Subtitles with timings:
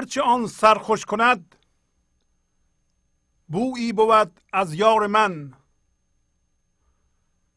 [0.00, 1.56] هرچه آن سرخوش کند
[3.48, 5.54] بویی بود از یار من.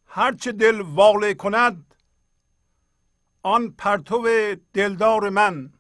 [0.06, 1.96] هرچه دل واله کند
[3.44, 4.28] آن پرتو
[4.74, 5.74] دلدار من.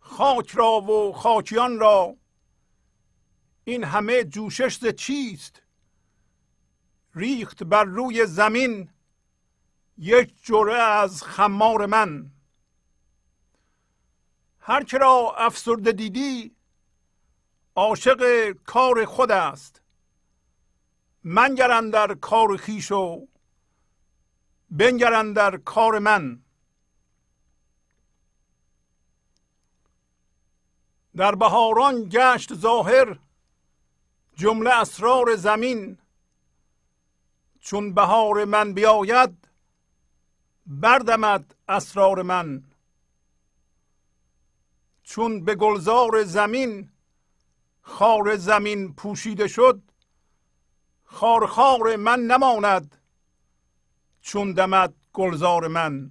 [0.00, 2.16] خاک را و خاکیان را
[3.64, 5.62] این همه جوشش ز چیست؟
[7.14, 8.90] ریخت بر روی زمین
[9.98, 12.30] یک جوره از خمار من.
[14.64, 16.56] هر که را افسرده دیدی
[17.74, 19.82] عاشق کار خود است.
[21.24, 23.28] منگرن در کار خیش و
[24.70, 26.42] بنگرن در کار من.
[31.16, 33.18] در بهاران گشت ظاهر
[34.36, 35.98] جمله اسرار زمین.
[37.60, 39.48] چون بهار من بیاید
[40.66, 42.71] بردمد اسرار من.
[45.12, 46.90] چون به گلزار زمین
[47.80, 49.82] خار زمین پوشیده شد
[51.04, 52.96] خار خار من نماند
[54.20, 56.10] چون دمد گلزار من.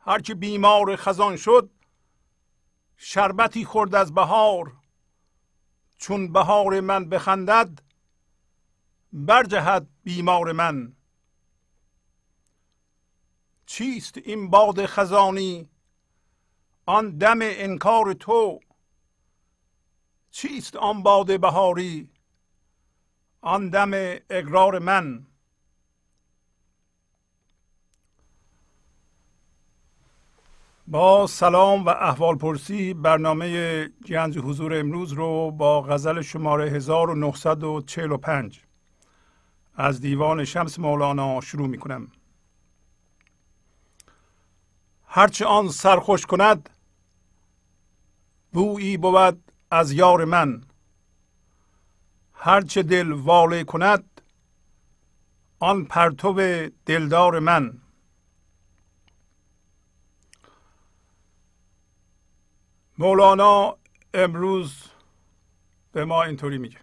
[0.00, 1.70] هر که بیمار خزان شد
[2.96, 4.72] شربتی خورد از بهار.
[5.96, 7.82] چون بهار من بخندد
[9.12, 10.96] برجهد بیمار من.
[13.66, 15.73] چیست این باد خزانی؟
[16.86, 18.60] آن دم انکار تو
[20.30, 22.08] چیست آن باد بهاری؟
[23.40, 23.90] آن دم
[24.30, 25.26] اقرار من.
[30.86, 38.64] با سلام و احوال پرسی برنامه گنج حضور امروز رو با غزل شماره 1945
[39.74, 42.12] از دیوان شمس مولانا شروع می کنم
[45.06, 46.70] هرچه آن سرخوش کند
[48.54, 50.64] بویی بود از یار من.
[52.32, 54.20] هرچه دل واله کند
[55.58, 56.32] آن پرتو
[56.86, 57.80] دلدار من.
[62.98, 63.76] مولانا
[64.14, 64.84] امروز
[65.92, 66.80] به ما اینطوری میگه.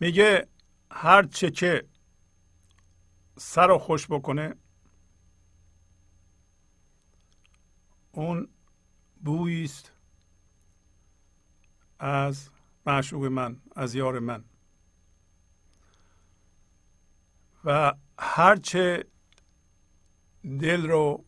[0.00, 0.48] میگه
[0.90, 1.84] هر چه که
[3.38, 4.54] سر خوش بکنه
[8.12, 8.48] اون
[9.24, 9.92] بویی است
[11.98, 12.50] از
[12.86, 14.44] معشوق من از یار من.
[17.64, 19.04] و هرچه
[20.42, 21.24] دل رو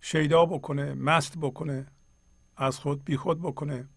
[0.00, 1.86] شیدا بکنه مست بکنه
[2.56, 3.88] از خود بیخود بکنه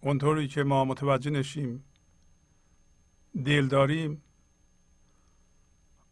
[0.00, 1.84] اونطوری که ما متوجه نشیم
[3.44, 4.22] دل داریم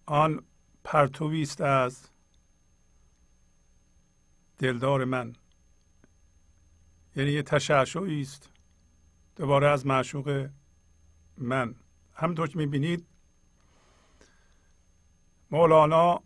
[0.07, 0.45] آن
[0.85, 2.09] پرتوی است از
[4.61, 5.33] دلدار من.
[7.17, 8.51] یعنی یه تشعشعی است
[9.37, 10.49] دوباره از معشوق
[11.39, 11.75] من.
[12.15, 13.07] همطور که می‌بینید
[15.51, 16.23] مولانا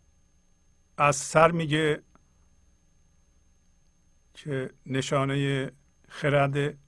[0.97, 2.03] از سر میگه
[4.35, 5.71] که نشانه
[6.09, 6.79] خرد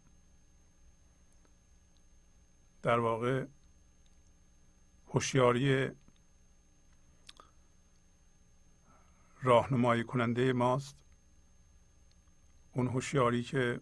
[2.82, 3.46] در واقع
[5.08, 5.91] هوشیاری
[9.43, 11.06] راهنمایی کننده ماست.
[12.77, 13.81] اون هوشیاری که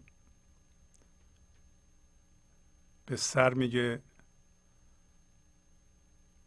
[3.05, 4.01] به سر میگه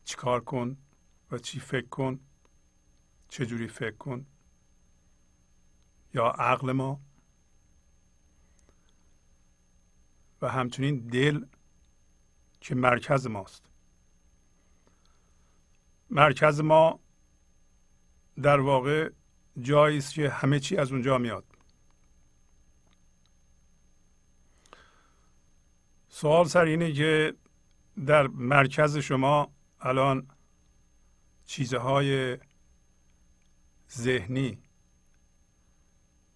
[0.04, 0.76] چیکار کن
[1.30, 2.20] و چی فکر کن
[3.28, 4.26] چجوری فکر کن؟
[6.14, 7.00] یا عقل ما؟
[10.42, 11.44] و همچنین دل
[12.60, 13.64] که مرکز ماست.
[16.10, 17.00] مرکز ما
[18.42, 19.10] در واقع
[19.60, 21.47] جایی است که همه چی از اونجا میاد.
[26.20, 27.34] سوال سر اینه که
[28.06, 30.28] در مرکز شما الان
[31.44, 32.38] چیزهای
[33.90, 34.62] ذهنی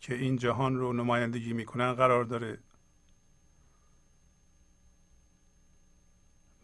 [0.00, 2.58] که این جهان رو نمایندگی می‌کنن قرار داره.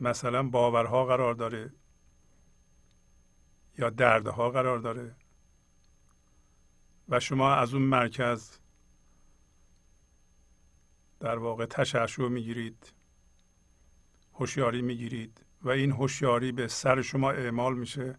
[0.00, 1.72] مثلا باورها قرار داره
[3.78, 5.16] یا دردها قرار داره.
[7.08, 8.58] و شما از اون مرکز
[11.20, 12.97] در واقع تشعشع می‌گیرید.
[14.38, 18.18] هوشیاری می‌گیرید و این هوشیاری به سر شما اعمال میشه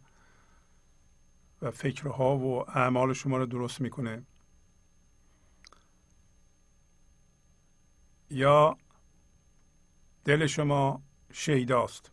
[1.62, 4.24] و فکرها و اعمال شما رو درست می‌کنه.
[8.30, 8.78] یا
[10.26, 11.02] دل شما
[11.34, 12.12] شیداست.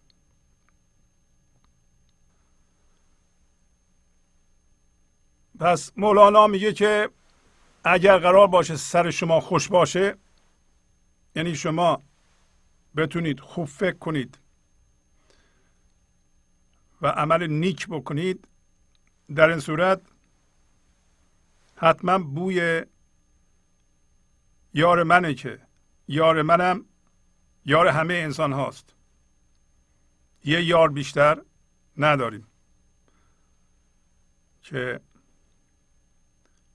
[5.59, 7.11] پس مولانا میگه که
[7.85, 10.17] اگر قرار باشه سر شما خوش باشه
[11.37, 12.03] یعنی شما
[12.97, 14.38] بتونید خوب فکر کنید
[17.03, 18.49] و عمل نیک بکنید
[19.35, 20.03] در این صورت
[21.76, 22.85] حتما بوی
[24.75, 25.67] یار منه که
[26.09, 26.85] یار منم
[27.65, 28.95] یار همه انسان هاست.
[30.45, 31.43] یه یار بیشتر
[31.97, 32.47] نداریم
[34.62, 35.00] که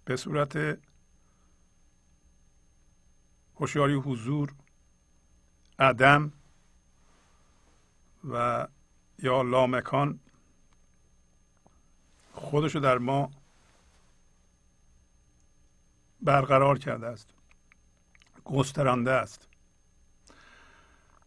[0.06, 0.80] به صورت
[3.56, 4.54] هوشیاری حضور
[5.82, 6.32] عدم
[8.30, 8.68] و
[9.20, 10.20] یا لامکان
[12.34, 13.32] خودشو در ما
[16.22, 17.30] برقرار کرده است.
[18.46, 19.48] گسترانده است.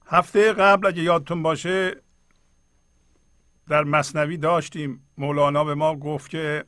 [0.07, 2.03] هفته قبل اگه یادتون باشه
[3.69, 5.09] در مصنوی داشتیم.
[5.19, 6.65] مولانا به ما گفت که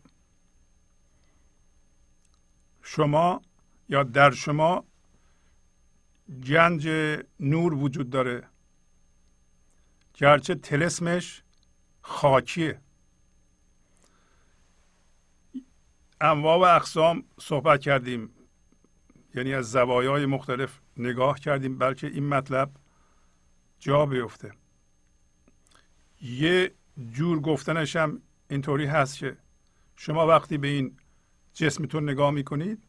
[2.83, 3.43] شما
[3.89, 4.85] یا در شما
[6.29, 6.89] گنج
[7.41, 8.49] نور وجود داره.
[10.15, 11.43] گرچه تلسمش
[12.03, 12.81] خاکیه.
[16.21, 18.31] انواع و اقسام صحبت کردیم.
[19.35, 22.71] یعنی از زوایای مختلف نگاه کردیم بلکه این مطلب
[23.79, 24.53] جا بیفته.
[26.23, 26.75] یه
[27.13, 29.37] جور گفتنش هم اینطوری هست که
[29.97, 30.97] شما وقتی به این
[31.55, 32.83] جسمتون نگاه می‌کنید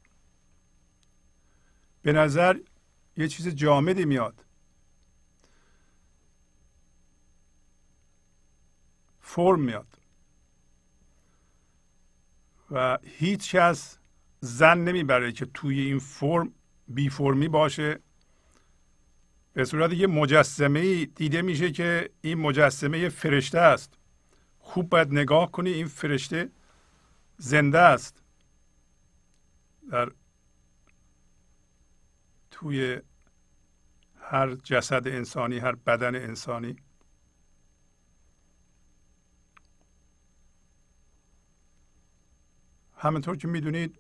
[2.01, 2.59] به نظر
[3.17, 4.45] یه چیز جامدی میاد.
[9.21, 9.87] فرم میاد.
[12.71, 13.97] و هیچ کس
[14.41, 16.53] زن نمی‌بره که توی این فرم
[16.87, 17.99] بی فرمی باشه.
[19.53, 23.93] به صورت یه مجسمه دیده میشه که این مجسمه فرشته است.
[24.59, 26.49] خوب باید نگاه کنی این فرشته
[27.37, 28.23] زنده است.
[29.91, 30.11] در
[32.51, 33.01] توی
[34.29, 36.75] هر جسد انسانی هر بدن انسانی.
[42.95, 43.99] همینطور که می‌دونید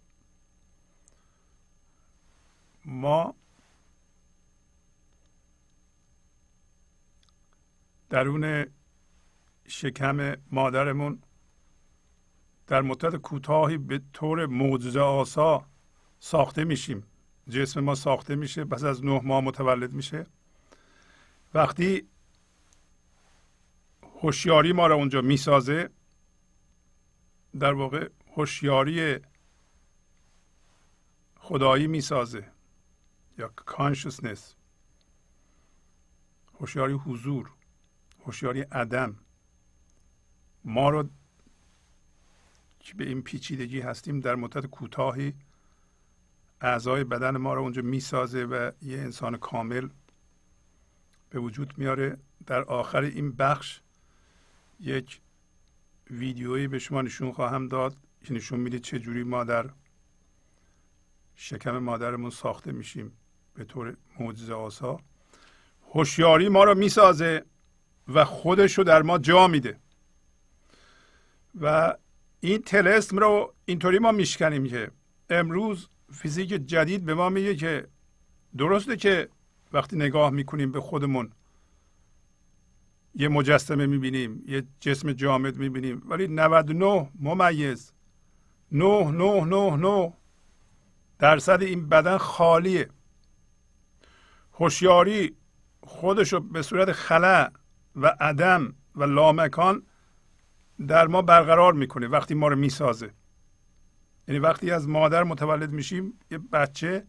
[2.85, 3.35] ما
[8.09, 8.65] درون
[9.67, 11.23] شکم مادرمون
[12.67, 15.65] در مدت کوتاهی به طور معجزه آسا
[16.19, 17.03] ساخته میشیم.
[17.49, 20.25] جسم ما ساخته میشه پس از نه ماه متولد میشه.
[21.53, 22.07] وقتی
[24.21, 25.89] هوشیاری ما را اونجا می‌سازه
[27.59, 29.19] در واقع هوشیاری
[31.35, 32.51] خدایی می‌سازه
[33.37, 34.55] یا کانشسنس
[36.59, 37.51] هوشیاری حضور
[38.25, 39.15] هوشیاری عدم.
[40.63, 41.09] ما رو
[42.79, 45.33] که به این پیچیدگی هستیم؟ در مدت کوتاهی
[46.61, 49.89] اعضای بدن ما رو اونجا می‌سازه و یه انسان کامل
[51.29, 52.17] به وجود میاره.
[52.45, 53.79] در آخر این بخش
[54.79, 55.21] یک
[56.11, 59.69] ویدیویی به شما نشون خواهم داد که نشون میده چه جوری ما در
[61.35, 63.11] شکم مادرمون ساخته میشیم
[63.53, 64.99] به طور معجزه آسا.
[65.93, 67.45] هوشیاری ما رو می‌سازه
[68.07, 69.79] و خودش رو در ما جا میده.
[71.61, 71.95] و
[72.39, 74.91] این تلسم رو اینطوری ما میشکنیم که
[75.29, 77.87] امروز فیزیک جدید به ما میگه که
[78.57, 79.29] درسته که
[79.73, 81.31] وقتی نگاه می‌کنیم به خودمون
[83.15, 87.93] یه مجسمه می‌بینیم یه جسم جامد می‌بینیم ولی 99 ممیز
[88.71, 90.13] 9 9 9 9
[91.19, 92.89] درصد این بدن خالیه.
[94.53, 95.35] هوشیاری
[95.81, 97.51] خودش رو به صورت خلع
[97.95, 99.83] و عدم و لامکان
[100.87, 103.13] در ما برقرار می‌کنه وقتی ما رو می‌سازه.
[104.27, 107.05] یعنی وقتی از مادر متولد میشیم یه بچه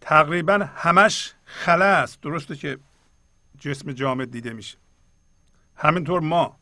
[0.00, 2.20] تقریبا همش خله است.
[2.20, 2.78] درسته که
[3.58, 4.78] جسم جامد دیده میشه.
[5.76, 6.58] همینطور ما.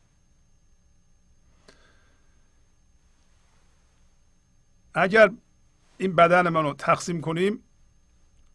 [4.95, 5.31] اگر
[5.99, 7.63] این بدن منو تقسیم کنیم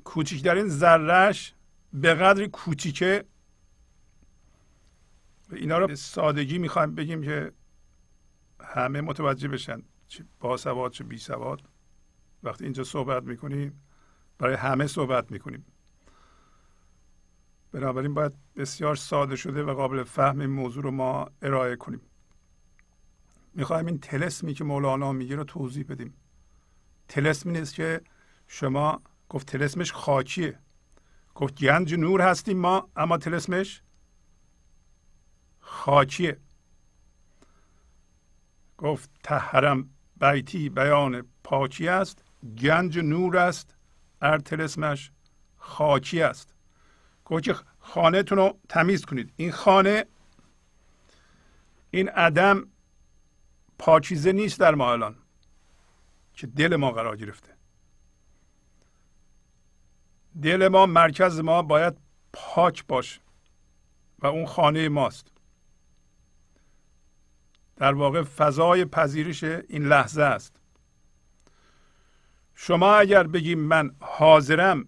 [0.04, 1.54] کوچکترین ذرهش
[1.94, 3.26] به قدری کوچیکه.
[5.52, 7.52] اینا رو به سادگی می‌خوایم بگیم که
[8.64, 9.84] همه متوجه بشن.
[10.08, 11.70] چه باسواد چه بی سواد.
[12.44, 13.84] وقتی اینجا صحبت می‌کنیم
[14.38, 15.66] برای همه صحبت می‌کنیم.
[17.72, 22.02] بنابراین باید بسیار ساده شده و قابل فهم این موضوع رو ما ارائه کنیم.
[23.54, 26.14] می‌خوایم این تلسمی که مولانا میگه رو توضیح بدیم.
[27.08, 28.02] تلسمی نیست که
[28.48, 30.60] شما گفت تلسمش خاکیه.
[31.36, 33.82] گفت گنج نور هستیم ما اما تلسمش
[35.60, 36.40] خاکیه.
[38.78, 42.24] گفت تهرم بیتی بیان پاکی است
[42.58, 43.76] گنج نور است
[44.22, 45.12] ارتلسمش
[45.58, 46.56] خاکی است.
[47.26, 49.34] گفت که خانهتون رو تمیز کنید.
[49.36, 50.06] این خانه
[51.92, 52.68] این عدم
[53.80, 55.16] پاکیزه نیست در ما الان.
[56.34, 57.54] که دل ما قرار گرفته.
[60.42, 61.98] دل ما مرکز ما باید
[62.34, 63.22] پاک باشه
[64.20, 65.37] و اون خانه ماست.
[67.78, 70.56] در واقع فضای پذیرش این لحظه است.
[72.56, 74.86] شما اگر بگیم من حاضرم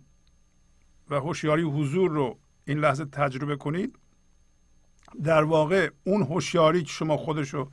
[1.09, 3.99] و هوشیاری حضور رو این لحظه تجربه کنید
[5.23, 7.71] در واقع اون هوشیاری که شما خودش رو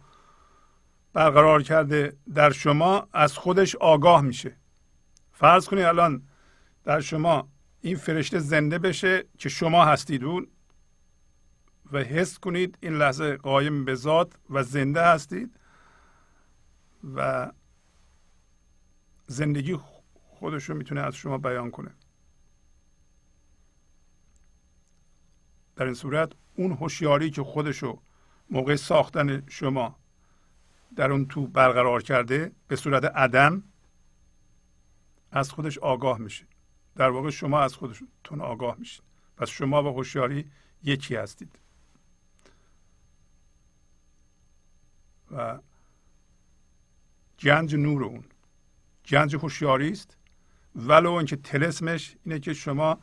[1.13, 4.57] برقرار کرده در شما از خودش آگاه میشه.
[5.33, 6.23] فرض کنید الان
[6.85, 7.49] در شما
[7.81, 10.25] این فرشته زنده بشه که شما هستید.
[10.25, 10.47] اون
[11.93, 15.61] و حس کنید این لحظه قایم به ذات و زنده هستید
[17.15, 17.53] و
[19.27, 19.77] زندگی
[20.15, 21.95] خودش رو می‌تونه از شما بیان کنه.
[25.77, 28.03] در این صورت اون هوشیاری که خودشو
[28.51, 29.97] موقع ساختن شما
[30.97, 33.63] در اون تو برقرار کرده به صورت عدم
[35.31, 36.47] از خودش آگاه میشه.
[36.95, 39.03] در واقع شما از خودتون آگاه میشید.
[39.37, 40.51] پس شما و هوشیاری
[40.83, 41.59] یکی هستید.
[45.31, 45.59] و
[47.39, 48.25] گنج نور اون.
[49.09, 50.17] گنج هوشیاری است.
[50.77, 52.99] ولو اینکه تلسمش اینه که شما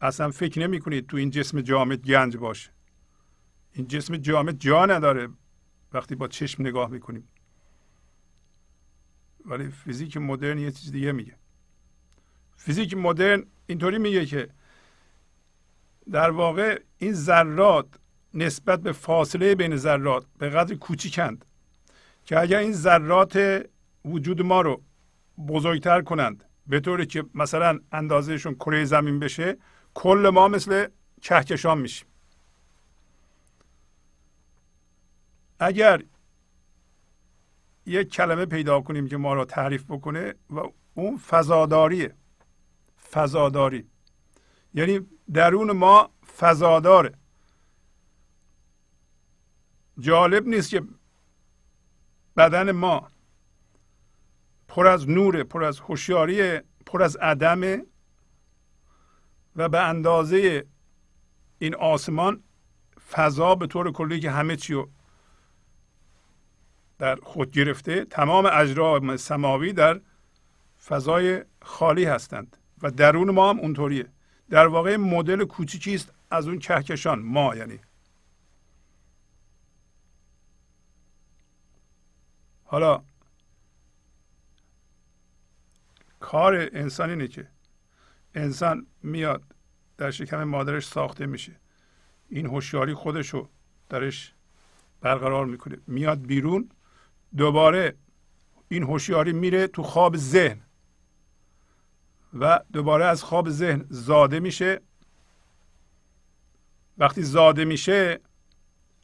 [0.00, 2.70] اصلا فکر نمی کنید تو این جسم جامد گنج باشه.
[3.72, 5.28] این جسم جامد جا نداره
[5.92, 7.28] وقتی با چشم نگاه می‌کنیم.
[9.44, 11.36] ولی فیزیک مدرن یه چیز دیگه میگه.
[12.56, 14.50] فیزیک مدرن اینطوری میگه که
[16.10, 17.88] در واقع این ذرات
[18.34, 21.44] نسبت به فاصله بین ذرات به قدر کوچیکند.
[22.24, 23.64] که اگر این ذرات
[24.04, 24.82] وجود ما رو
[25.48, 29.56] بزرگتر کنند به طوری که مثلا اندازهشون کره زمین بشه
[29.94, 30.88] کل ما مثل
[31.22, 32.08] کهکشان میشیم.
[35.58, 36.02] اگر
[37.86, 40.60] یک کلمه پیدا کنیم که ما را تعریف بکنه و
[40.94, 42.14] اون فضاداریه
[43.10, 43.86] فضاداری.
[44.74, 45.00] یعنی
[45.32, 47.14] درون ما فضاداره.
[49.98, 50.82] جالب نیست که
[52.36, 53.08] بدن ما
[54.68, 57.82] پر از نور پر از هوشیاری پر از عدم
[59.56, 60.66] و به اندازه
[61.58, 62.42] این آسمان
[63.10, 64.90] فضا به طور کلی که همه چی رو
[66.98, 70.00] در خود گرفته تمام اجرام سماوی در
[70.84, 74.06] فضای خالی هستند و درون ما هم اونطوریه.
[74.50, 77.80] در واقع مدل کوچیکی است از اون کهکشان ما یعنی.
[82.64, 83.02] حالا
[86.20, 87.48] کار انسان اینه که
[88.34, 89.42] انسان میاد
[89.98, 91.52] در شکم مادرش ساخته میشه.
[92.28, 93.48] این هوشیاری خودشو
[93.88, 94.34] درش
[95.00, 95.76] برقرار می‌کنه.
[95.86, 96.70] میاد بیرون
[97.36, 97.96] دوباره
[98.68, 100.60] این هوشیاری میره تو خواب ذهن
[102.34, 104.80] و دوباره از خواب ذهن زاده میشه.
[106.98, 108.20] وقتی زاده میشه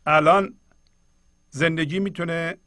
[0.07, 0.55] الان
[1.51, 2.59] زندگی می‌تونه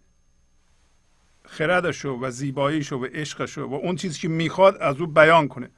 [1.54, 5.70] خردشو و زیباییشو و عشقشو و اون چیزی که می‌خواد از او بیان کنه.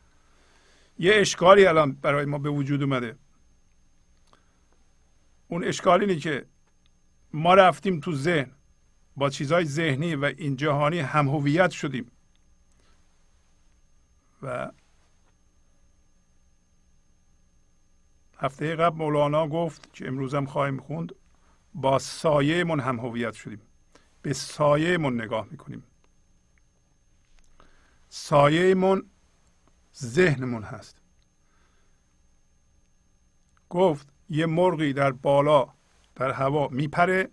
[0.99, 3.15] یه اشکالی الان برای ما به وجود اومده.
[5.47, 6.45] اون اشکال اینه که
[7.33, 8.51] ما رفتیم تو ذهن
[9.15, 12.11] با چیزهای ذهنی و این جهانی هم هویت شدیم.
[14.41, 14.71] و
[18.37, 21.15] هفته قبل مولانا گفت که امروز هم خواهیم خوند
[21.73, 23.61] با سایه من هم هویت شدیم.
[24.25, 25.83] به سایه من نگاه می‌کنیم.
[28.09, 29.03] سایه من
[29.97, 31.01] ذهنمون هست.
[33.69, 35.73] گفت یه مرغی در بالا
[36.15, 37.29] در هوا میپره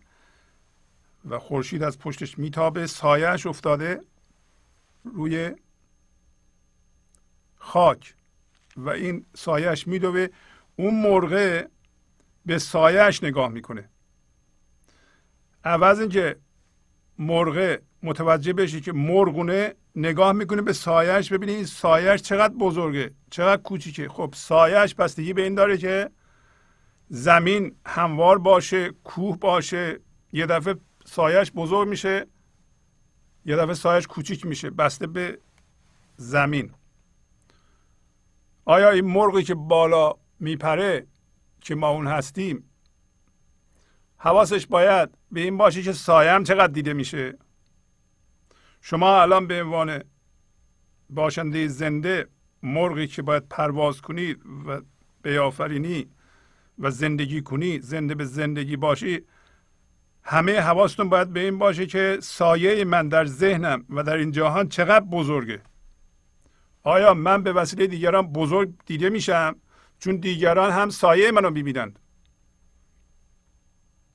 [1.24, 4.00] و خورشید از پشتش میتابه سایهش افتاده
[5.05, 5.55] روی
[7.57, 8.14] خاک
[8.76, 10.28] و این سایهش میدوه.
[10.76, 11.68] اون مرغه
[12.46, 13.88] به سایهش نگاه می‌کنه.
[15.64, 16.41] عوض اینکه
[17.22, 23.62] مرغه متوجه بشه که مرغونه نگاه می‌کنه به سایهش ببینید این سایهش چقدر بزرگه چقدر
[23.62, 24.08] کوچیکه.
[24.08, 26.11] خب سایهش بستگی به این داره که
[27.08, 30.00] زمین هموار باشه کوه باشه
[30.32, 32.26] یه دفعه سایهش بزرگ میشه
[33.44, 35.38] یه دفعه سایهش کوچیک میشه بسته به
[36.16, 36.72] زمین.
[38.64, 41.06] آیا این مرغی که بالا میپره
[41.61, 42.64] که ما اون هستیم
[44.16, 47.38] حواسش باید به این باشه که سایه هم چقدر دیده میشه.
[48.81, 50.03] شما الان به عنوان
[51.11, 52.29] باشنده زنده
[52.62, 54.81] مرغی که باید پرواز کنی و
[55.23, 56.07] بیافرینی
[56.79, 59.21] و زندگی کنی زنده به زندگی باشی
[60.23, 64.68] همه حواستون باید به این باشه که سایه من در ذهنم و در این جهان
[64.68, 65.62] چقدر بزرگه.
[66.83, 69.57] آیا من به وسیله دیگران بزرگ دیده میشم؟
[69.99, 71.99] چون دیگران هم سایه منو می‌بینند.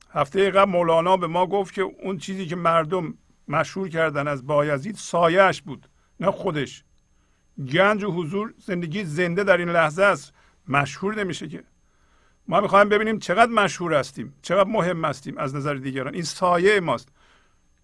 [0.09, 3.13] هفته قبل مولانا به ما گفت که اون چیزی که مردم
[3.47, 5.89] مشهور کردن از بایزید سایهش بود
[6.19, 6.83] نه خودش.
[7.71, 10.33] گنج و حضور زندگی زنده در این لحظه است.
[10.67, 11.63] مشهور نمیشه که.
[12.47, 16.13] ما می‌خوایم ببینیم چقدر مشهور هستیم چقدر مهم هستیم از نظر دیگران.
[16.13, 17.09] این سایه ماست.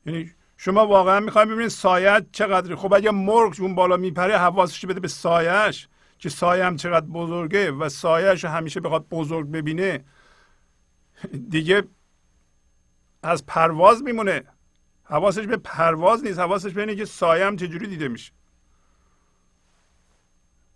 [0.05, 4.99] یعنی شما واقعا می‌خوایم ببینید سایه چقدر خب اگه مرغ اون بالا میپره حواسش بده
[4.99, 10.05] به سایهش که سایه هم چقدر بزرگه و سایهش همیشه بخواد بزرگ ببینه.
[11.49, 11.83] دیگه
[13.23, 14.43] از پرواز میمونه.
[15.03, 16.39] حواسش به پرواز نیست.
[16.39, 18.33] حواسش به اینه که سایه هم چجوری دیده میشه.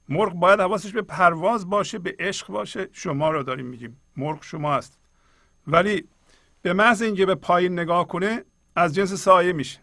[0.10, 2.90] مرغ باید حواسش به پرواز باشه به عشق باشه.
[2.92, 4.02] شما رو داریم میگیم.
[4.18, 5.00] مرغ شما هست
[5.68, 6.08] ولی
[6.62, 8.44] به محض اینکه به پایین نگاه کنه
[8.76, 9.80] از جنس سایه میشه.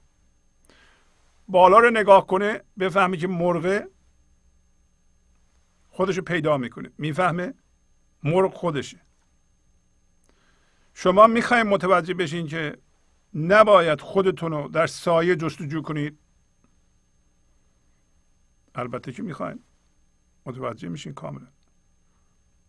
[1.48, 3.84] بالا رو نگاه کنه بفهمی که مرغ
[5.90, 6.90] خودشو پیدا می‌کنه.
[6.98, 7.54] می‌فهمه؟
[8.22, 9.03] مرغ خودشه.
[10.94, 12.78] شما می‌خوایم متوجه بشین که
[13.34, 16.18] نباید خودتون رو در سایه جستجو کنید.
[18.74, 19.60] البته که می‌خوایم.
[20.46, 21.46] متوجه میشین کاملا.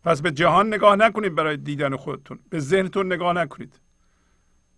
[0.04, 2.38] پس به جهان نگاه نکنید برای دیدن خودتون.
[2.50, 3.80] به ذهنتون نگاه نکنید.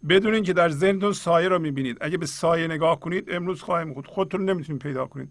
[0.08, 1.98] بدونین که در ذهنتون سایه رو می‌بینید.
[2.00, 5.30] اگه به سایه نگاه کنید امروز خواهیم خود خودتون نمی‌تونید پیدا کنید.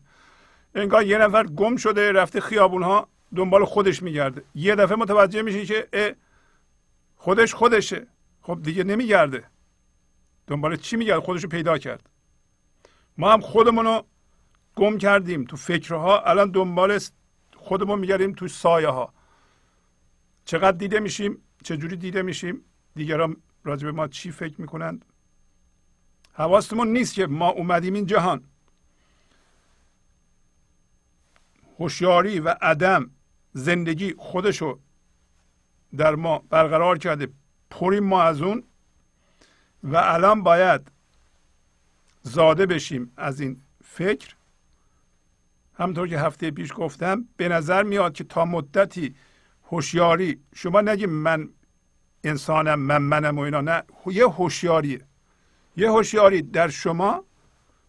[0.76, 4.44] انگار یه نفر گم شده رفته خیابون ها دنبال خودش میگرده.
[4.56, 5.88] یه دفعه متوجه میشین که
[7.28, 8.08] خودش خودشه.
[8.42, 9.44] خب دیگه نمیگرده.
[10.48, 12.10] دنبال چی میگرده خودش رو پیدا کرد.
[13.18, 14.06] ما هم خودمون رو
[14.76, 16.20] گم کردیم تو فکرها.
[16.20, 17.00] الان دنبال
[17.56, 19.14] خودمون میگردیم تو سایه ها
[20.46, 22.62] چقدر دیده میشیم؟ چجوری دیده میشیم؟
[22.96, 25.06] دیگران راجع به ما چی فکر می‌کنند؟
[26.34, 28.44] حواستمون نیست که ما اومدیم این جهان.
[31.80, 33.12] هوشیاری و عدم
[33.54, 34.80] زندگی خودشو
[35.98, 37.28] در ما برقرار کرده
[37.70, 38.64] پریم ما از اون
[39.84, 40.92] و الان باید
[42.22, 44.34] زاده بشیم از این فکر.
[45.78, 49.16] همطور که هفته پیش گفتم به نظر میاد که تا مدتی
[49.72, 51.50] هوشیاری شما نگیم من
[52.24, 55.02] انسانم من منم و اینا نه یه هوشیاریه.
[55.78, 57.24] یه هوشیاری در شما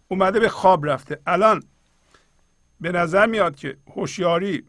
[0.09, 1.21] اومده به خواب رفته.
[1.27, 1.63] الان
[2.81, 4.65] به نظر میاد که هوشیاری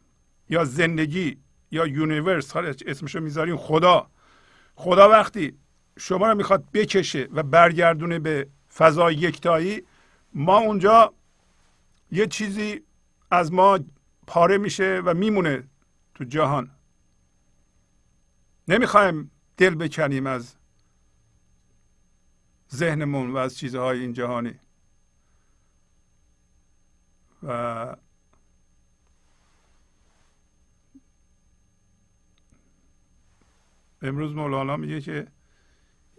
[0.49, 1.37] یا زندگی
[1.71, 4.09] یا یونیورس اسمشو می‌ذاریم خدا.
[4.75, 5.57] خدا وقتی
[5.97, 9.83] شما رو می‌خواد بکشه و برگردونه به فضای یکتایی
[10.33, 11.13] ما اونجا
[12.11, 12.81] یه چیزی
[13.31, 13.79] از ما
[14.27, 15.67] پاره میشه و میمونه
[16.15, 16.71] تو جهان.
[18.67, 20.55] نمی‌خوایم دل بکنیم از
[22.75, 24.59] ذهنمون و از چیزهای این جهانی.
[27.43, 27.95] و
[34.01, 35.27] امروز مولانا میگه که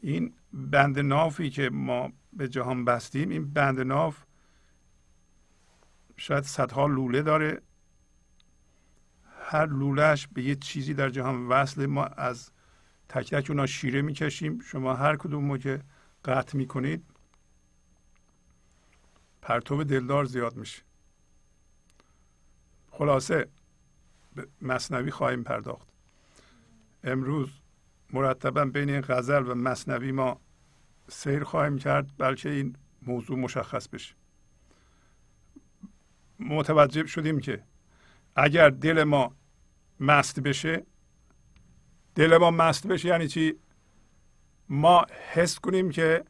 [0.03, 4.25] این بند نافی که ما به جهان بستیم این بند ناف
[6.17, 7.63] شاید صدها لوله داره.
[9.43, 12.51] هر لولهش به یه چیزی در جهان وصل ما از
[13.09, 14.61] تک تک اونا شیره می‌کشیم.
[14.61, 15.83] شما هر کدوم رو که
[16.25, 17.05] قطع می‌کنید
[19.43, 20.83] پرتو دلدار زیاد میشه.
[22.91, 23.49] خلاصه
[24.35, 25.89] به مصنوی خواهیم پرداخت.
[27.05, 27.60] امروز
[28.13, 30.41] مرتبا بین این غزل و مصنوی ما
[31.09, 34.15] سیر خواهیم کرد بلکه این موضوع مشخص بشه.
[36.39, 37.63] متوجه شدیم که
[38.37, 39.37] اگر دل ما
[40.01, 40.87] مست بشه
[42.15, 43.55] دل ما مست بشه یعنی چی؟
[44.69, 46.25] ما حس کنیم که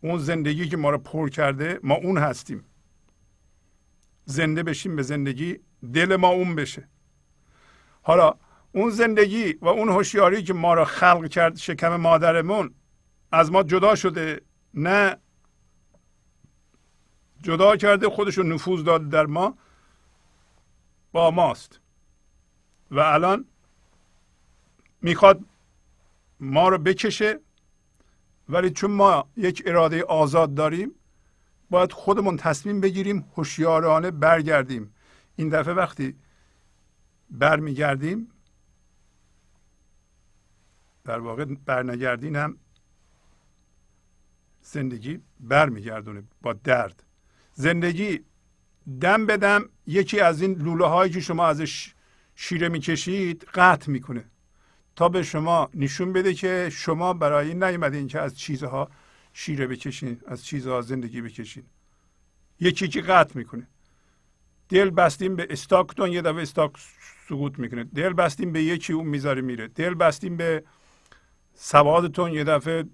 [0.00, 2.64] اون زندگی که ما رو پر کرده ما اون هستیم.
[4.24, 5.58] زنده بشیم به زندگی
[5.92, 6.88] دل ما اون بشه.
[8.02, 8.34] حالا
[8.74, 12.74] اون زندگی و اون هوشیاری که ما را خلق کرد شکم مادرمون
[13.32, 14.40] از ما جدا شده
[14.74, 15.16] نه
[17.42, 19.58] جدا کرده خودش رو نفوذ داده در ما
[21.12, 21.80] با ماست.
[22.90, 23.44] و الان
[25.02, 25.40] می‌خواد
[26.40, 27.40] ما رو بکشه
[28.48, 30.94] ولی چون ما یک اراده آزاد داریم
[31.70, 34.94] باید خودمون تصمیم بگیریم هوشیارانه برگردیم.
[35.36, 36.16] این دفعه وقتی
[37.30, 38.33] برمیگردیم
[41.04, 42.56] در واقع برنگردین هم
[44.62, 47.02] زندگی برمیگردونه با درد.
[47.54, 48.20] زندگی
[49.00, 51.94] دم به دم یکی از این لوله هایی که شما ازش
[52.34, 54.24] شیره می‌کشید قطع می‌کنه.
[54.96, 58.90] تا به شما نشون بده که شما برای این نیومدین که از چیزها
[59.32, 61.64] شیره بکشین از چیزها زندگی بکشین.
[62.60, 63.66] یکی که قطع می‌کنه.
[64.68, 66.72] دل بستیم به استاکتون یه دفعه استاک
[67.28, 67.84] سقوط می‌کنه.
[67.84, 69.68] دل بستیم به یکی اون می‌ذاره میره.
[69.68, 70.64] دل بستیم به
[71.54, 72.84] سوادتون یه دفعه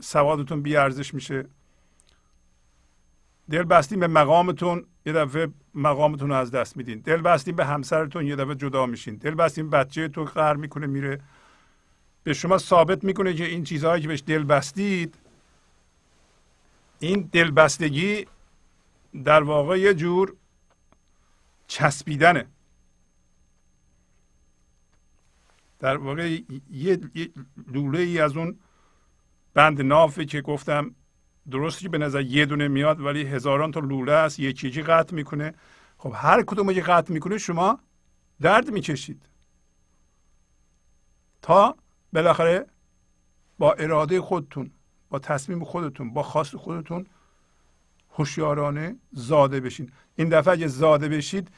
[0.00, 1.44] سوادتون بی ارزش میشه.
[3.50, 6.98] دل بستیم به مقامتون یه دفعه مقامتون رو از دست میدین.
[7.00, 9.16] دل بستیم به همسرتون یه دفعه جدا میشین.
[9.16, 11.20] دل بستیم بچه تو قهر می‌کنه میره.
[12.24, 15.14] به شما ثابت می‌کنه که این چیزهایی که بهش دل بستید
[16.98, 18.26] این دلبستگی
[19.24, 20.34] در واقع یه جور
[21.66, 22.46] چسبیدنه.
[25.80, 26.38] در واقع
[26.70, 27.00] یه
[27.66, 28.58] لوله ای از اون
[29.54, 30.94] بند نافه که گفتم
[31.50, 34.40] درستی به نظر یه دونه میاد ولی هزاران تا لوله است.
[34.40, 35.54] یکی یکی قطع می‌کنه.
[35.98, 37.78] خب هر کدوم که قطع می‌کنه شما
[38.40, 39.26] درد می‌کشید.
[41.42, 41.76] تا
[42.12, 42.66] بالاخره
[43.58, 44.70] با اراده خودتون
[45.10, 47.06] با تصمیم خودتون با خواست خودتون
[48.10, 49.92] هوشیارانه زاده بشین.
[50.16, 51.50] این دفعه اگه زاده بشید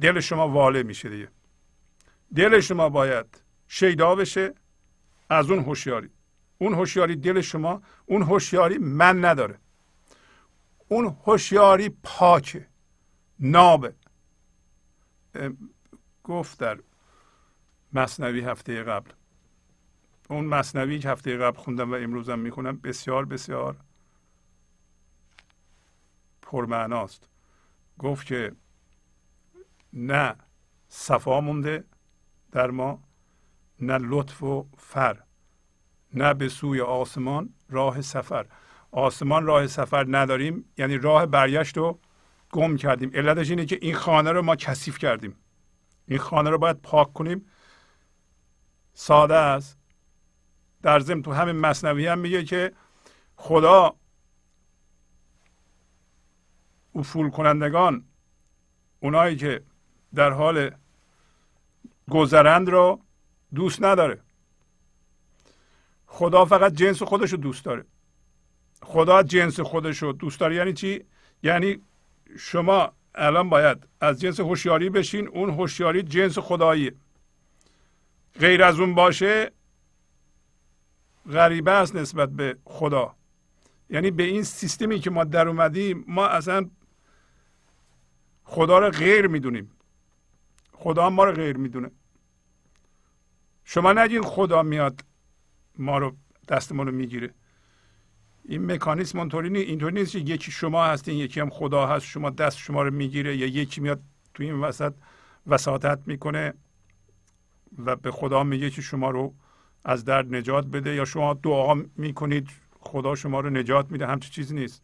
[0.00, 1.28] دل شما واله میشه دیگه.
[2.34, 4.54] دل شما باید شیدا بشه
[5.30, 6.10] از اون هوشیاری.
[6.58, 9.58] اون هوشیاری دل شما اون هوشیاری من نداره.
[10.88, 12.66] اون هوشیاری پاکه
[13.40, 13.94] نابه.
[16.24, 16.78] گفت در
[17.92, 19.10] مصنوی هفته قبل.
[20.28, 22.76] اون مصنوی که هفته قبل خوندم و امروزم می‌خونم.
[22.76, 23.76] بسیار بسیار
[26.42, 27.28] پرمعناست.
[27.98, 28.52] گفت که
[29.92, 30.36] نه
[30.88, 31.84] صفا مونده
[32.52, 33.07] در ما.
[33.80, 35.22] نه لطف و فر
[36.14, 38.46] نه به سوی آسمان راه سفر.
[38.90, 41.98] آسمان راه سفر نداریم یعنی راه برگشت رو
[42.52, 43.10] گم کردیم.
[43.14, 45.36] علتش اینه که این خانه رو ما کثیف کردیم.
[46.06, 47.46] این خانه رو باید پاک کنیم.
[48.92, 49.78] ساده است.
[50.82, 52.72] در ضمن تو همین مصنوی هم میگه که
[53.36, 53.96] خدا
[56.94, 58.04] افول کنندگان
[59.00, 59.62] اونایی که
[60.14, 60.70] در حال
[62.10, 63.00] گذرند رو
[63.54, 64.20] دوست نداره.
[66.06, 67.84] خدا فقط جنس خودش رو دوست داره.
[68.82, 71.04] خدا جنس خودش رو دوست داره یعنی چی؟
[71.42, 71.82] یعنی
[72.38, 76.94] شما الان باید از جنس هوشیاری بشین اون هوشیاری جنس خداییه.
[78.40, 79.50] غیر از اون باشه
[81.32, 83.14] غریبه است نسبت به خدا.
[83.90, 86.70] یعنی به این سیستمی که ما در اومدیم ما اصلا
[88.44, 89.70] خدا رو غیر می‌دونیم.
[90.72, 91.90] خدا ما رو غیر می‌دونه.
[93.70, 95.04] شما نگین خدا میاد
[95.78, 96.16] ما رو
[96.48, 97.34] دست ما رو می‌گیره.
[98.44, 102.06] این مکانیسم اونطوری نیست اینطوری نیست که یکی شما هستین یکی هم خدا هست.
[102.06, 104.02] شما دست شما رو می‌گیره یا یکی میاد
[104.34, 104.94] تو این وسط
[105.46, 106.54] وساطت می‌کنه
[107.78, 109.34] و به خدا میگه که شما رو
[109.84, 112.48] از درد نجات بده یا شما دعا می‌کنید
[112.80, 114.06] خدا شما رو نجات میده.
[114.06, 114.82] همچی چیزی نیست.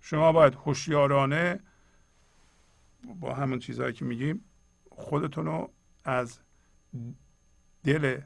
[0.00, 1.60] شما باید هوشیارانه
[3.20, 4.44] با همون چیزهایی که میگیم
[4.90, 5.72] خودتون رو
[6.04, 6.38] از
[7.88, 8.20] دل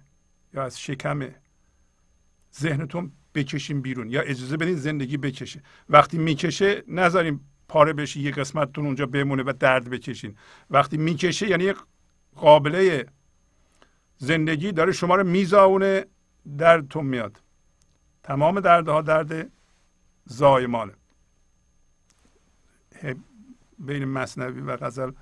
[0.55, 1.29] یا از شکم
[2.61, 4.11] ذهنتون بکشیم بیرون.
[4.11, 5.63] یا اجازه بدین زندگی بکشه.
[5.89, 10.37] وقتی می‌کشه نذاریم پاره بشه یه قسمتتون اونجا بمونه و درد بکشین.
[10.71, 11.73] وقتی می‌کشه یعنی
[12.37, 13.07] قابله
[14.17, 16.07] زندگی داره شما رو میزاونه
[16.59, 17.43] دردتون میاد.
[18.23, 19.51] تمام دردها درد
[20.25, 20.93] زایمانه
[23.79, 25.13] بین مصنوی و غزل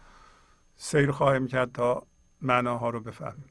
[0.77, 2.07] سیر خواهیم کرد تا
[2.43, 3.51] معناها رو بفهمیم.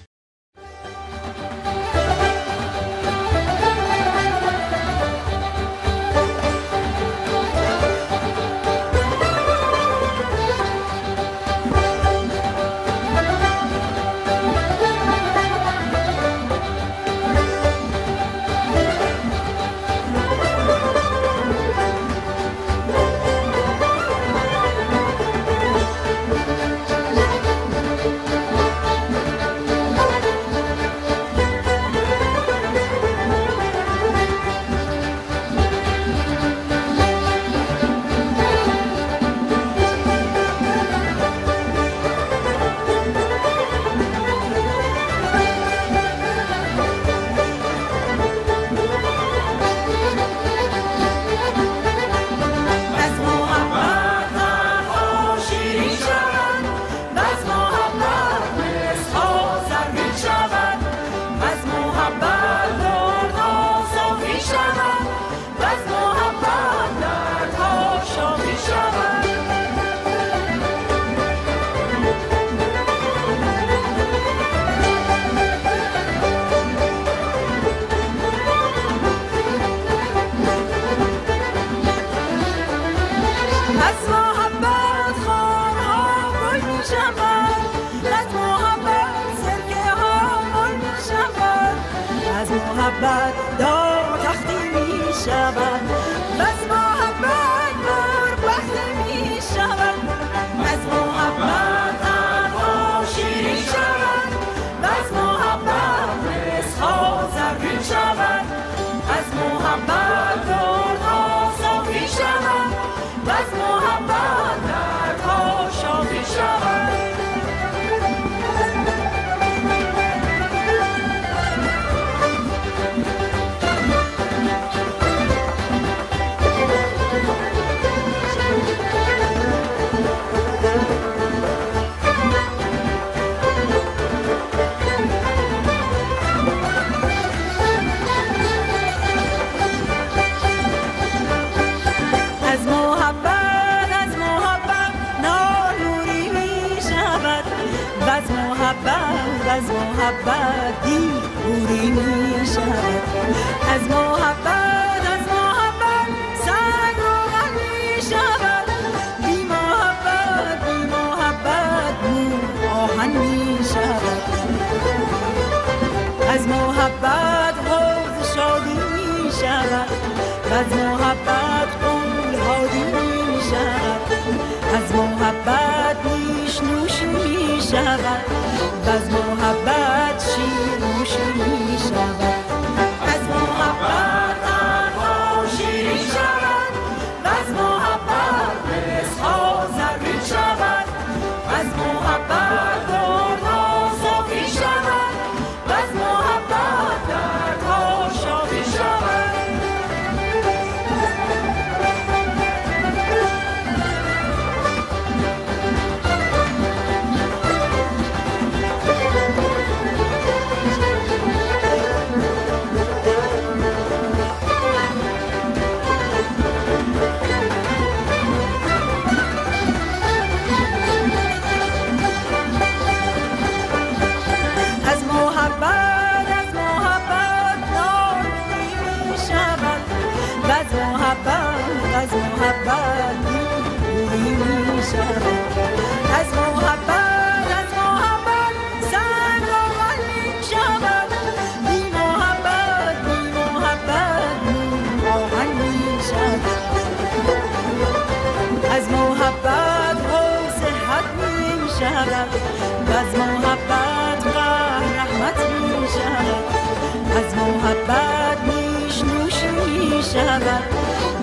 [260.13, 260.41] شود.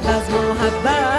[0.05, 1.18] و از محبت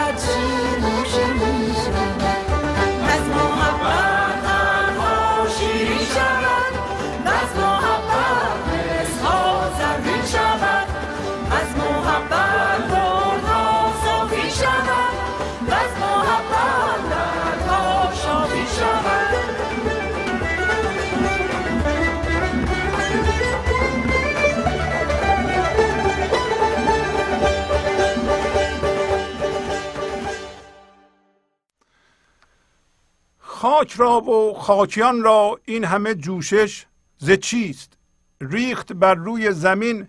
[33.59, 36.85] خاک را و خاکیان را این همه جوشش
[37.17, 37.97] ز چیست؟
[38.41, 40.07] ریخت بر روی زمین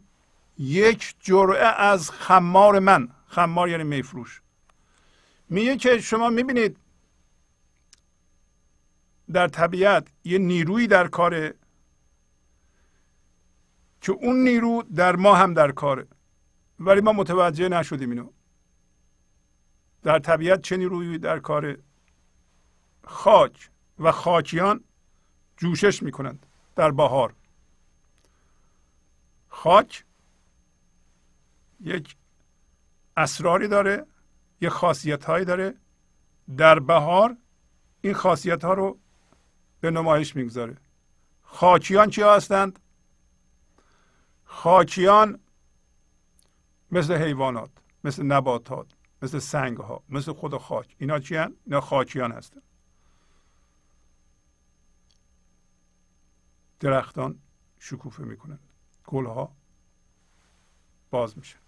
[0.59, 3.09] یک جرعه از خمار من.
[3.27, 4.43] خمار یعنی میفروش.
[5.49, 6.77] میگه که شما می‌بینید
[9.33, 11.55] در طبیعت یه نیرویی در کاره
[14.01, 16.07] که اون نیرو در ما هم در کاره.
[16.81, 18.31] ولی ما متوجه نشدیم اینو.
[20.03, 21.79] در طبیعت چه نیرویی در کاره؟
[23.11, 24.85] خاک و خاکیان
[25.57, 26.47] جوشش می‌کنند
[26.77, 27.35] در بهار.
[29.49, 30.05] خاک
[31.81, 32.17] یک
[33.17, 34.07] اسراری داره
[34.61, 35.75] یک خاصیت هایی داره.
[36.57, 37.37] در بهار
[38.01, 38.99] این خاصیت ها رو
[39.81, 40.77] به نمایش می‌گذاره.
[41.43, 42.79] خاکیان چی هستند؟
[44.45, 45.41] خاکیان
[46.91, 47.71] مثل حیوانات
[48.05, 48.87] مثل نباتات
[49.23, 50.97] مثل سنگ ها مثل خود خاک.
[50.99, 52.63] اینا چی هن؟ اینا خاکیان هستند.
[56.81, 57.39] درختان
[57.79, 58.59] شکوفه می‌کنن.
[59.07, 59.53] گلها
[61.11, 61.59] باز میشن.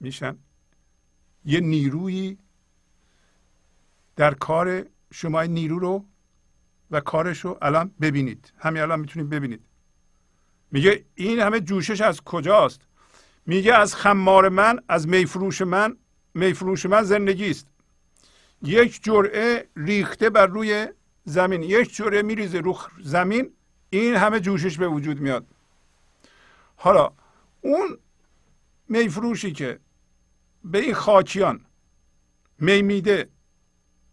[0.00, 0.38] میشن.
[1.44, 2.38] یه نیرویی
[4.16, 6.04] در کار شما نیرو رو
[6.90, 8.52] و کارش رو الان ببینید.
[8.58, 9.64] همین الان می‌تونید ببینید.
[10.70, 12.80] میگه این همه جوشش از کجاست؟
[13.46, 15.96] میگه از خمار من از میفروش من
[16.34, 17.66] میفروش من زندگی است.
[18.62, 20.88] یک جرعه ریخته بر روی
[21.28, 21.62] زمین.
[21.62, 23.52] یک جرعه میریزه رو زمین
[23.90, 25.46] این همه جوشش به وجود میاد.
[26.76, 27.12] حالا
[27.60, 27.98] اون
[28.88, 29.80] میفروشی که
[30.64, 31.60] به این خاکیان
[32.58, 33.28] می میده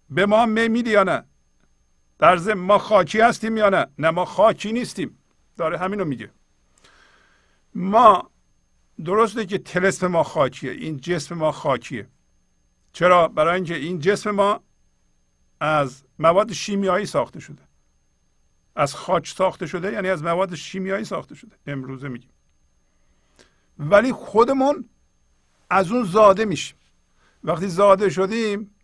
[0.10, 1.24] به ما می میده یا نه؟
[2.20, 5.18] در ضمن ما خاکی هستیم یا نه؟ نه ما خاکی نیستیم.
[5.58, 6.32] داره همینو میگه.
[7.76, 8.30] ما
[9.06, 12.08] درسته که تلسم ما خاکیه این جسم ما خاکیه.
[12.94, 14.64] چرا؟ برای اینکه این جسم ما
[15.60, 17.62] از مواد شیمیایی ساخته شده.
[18.76, 21.56] از خاک ساخته شده یعنی از مواد شیمیایی ساخته شده.
[21.68, 22.30] امروزه میگیم.
[23.80, 24.90] ولی خودمون
[25.70, 26.78] از اون زاده میشیم.
[27.44, 28.76] وقتی زاده شدیم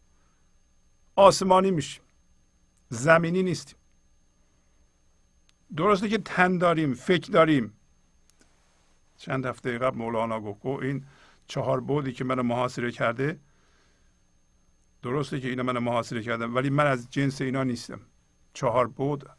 [1.15, 2.03] آسمانی میشیم.
[2.89, 3.77] زمینی نیستیم.
[5.75, 7.73] درسته که تن داریم فکر داریم.
[9.17, 11.05] چند هفته قبل مولانا گفت این
[11.47, 13.39] چهار بودی که من محاصره کرده
[15.01, 17.99] درسته که اینا من محاصره کردم ولی من از جنس اینا نیستم.
[18.53, 19.29] چهار بود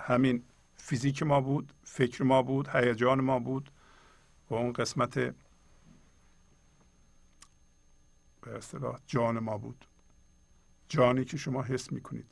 [0.00, 0.42] همین
[0.76, 3.70] فیزیک ما بود فکر ما بود هیجان ما بود
[4.50, 5.18] و اون قسمت
[8.40, 9.84] به اصطلاح جان ما بود.
[10.88, 12.26] جانی که شما حس می‌کنید.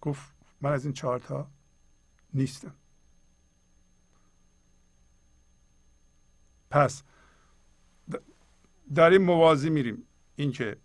[0.00, 1.50] گفت من از این چهارتا
[2.34, 2.74] نیستم.
[6.70, 7.02] پس
[8.94, 10.06] داریم موازی میریم.
[10.36, 10.76] اینکه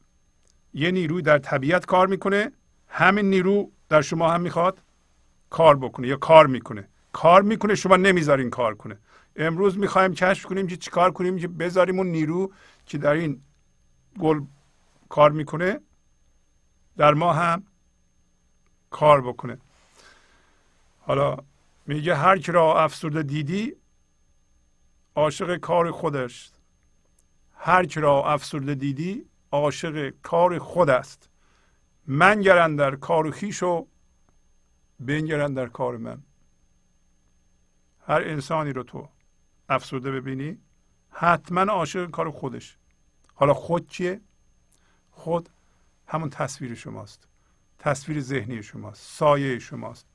[0.74, 2.51] یه نیروی در طبیعت کار می‌کنه
[2.88, 4.82] همین نیرو در شما هم می‌خواد
[5.49, 6.88] کار بکنه یا کار می‌کنه.
[7.13, 8.99] کار می‌کنه شما نمی‌ذارین کار کنه.
[9.36, 12.51] امروز می‌خوایم کشف کنیم که چیکار کنیم که بذاریم اون نیرو
[12.86, 13.41] که در این
[14.20, 14.41] گل
[15.09, 15.80] کار می‌کنه
[16.97, 17.63] در ما هم
[18.89, 19.57] کار بکنه.
[20.99, 21.38] حالا
[21.88, 23.76] میگه هر کی را افسرده دیدی
[25.15, 26.51] عاشق کار خودش
[27.55, 31.30] هر کی را افسرده دیدی عاشق کار خود است.
[32.08, 33.88] من گرن در کار خیش و
[35.00, 36.24] بنگرن در کار من.
[38.08, 39.10] هر انسانی رو تو
[39.70, 40.58] افسرده ببینی
[41.10, 42.78] حتما عاشق کار خودش.
[43.36, 44.22] حالا خود چیه؟
[45.12, 45.50] خود
[46.08, 47.28] همون تصویر شماست.
[47.80, 50.08] تصویر ذهنی شماست سایه شماست.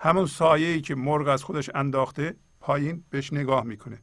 [0.00, 4.02] همون سایه ای که مرغ از خودش انداخته پایین بهش نگاه می‌کنه.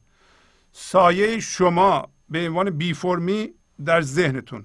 [0.72, 3.54] سایه شما به عنوان بی فرمی
[3.84, 4.64] در ذهنتون.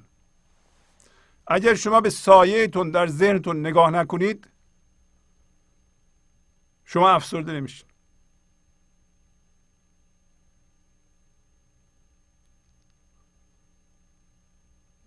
[1.47, 4.47] اگر شما به سایهتون در ذهنتون نگاه نکنید
[6.85, 7.87] شما افسرده نمیشین.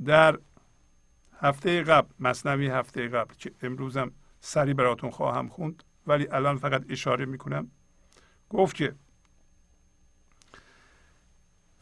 [0.05, 0.39] در
[1.41, 7.25] هفته قبل مصنوی هفته قبل که امروزم سری براتون خواهم خوند ولی الان فقط اشاره
[7.25, 7.71] می‌کنم
[8.51, 8.95] گفت که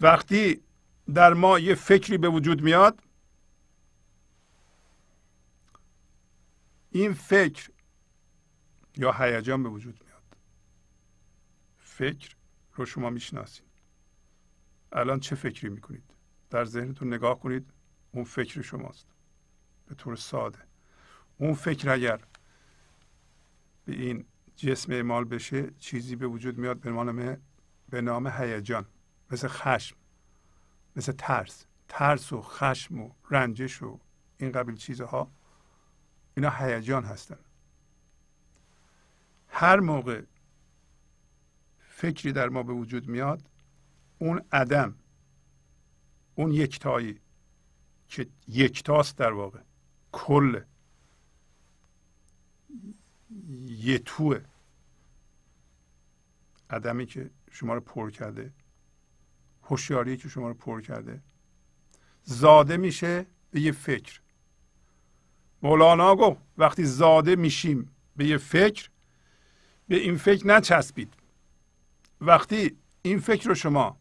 [0.00, 0.63] وقتی
[1.14, 3.02] در ما یه فکری به وجود میاد.
[6.90, 7.70] این فکر
[8.96, 10.36] یا هیجان به وجود میاد.
[11.78, 12.36] فکر
[12.74, 13.66] رو شما می‌شناسید.
[14.92, 16.14] الان چه فکری می‌کنید؟
[16.50, 17.70] در ذهنتون نگاه کنید
[18.12, 19.06] اون فکر شماست.
[19.86, 20.58] به طور ساده.
[21.38, 22.20] اون فکر اگر
[23.84, 24.24] به این
[24.56, 27.36] جسم اعمال بشه چیزی به وجود میاد به نام
[27.88, 28.86] به نام هیجان.
[29.30, 29.96] مثل خشم.
[30.96, 34.00] مثل ترس ترس و خشم و رنجش و
[34.38, 35.30] این قبیل چیزها
[36.36, 37.38] اینا هیجان هستن.
[39.48, 40.22] هر موقع
[41.78, 43.42] فکری در ما به وجود میاد
[44.18, 44.94] اون عدم
[46.34, 47.20] اون یکتایی
[48.08, 49.60] که یکتاست در واقع
[50.12, 50.60] کل
[53.66, 54.44] یه توه
[56.70, 58.52] عدمی که شما رو پر کرده
[59.64, 61.22] هوشیاری که شما رو پر کرده.
[62.22, 64.20] زاده میشه به یه فکر.
[65.62, 68.90] مولانا گفت وقتی زاده میشیم به یه فکر
[69.88, 71.14] به این فکر نچسبید.
[72.20, 73.98] وقتی این فکر رو شما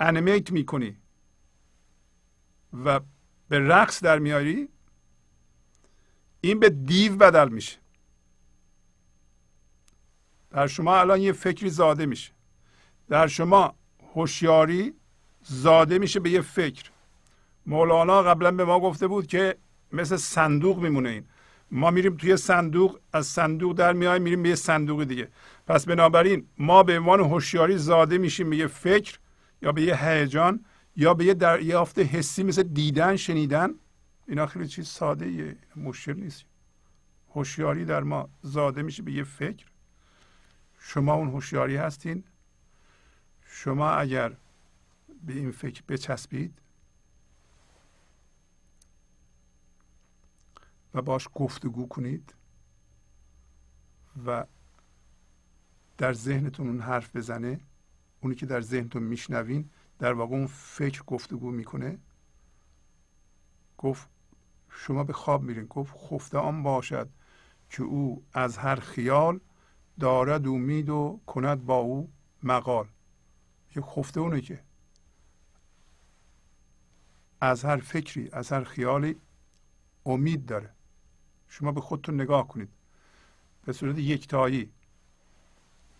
[0.00, 0.96] انیمیت می‌کنی
[2.84, 3.00] و
[3.48, 4.68] به رقص در میاری
[6.40, 7.78] این به دیو بدل میشه.
[10.50, 12.32] در شما الان یه فکری زاده میشه.
[13.08, 13.74] در شما
[14.14, 14.94] هوشیاری
[15.42, 16.90] زاده میشه به یه فکر.
[17.66, 19.56] مولانا قبلا به ما گفته بود که
[19.92, 21.24] مثل صندوق میمونه این.
[21.70, 25.28] ما میریم توی صندوق از صندوق در میایم میریم به یه صندوق دیگه.
[25.66, 29.18] پس بنابراین ما به عنوان هوشیاری زاده میشیم به یه فکر
[29.62, 30.64] یا به یه هیجان
[30.96, 33.74] یا به یه دریافت حسی مثل دیدن شنیدن.
[34.28, 36.44] اینا خیلی چیز ساده یه مشکل نیست.
[37.34, 39.66] هوشیاری در ما زاده میشه به یه فکر.
[40.78, 42.24] شما اون هوشیاری هستین.
[43.54, 44.36] شما اگر
[45.26, 46.58] به این فکر بچسبید
[50.94, 52.34] و باش گفتگو کنید
[54.26, 54.46] و
[55.98, 57.60] در ذهنتون اون حرف بزنه
[58.20, 61.98] اونی که در ذهنتون میشنوین در واقع اون فکر گفتگو می‌کنه
[63.78, 64.08] گفت
[64.70, 67.08] شما به خواب میرین گفت خفته آن باشد
[67.70, 69.40] که او از هر خیال
[70.00, 72.88] دارد امید و کند با او مقال.
[73.76, 74.60] یه خفته اونه که
[77.40, 79.16] از هر فکری از هر خیالی
[80.06, 80.70] امید داره.
[81.48, 82.68] شما به خودتون نگاه کنید.
[83.64, 84.70] به صورت یکتایی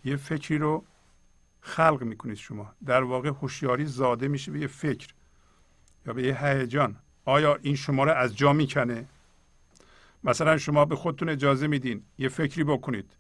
[0.05, 0.85] یه فکری رو
[1.61, 2.73] خلق می‌کنید شما.
[2.87, 5.15] در واقع هوشیاری زاده میشه به یه فکر
[6.07, 6.97] یا به یه هیجان.
[7.25, 9.09] آیا این شما رو از جا می‌کنه؟
[10.25, 13.17] مثلا شما به خودتون اجازه میدین یه فکری بکنید.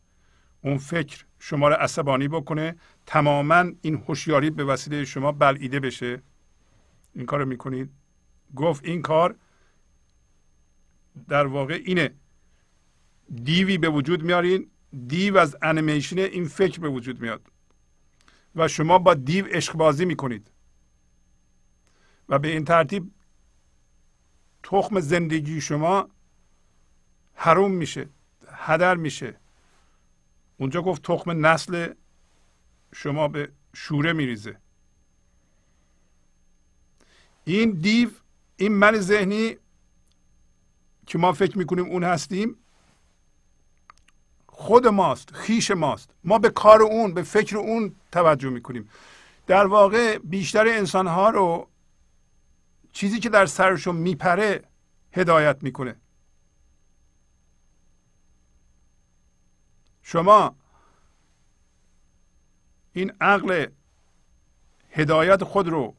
[0.63, 6.23] اون فکر شما رو عصبانی بکنه تماما این هوشیاری به وسیله شما بلعیده بشه.
[7.15, 7.91] این کار رو می‌کنید.
[8.57, 9.37] گفت این کار
[11.29, 12.15] در واقع اینه.
[13.45, 14.71] دیوی به وجود میارین
[15.07, 17.49] دیو از انیمیشن این فکر به وجود میاد.
[18.57, 20.51] و شما با دیو عشق بازی می‌کنید.
[22.29, 23.11] و به این ترتیب
[24.63, 26.09] تخم زندگی شما
[27.35, 28.09] حروم میشه
[28.49, 29.42] هدر میشه.
[30.63, 31.93] اونجا گفت تخم نسل
[32.95, 34.57] شما به شوره میریزه.
[37.45, 38.11] این دیو
[38.57, 39.57] این من ذهنی
[41.07, 42.57] که ما فکر می‌کنیم اون هستیم
[44.47, 46.11] خود ماست خیش ماست.
[46.25, 48.89] ما به کار اون به فکر اون توجه می‌کنیم.
[49.47, 51.69] در واقع بیشتر انسان ها رو
[52.93, 54.65] چیزی که در سرشون میپره
[55.13, 55.97] هدایت می‌کنه.
[60.03, 60.57] شما
[62.93, 63.67] این عقل
[64.91, 65.95] هدایت خود رو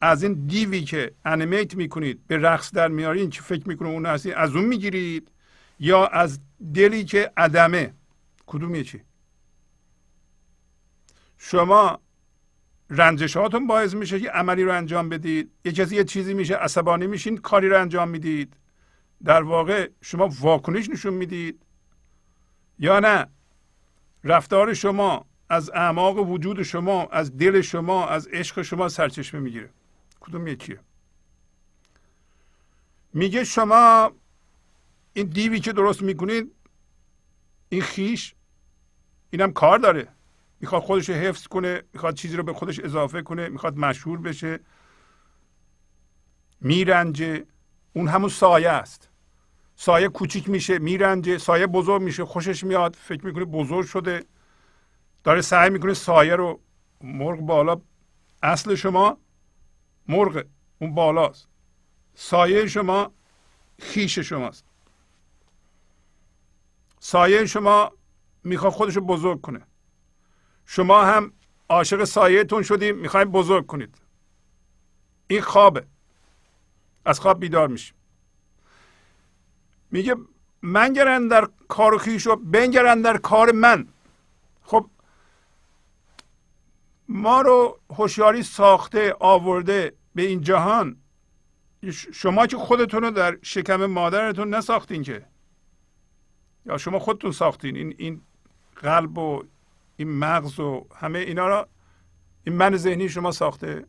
[0.00, 4.32] از این دیوی که انیمیت می‌کنید به رقص در میارین که فکر می‌کنه اون هستی
[4.32, 5.30] از اون می‌گیرید؟
[5.80, 6.40] یا از
[6.74, 7.94] دلی که عدمه؟
[8.46, 9.02] کدوم چی؟
[11.38, 12.00] شما
[12.90, 15.50] رنجشاتون باعث میشه که عملی رو انجام بدید.
[15.64, 18.56] یه کسی یه چیزی میشه عصبانی میشین کاری رو انجام می‌دید.
[19.24, 21.65] در واقع شما واکنش نشون می‌دید.
[22.78, 23.26] یا نه?
[24.24, 29.70] رفتار شما از اعماق وجود شما از دل شما از عشق شما سرچشمه می‌گیره.
[30.20, 30.80] کدوم یکیه؟
[33.12, 34.12] میگه شما
[35.12, 36.52] این دیوی که درست می‌کنید
[37.68, 38.34] این خیش
[39.30, 40.08] اینم کار داره.
[40.60, 44.60] می‌خواد خودش رو حفظ کنه می‌خواد چیزی رو به خودش اضافه کنه می‌خواد مشهور بشه.
[46.60, 47.46] میرنجه.
[47.92, 49.10] اون همون سایه است.
[49.76, 54.24] سایه کوچیک میشه میرنجه سایه بزرگ میشه خوشش میاد فکر می‌کنه بزرگ شده.
[55.24, 56.60] داره سعی می‌کنه سایه رو
[57.00, 57.80] مرغ بالا
[58.42, 59.18] اصل شما
[60.08, 60.44] مرغ
[60.78, 61.48] اون بالاست.
[62.14, 63.12] سایه شما
[63.78, 64.64] خیش شماست.
[67.00, 67.92] سایه شما
[68.44, 69.66] می‌خواد خودش رو بزرگ کنه.
[70.66, 71.32] شما هم
[71.68, 73.98] عاشق سایهتون شدیم می‌خوایم بزرگ کنید.
[75.28, 75.86] این خوابه.
[77.04, 77.96] از خواب بیدار میشیم.
[79.90, 80.16] میگه
[80.62, 83.88] منگرن در کار خیش و بنگرن در کار من.
[84.62, 84.90] خب
[87.08, 90.96] ما رو هوشیاری ساخته آورده به این جهان
[92.12, 95.26] شما که خودتون رو در شکم مادرتون نساختین که.
[96.66, 97.76] یا شما خودتون ساختین.
[97.76, 98.22] این این
[98.76, 99.44] قلب و
[99.96, 101.68] این مغز و همه اینا را
[102.44, 103.86] این من ذهنی شما ساخته.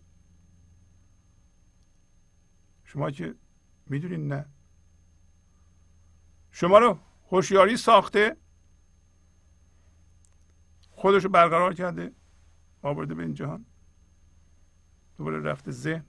[2.84, 3.36] شما که
[3.88, 4.46] می‌دونین نه.
[6.60, 7.00] شما رو
[7.32, 8.38] هوشیاری ساخته.
[10.92, 12.12] خودش رو برقرار کرده.
[12.82, 13.66] آورده به این جهان.
[15.18, 16.06] دوباره رفته ذهن.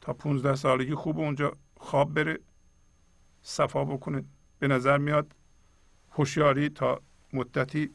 [0.00, 2.40] تا پونزده سالگی خوب اونجا خواب بره.
[3.42, 4.24] صفا بکنه.
[4.58, 5.36] به نظر میاد
[6.10, 7.94] هوشیاری تا مدتی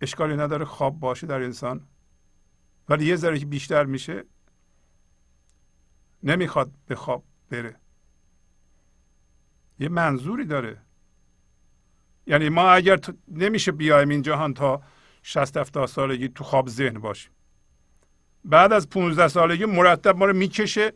[0.00, 0.64] اشکالی نداره.
[0.64, 1.86] خواب باشه در انسان.
[2.88, 4.24] ولی یه ذره بیشتر میشه
[6.22, 7.79] نمی‌خواد به خواب بره.
[9.80, 10.76] یه منظوری داره.
[12.26, 14.82] یعنی ما اگر نمیشه بیایم این جهان تا
[15.22, 17.32] 60 70 سالگی تو خواب ذهن باشیم.
[18.44, 20.92] بعد از 15 سالگی مرتب ما رو می‌کشه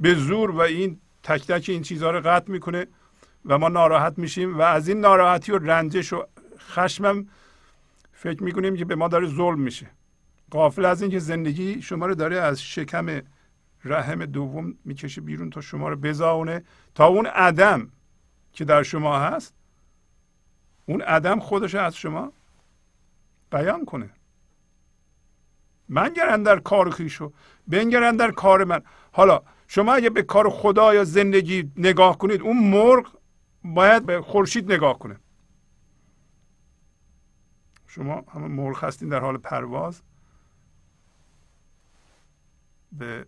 [0.00, 2.86] به زور و این تک تک این چیزها رو قطع می‌کنه
[3.44, 6.24] و ما ناراحت میشیم و از این ناراحتی و رنجش و
[6.58, 7.28] خشمم
[8.12, 9.90] فکر می‌کنیم که به ما داره ظلم میشه.
[10.50, 13.20] قافل از اینکه زندگی شما رو داره از شکم
[13.84, 16.64] رحم دوم می‌کشه بیرون تا شما رو بزاونه
[16.94, 17.90] تا اون عدم
[18.52, 19.54] که در شما هست
[20.86, 22.32] اون عدم خودش از شما
[23.50, 24.10] بیان کنه.
[25.88, 27.32] من گرن در کار خیشو
[27.66, 28.82] بنگرن در کار من.
[29.12, 33.18] حالا شما اگه به کار خدا یا زندگی نگاه کنید اون مرغ
[33.64, 35.16] باید به خورشید نگاه کنه.
[37.86, 40.02] شما همه مرغ هستین در حال پرواز.
[42.92, 43.26] به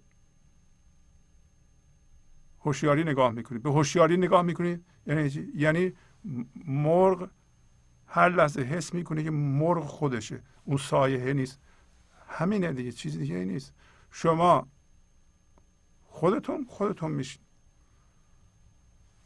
[2.61, 5.93] هوشیاری نگاه می‌کنید به هوشیاری نگاه می‌کنید یعنی؟ یعنی
[6.67, 7.31] مرغ
[8.07, 10.43] هر لحظه حس می‌کنه که مرغ خودشه.
[10.65, 11.61] اون سایه نیست.
[12.29, 13.75] همینه دیگه چیزی دیگه نیست.
[14.11, 14.69] شما
[16.03, 17.43] خودتون خودتون میشین.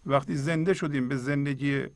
[0.07, 1.87] وقتی زنده شدیم به زندگی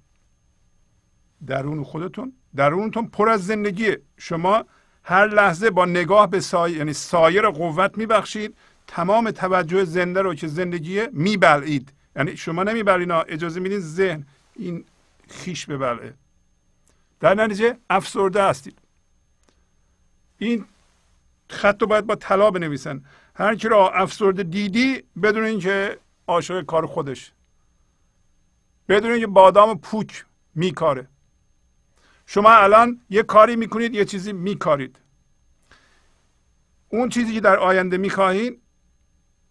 [1.47, 4.03] درون خودتون درونتون پر از زندگیه.
[4.17, 4.65] شما
[5.05, 8.57] هر لحظه با نگاه به سایه یعنی سایر قوت میبخشید.
[8.89, 11.93] تمام توجه زنده رو که زندگیه میبلعید.
[12.17, 14.85] یعنی شما نمی‌برین اجازه میدین ذهن این
[15.29, 16.15] خیش ببلعه.
[17.21, 18.79] در نتیجه افسرده هستید.
[20.39, 20.65] این
[21.51, 23.05] خط رو باید با طلا بنویسن.
[23.35, 27.33] هر کی را افسرده دیدی بدون اینکه عاشق کار خودش
[28.89, 30.25] بدون اینکه بادام پوک
[30.55, 31.09] میکاره.
[32.27, 34.97] شما الان یه کاری می‌کنید یه چیزی میکارید.
[36.89, 38.63] اون چیزی که در آینده می‌خواهید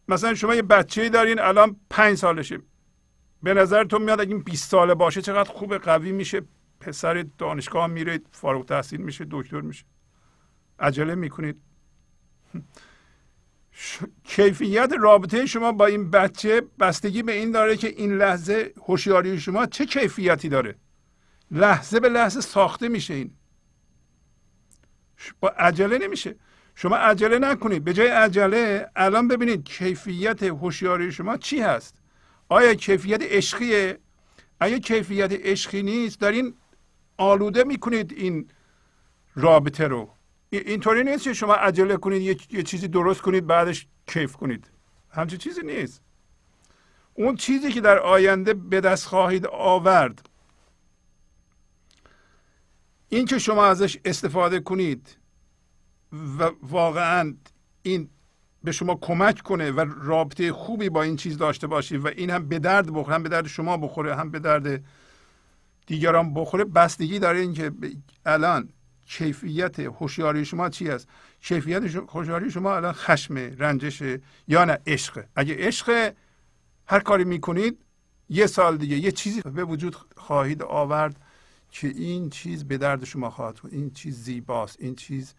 [0.08, 2.60] مثلا شما یه بچه دارین الان پنج سالشه.
[3.43, 6.41] به نظرتون میاد اگه این 20 ساله باشه چقدر خوب قوی میشه؟
[6.80, 9.86] پسر دانشگاه میره فارغ تحصیل میشه دکتر میشه.
[10.80, 11.62] عجله می‌کنید.
[14.24, 19.66] کیفیت رابطه شما با این بچه بستگی به این داره که این لحظه هوشیاری شما
[19.66, 20.76] چه کیفیتی داره؟
[21.51, 23.34] لحظه به لحظه ساخته میشه این.
[25.39, 26.36] با عجله نمیشه.
[26.80, 27.84] شما عجله نکنید.
[27.84, 31.95] به جای عجله الان ببینید کیفیت هوشیاری شما چی هست.
[32.49, 33.99] آیا کیفیت عشقیه؟
[34.59, 36.53] اگه کیفیت عشقی نیست دارین
[37.17, 38.49] آلوده می‌کنید این
[39.36, 40.09] رابطه رو.
[40.49, 44.71] اینطوری نیست که شما عجله کنید یه،, یه چیزی درست کنید بعدش کیف کنید.
[45.09, 46.01] همچین چیزی نیست.
[47.13, 50.30] اون چیزی که در آینده به دست خواهید آورد
[53.09, 55.16] این که شما ازش استفاده کنید.
[56.14, 57.34] و واقعا
[57.82, 58.10] این
[58.64, 62.47] به شما کمک کنه و رابطه خوبی با این چیز داشته باشید و این هم
[62.47, 64.84] به درد بخوره هم به درد شما بخوره هم به درد
[65.88, 66.64] دیگران بخوره.
[66.64, 67.72] بستگی داره اینکه
[68.26, 68.70] الان
[69.08, 71.08] کیفیت هوشیاری شما چی است؟
[71.41, 74.03] کیفیت هوشیاری شما الان خشم رنجش
[74.47, 76.14] یا نه؟ عشق اگه عشق
[76.88, 77.78] هر کاری می‌کنید
[78.30, 81.22] یه سال دیگه یه چیزی به وجود خواهید آورد
[81.72, 84.78] که این چیز به درد شما خواهد این چیز زیباست.
[84.80, 85.34] این چیز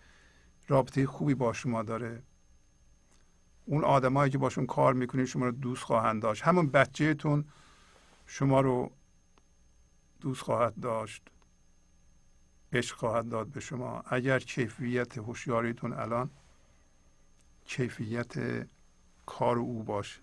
[0.68, 2.22] رابطه خوبی با شما داره.
[3.64, 6.42] اون آدمایی که باشون کار می‌کنید شما رو دوست خواهند داشت.
[6.42, 7.44] همون بچهتون
[8.26, 8.90] شما رو
[10.20, 11.22] دوست خواهد داشت
[12.72, 14.02] عشق خواهد داد به شما.
[14.06, 16.30] اگر کیفیت هوشیاریتون الان
[17.64, 18.34] کیفیت
[19.26, 20.20] کار او باشه.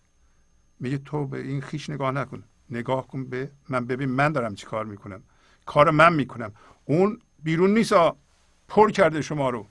[0.80, 2.44] میگه تو به این خیش نگاه نکن.
[2.70, 3.86] نگاه کن به من.
[3.86, 5.24] ببین من دارم چی کار می‌کنم.
[5.66, 6.54] کار من می‌کنم.
[6.86, 7.94] اون بیرون نیست
[8.68, 9.68] پر کرده شما رو.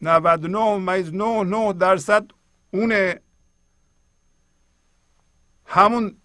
[0.00, 2.26] 99 ممیز 9 9 درصد
[2.70, 3.20] اونه.
[5.66, 6.16] همون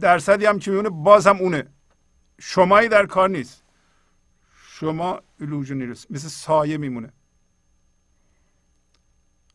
[0.00, 1.66] درصدی هم که میونه باز هم اونه.
[2.40, 3.64] شمایی در کار نیست.
[4.68, 7.12] شما ایلوژنیرس مثل سایه میمونه.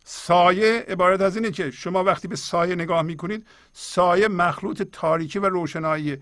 [0.03, 5.45] سایه عبارت از اینه که شما وقتی به سایه نگاه می‌کنید سایه مخلوط تاریکی و
[5.45, 6.17] روشنایی.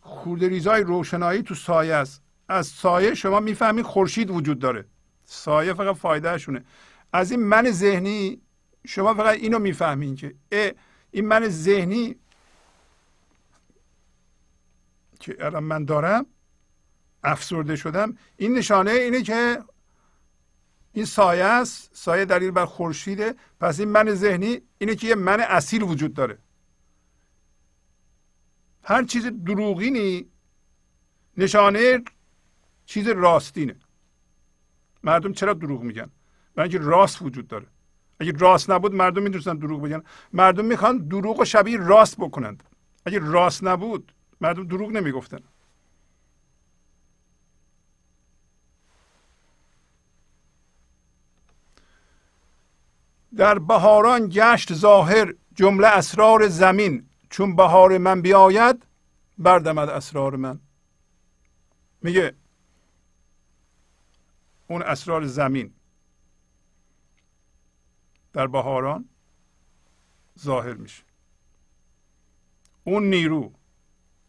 [0.00, 2.22] خورده ریزای روشنایی تو سایه است.
[2.48, 4.84] از سایه شما می‌فهمید خورشید وجود داره.
[5.30, 6.64] سایه فقط فایدهشونه.
[7.12, 8.40] از این من ذهنی
[8.86, 10.34] شما فقط اینو می‌فهمین که
[11.10, 12.16] این من ذهنی
[15.20, 16.26] که الان من دارم
[17.24, 19.64] افسرده شدم این نشانه اینه که
[20.92, 23.34] این سایه است سایه دلیل بر خورشیده.
[23.60, 26.38] پس این من ذهنی اینه که یه من اصیل وجود داره.
[28.84, 30.30] هر چیز دروغینی
[31.36, 32.02] نشانه
[32.86, 33.79] چیز راستینه.
[35.02, 36.10] مردم چرا دروغ میگن؟
[36.54, 37.66] برای اینکه راست وجود داره.
[38.20, 40.02] اگه راست نبود مردم می‌دونستن دروغ بگن.
[40.32, 42.62] مردم می‌خوان دروغ و شبیه راست بکنند.
[43.06, 45.38] اگه راست نبود مردم دروغ نمی‌گفتن.
[53.36, 57.06] در بهاران گشت ظاهر جمله اسرار زمین.
[57.30, 58.86] چون بهار من بیاید
[59.38, 60.60] بردمد اسرار من.
[62.02, 62.34] میگه
[64.70, 65.74] اون اسرار زمین.
[68.32, 69.08] در بهاران
[70.38, 71.02] ظاهر میشه.
[72.84, 73.52] اون نیرو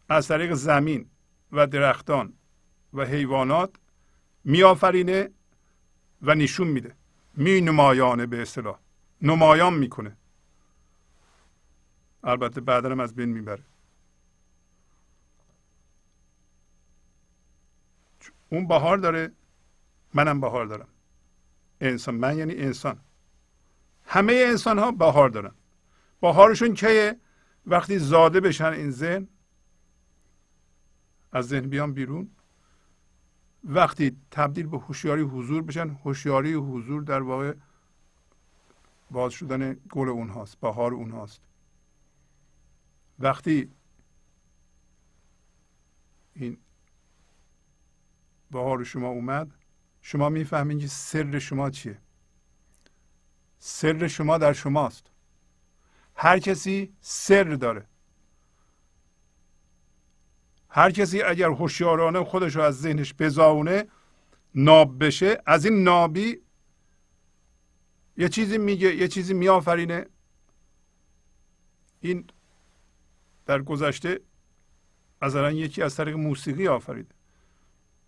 [0.10, 1.10] از طریق زمین
[1.52, 2.34] و درختان
[2.94, 3.76] و حیوانات
[4.44, 5.30] میآفرینه
[6.22, 6.96] و نشون میده.
[7.34, 8.80] می نمایانه به اصطلاح.
[9.22, 10.18] نمایان می‌کنه.
[12.24, 13.64] البته بعدا هم از بین می‌بره.
[18.50, 19.32] اون بهار داره
[20.14, 20.88] منم بهار دارم.
[21.82, 23.00] انسان من یعنی انسان.
[24.04, 25.52] همه انسان ها بهار دارن.
[26.22, 27.20] بهارشون که
[27.66, 29.28] وقتی زاده بشن این ذهن
[31.32, 32.32] از ذهن بیان بیرون.
[33.64, 37.54] وقتی تبدیل به هوشیاری حضور بشن هوشیاری حضور در واقع
[39.12, 41.42] باز شدن گل اونهاست بهار اونهاست.
[43.20, 43.72] وقتی
[46.34, 46.58] این
[48.52, 49.61] بهار شما اومد
[50.02, 51.98] شما می‌فهمید که سر شما چیه.
[53.60, 55.12] سر شما در شماست.
[56.16, 57.86] هر کسی سر داره.
[60.70, 63.88] هر کسی اگر هوشیارانه خودش رو از ذهنش بزاونه
[64.56, 66.42] ناب بشه از این نابی
[68.18, 70.06] یه چیزی میگه یه چیزی میآفرینه.
[72.00, 72.28] این
[73.46, 74.20] در گذشته
[75.22, 77.16] مثلا یکی از طریق موسیقی آفریده.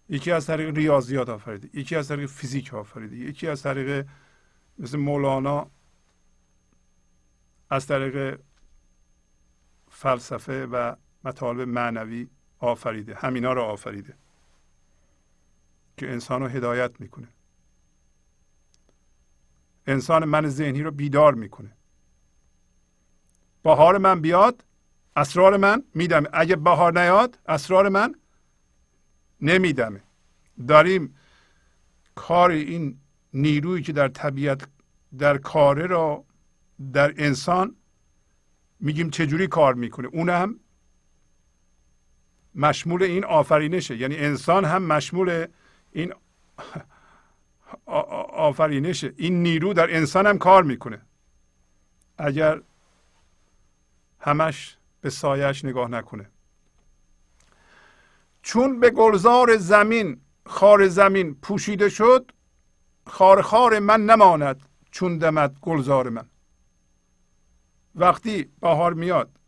[0.09, 4.07] یکی از طریق ریاضیات آفریده یکی از طریق فیزیک آفریده یکی از طریق
[4.79, 5.71] مثل مولانا
[7.69, 8.39] از طریق
[9.89, 12.27] فلسفه و مطالب معنوی
[12.59, 14.13] آفریده همینا رو آفریده
[15.97, 17.27] که انسان رو هدایت می‌کنه.
[19.87, 21.71] انسان من ذهنی رو بیدار می‌کنه.
[23.63, 24.63] بهار من بیاد
[25.15, 28.15] اسرار من میدم اگه بهار نیاد اسرار من
[29.43, 30.01] نمیدمه.
[30.67, 31.15] داریم
[32.15, 32.99] کار این
[33.33, 34.67] نیرویی که در طبیعت
[35.17, 36.25] در کاره را
[36.93, 37.75] در انسان
[38.79, 40.59] میگیم چجوری کار می‌کنه؟ اون هم
[42.55, 43.97] مشمول این آفرینشه.
[43.97, 45.47] یعنی انسان هم مشمول
[45.91, 46.13] این
[47.85, 49.13] آفرینشه.
[49.17, 51.01] این نیرو در انسان هم کار می‌کنه.
[52.17, 52.61] اگر
[54.19, 56.29] همش به سایش نگاه نکنه.
[58.53, 62.31] چون به گلزار زمین خار زمین پوشیده شد
[63.07, 66.29] خار خار من نماند چون دمد گلزار من.
[67.95, 69.39] وقتی بهار میاد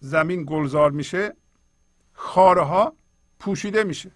[0.00, 1.36] زمین گلزار میشه
[2.12, 2.96] خارها
[3.38, 4.10] پوشیده میشه.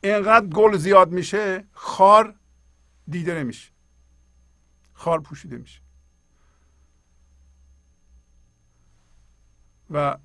[0.00, 2.34] اینقدر گل زیاد میشه خار
[3.08, 3.72] دیده نمیشه.
[4.92, 5.80] خار پوشیده میشه.
[9.90, 10.16] و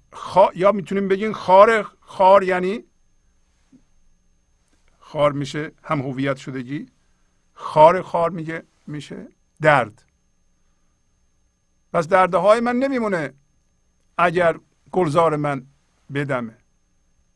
[0.56, 2.84] یا می‌تونیم بگیم خار خار یعنی
[5.00, 6.90] خار میشه هم هویت شدگی.
[7.54, 9.28] خار خار میگه میشه
[9.62, 10.06] درد.
[11.94, 13.34] پس درده های من نمیمونه
[14.18, 14.60] اگر
[14.92, 15.66] گلزار من
[16.14, 16.58] بدمه.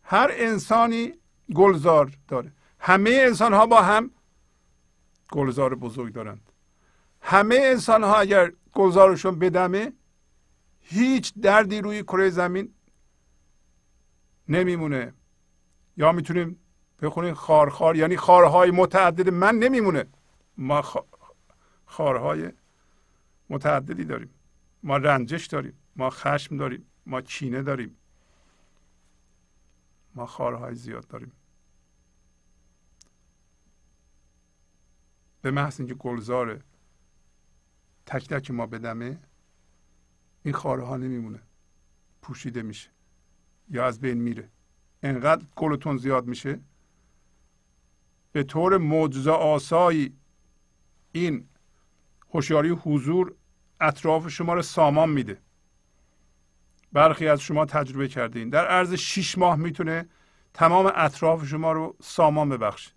[0.03, 1.13] هر انسانی
[1.55, 2.51] گلزار داره.
[2.79, 4.11] همه انسان ها با هم
[5.31, 6.51] گلزار بزرگ دارند.
[7.21, 9.93] همه انسان ها اگر گلزارشون بدمه
[10.89, 12.73] هیچ دردی روی کره زمین
[14.49, 15.13] نمیمونه.
[15.97, 16.59] یا می‌تونیم
[17.01, 20.05] بخونیم خارخار یعنی خارهای متعدد من نمیمونه.
[20.57, 20.83] ما
[21.85, 22.51] خارهای
[23.49, 24.29] متعددی داریم.
[24.83, 25.73] ما رنجش داریم.
[25.95, 26.85] ما خشم داریم.
[27.05, 27.97] ما چینه داریم.
[30.15, 31.31] ما خارهای زیاد داریم.
[35.41, 36.63] به محض اینکه گلزار
[38.05, 39.19] تک تک ما بدمه
[40.47, 41.39] این خارها نمیمونه.
[42.21, 42.89] پوشیده میشه.
[43.69, 44.49] یا از بین میره.
[45.03, 46.59] انقدر گلتون زیاد میشه.
[48.31, 50.13] به طور معجزه آسایی
[51.11, 51.47] این
[52.33, 53.35] هوشیاری حضور
[53.81, 55.41] اطراف شما رو سامان میده.
[56.93, 58.49] برخی از شما تجربه کردین.
[58.49, 60.09] در عرض شیش ماه می‌تونه
[60.53, 62.91] تمام اطراف شما رو سامان ببخشه.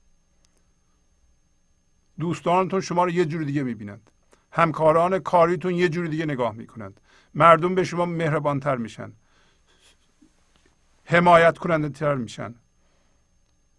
[2.18, 4.10] دوستانتون شما رو یه جور دیگه می‌بینند.
[4.52, 7.00] همکاران کاریتون یه جور دیگه نگاه می‌کنند.
[7.34, 9.12] مردم به شما مهربانتر میشن.
[11.04, 12.54] حمایت کننده تر میشن.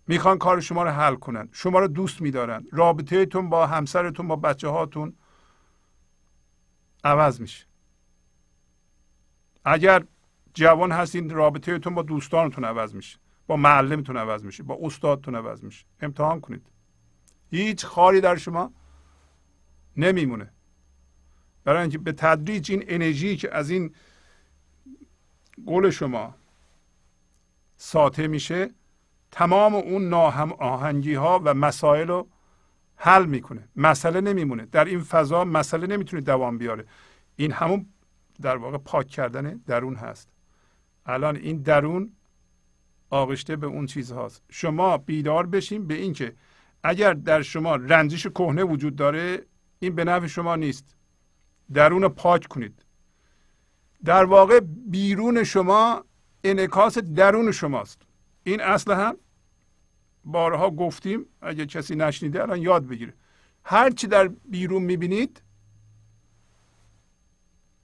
[0.07, 1.49] می‌خوان کار شما رو حل کنن.
[1.51, 2.65] شما رو دوست میدارن.
[2.71, 5.13] رابطهتون با همسرتون با بچه هاتون
[7.03, 7.65] عوض میشه.
[9.65, 10.03] اگر
[10.53, 13.19] جوان هستین رابطهتون با دوستانتون عوض میشه.
[13.47, 14.63] با معلمتون عوض میشه.
[14.63, 15.85] با استادتون عوض میشه.
[16.01, 16.67] امتحان کنید.
[17.51, 18.73] هیچ خاری در شما
[19.97, 20.53] نمیمونه.
[21.63, 23.95] برای اینکه به تدریج این انرژی که از این
[25.65, 26.35] گل شما
[27.77, 28.69] ساطع میشه
[29.31, 32.27] تمام اون ناهم آهنگی ها و مسائل رو
[32.95, 33.69] حل می‌کنه.
[33.75, 34.65] مسئله نمیمونه.
[34.65, 36.85] در این فضا مسئله نمی‌تونه دوام بیاره.
[37.35, 37.85] این همون
[38.41, 40.29] در واقع پاک کردن درون هست.
[41.05, 42.11] الان این درون
[43.09, 44.43] آغشته به اون چیز هاست.
[44.49, 46.35] شما بیدار بشین به اینکه
[46.83, 49.45] اگر در شما رنجش کهنه وجود داره
[49.79, 50.95] این به نفع شما نیست.
[51.73, 52.85] درون پاک کنید.
[54.05, 56.05] در واقع بیرون شما
[56.43, 58.01] انعکاس درون شماست.
[58.43, 59.17] این اصل هم
[60.25, 63.13] بارها گفتیم اگه کسی نشنیده الان یاد بگیره.
[63.63, 65.41] هر چی در بیرون می‌بینید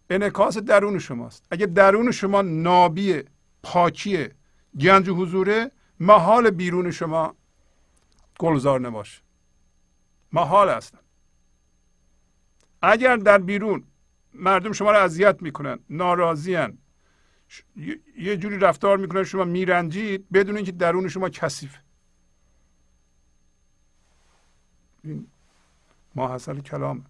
[0.09, 1.47] انعکاس درون شماست.
[1.51, 3.23] اگه درون شما نابی
[3.63, 4.35] پاکیه
[4.79, 7.35] گنج حضوره محال بیرون شما
[8.39, 9.21] گلزار نباشه.
[10.31, 10.99] محال هستن
[12.87, 13.83] اگر در بیرون
[14.33, 16.77] مردم شما رو اذیت می‌کنن ناراضیان
[18.17, 21.77] یه جوری رفتار می‌کنن شما میرنجید بدون اینکه درون شما کثیف
[25.03, 25.27] این
[26.15, 27.05] ماحصل کلام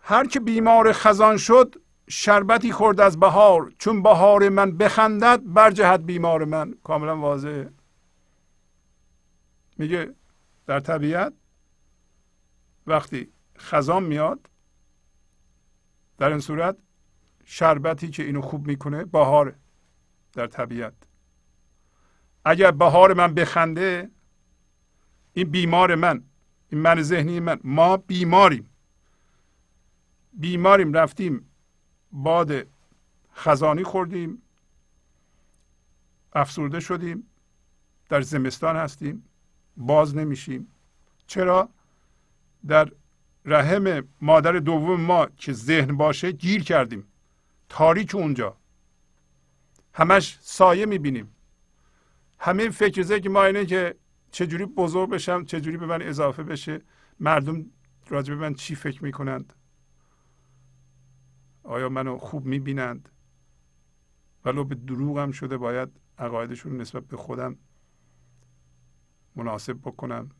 [0.00, 1.74] هر که بیمار خزان شد
[2.08, 3.72] شربتی خورد از بهار.
[3.78, 6.74] چون بهار من بخندد برجهد بیمار من.
[6.84, 7.70] کاملا واضحه.
[9.78, 10.14] میگه
[10.66, 11.32] در طبیعت
[12.86, 14.48] وقتی خزان میاد
[16.18, 16.76] در این صورت
[17.44, 19.54] شربتی که اینو خوب می‌کنه بهاره
[20.32, 20.94] در طبیعت.
[22.44, 24.10] اگر بهار من بخنده
[25.32, 26.22] این بیمار من
[26.68, 28.70] این من ذهنی من ما بیماریم.
[30.32, 31.50] بیماریم رفتیم
[32.12, 32.66] باد
[33.34, 34.42] خزانی خوردیم
[36.32, 37.30] افسرده شدیم
[38.08, 39.24] در زمستان هستیم
[39.76, 40.68] باز نمیشیم.
[41.26, 41.68] چرا؟
[42.66, 42.92] در
[43.44, 47.06] رحم مادر دوم ما که ذهن باشه گیر کردیم.
[47.68, 48.56] تاریک اونجا.
[49.94, 51.36] همش سایه می‌بینیم.
[52.38, 53.94] همه فکر که ما اینه که
[54.30, 56.82] چجوری بزرگ بشم چجوری به من اضافه بشه
[57.20, 57.66] مردم
[58.08, 59.52] راجع به من چی فکر می‌کنند؟
[61.62, 63.08] آیا منو خوب می‌بینند؟
[64.44, 67.56] ولو به دروغم شده باید عقایدشون نسبت به خودم
[69.36, 70.30] مناسب بکنم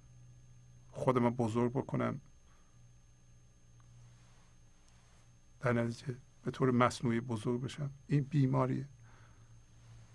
[0.90, 2.20] خودم بزرگ بکنم.
[5.64, 7.90] در نتیجه به طور مصنوعی بزرگ بشم.
[8.06, 8.88] این بیماریه.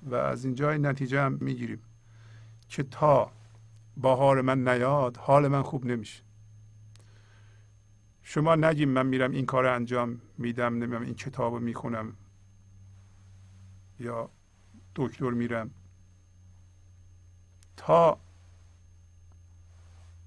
[0.04, 1.82] و از اینجا این نتیجه هم می‌گیریم
[2.68, 3.32] که تا
[3.98, 6.24] بهار من نیاد حال من خوب نمیشه.
[8.24, 12.14] شما نگیم من میرم این کار انجام میدم نمی‌دونم این کتاب رو می‌خونم
[14.00, 14.30] یا
[14.96, 15.72] دکتر میرم.
[17.78, 18.20] تا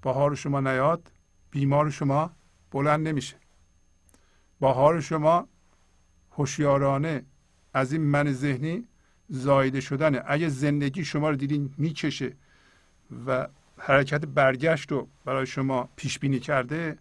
[0.01, 1.11] بهار شما نیاد
[1.51, 2.31] بیمار شما
[2.71, 3.42] بلند نمیشه.
[4.63, 5.47] بهار شما
[6.31, 7.25] هوشیارانه
[7.73, 8.87] از این من ذهنی
[9.29, 10.21] زایده شدنه.
[10.25, 12.35] اگه زندگی شما رو دیدین می‌کشه
[13.27, 13.47] و
[13.77, 16.97] حرکت برگشت رو برای شما پیش بینی کرده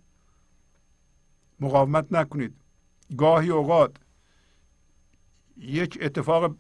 [1.61, 2.55] مقاومت نکنید.
[3.17, 3.97] گاهی اوقات
[5.57, 6.57] یک اتفاق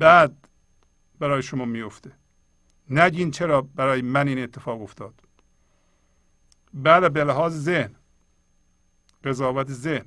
[0.00, 0.32] بد
[1.18, 2.12] برای شما میفته
[2.90, 5.14] نگین چرا برای من این اتفاق افتاد.
[6.74, 7.94] بعد به لحاظ ذهن
[9.24, 10.04] قضاوت ذهن.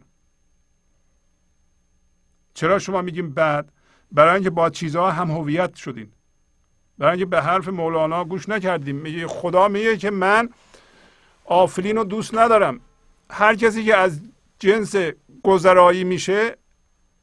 [2.53, 3.71] چرا شما میگیم بعد
[4.11, 6.11] برای اینکه با چیزها هم هویت شدین.
[6.97, 8.95] برای اینکه به حرف مولانا گوش نکردیم.
[8.95, 10.49] میگه خدا میگه که من
[11.45, 12.79] آفرین رو دوست ندارم.
[13.29, 14.21] هر کسی که از
[14.59, 14.95] جنس
[15.43, 16.57] گذرایی میشه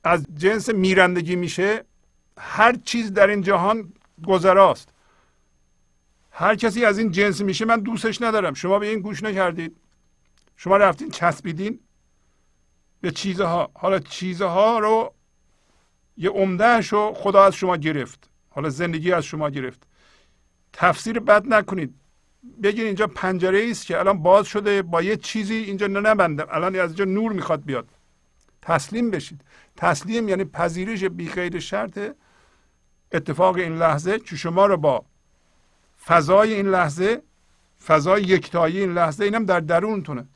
[0.04, 1.84] از جنس میرندگی میشه
[2.38, 3.92] هر چیز در این جهان
[4.26, 4.88] گذراست.
[6.30, 8.54] هر کسی از این جنس میشه من دوستش ندارم.
[8.54, 9.76] شما به این گوش نکردید.
[10.56, 11.80] شما رفتین چسبیدین
[13.00, 13.70] به چیزها.
[13.74, 15.14] حالا چیزها رو
[16.16, 18.30] یه عمدهش رو خدا از شما گرفت.
[18.50, 19.86] حالا زندگی از شما گرفت.
[20.72, 21.94] تفسیر بد نکنید.
[22.62, 26.90] بگین اینجا پنجره است که الان باز شده با یه چیزی اینجا نبندم الان از
[26.90, 27.88] اینجا نور می‌خواد بیاد.
[28.62, 29.40] تسلیم بشید.
[29.76, 31.98] تسلیم یعنی پذیرش بی شرط
[33.12, 35.04] اتفاق این لحظه که شما رو با
[36.06, 37.22] فضای این لحظه
[37.86, 40.26] فضای یکتایی این لحظه اینم در درونتونه.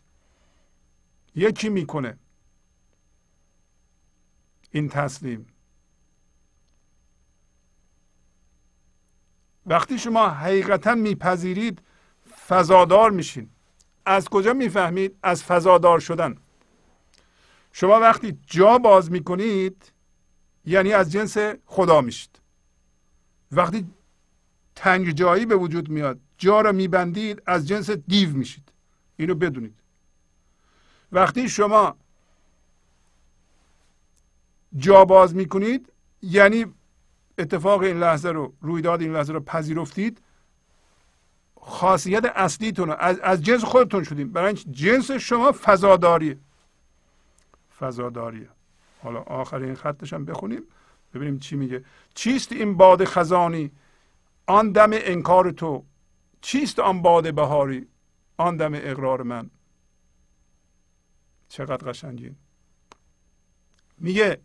[1.37, 2.19] یکی می‌کنه.
[4.71, 5.47] این تسلیم.
[9.67, 11.83] وقتی شما حقیقتا میپذیرید
[12.47, 13.51] فضادار میشین.
[14.07, 16.37] از کجا می‌فهمید؟ از فضادار شدن.
[17.73, 19.93] شما وقتی جا باز می‌کنید
[20.65, 22.41] یعنی از جنس خدا میشید.
[23.53, 23.87] وقتی
[24.75, 28.73] تنگ جایی به وجود میاد جا را میبندید از جنس دیو میشید.
[29.17, 29.75] اینو بدونید.
[31.13, 31.97] وقتی شما
[34.77, 35.93] جا باز می‌کنید
[36.23, 36.67] یعنی
[37.39, 40.21] اتفاق این لحظه رو رویداد این لحظه رو پذیرفتید
[41.61, 46.39] خاصیت اصلیتون از, از جنس خودتون شدیم برای جنس شما فضاداریه.
[47.79, 48.49] فضاداریه.
[49.03, 50.63] حالا آخرین خطش هم بخونیم
[51.15, 51.85] ببینیم چی میگه.
[52.15, 53.71] چیست این باد خزانی؟
[54.47, 55.85] آن دم انکار تو.
[56.41, 57.87] چیست آن باد بهاری؟
[58.37, 59.51] آن دم اقرار من.
[61.49, 62.37] چقدر قشنگین
[63.99, 64.41] میگه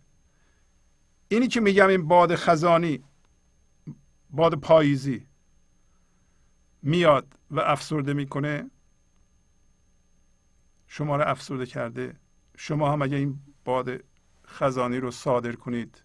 [1.27, 3.03] اینی که میگم این باد خزانی
[4.29, 5.27] باد پاییزی
[6.81, 8.71] میاد و افسرده می‌کنه
[10.87, 12.19] شما رو افسرده کرده.
[12.57, 14.03] شما هم اگه این باد
[14.47, 16.03] خزانی رو صادر کنید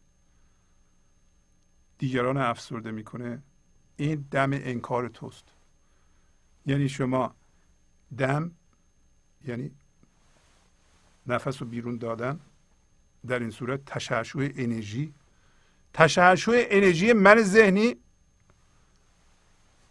[1.99, 3.43] دیگران افسرده می‌کنه.
[3.97, 5.53] این دم انکار توست.
[6.67, 7.35] یعنی شما
[8.19, 8.53] دم
[9.45, 9.71] یعنی
[11.27, 12.41] نفس رو بیرون دادن.
[13.27, 15.15] در این صورت تشعشع انرژی.
[15.95, 17.97] تشعشع انرژی من ذهنی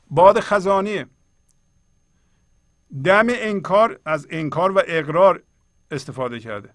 [0.09, 1.05] باد خزانیه.
[3.03, 5.43] دم انکار از انکار و اقرار
[5.91, 6.69] استفاده کرده.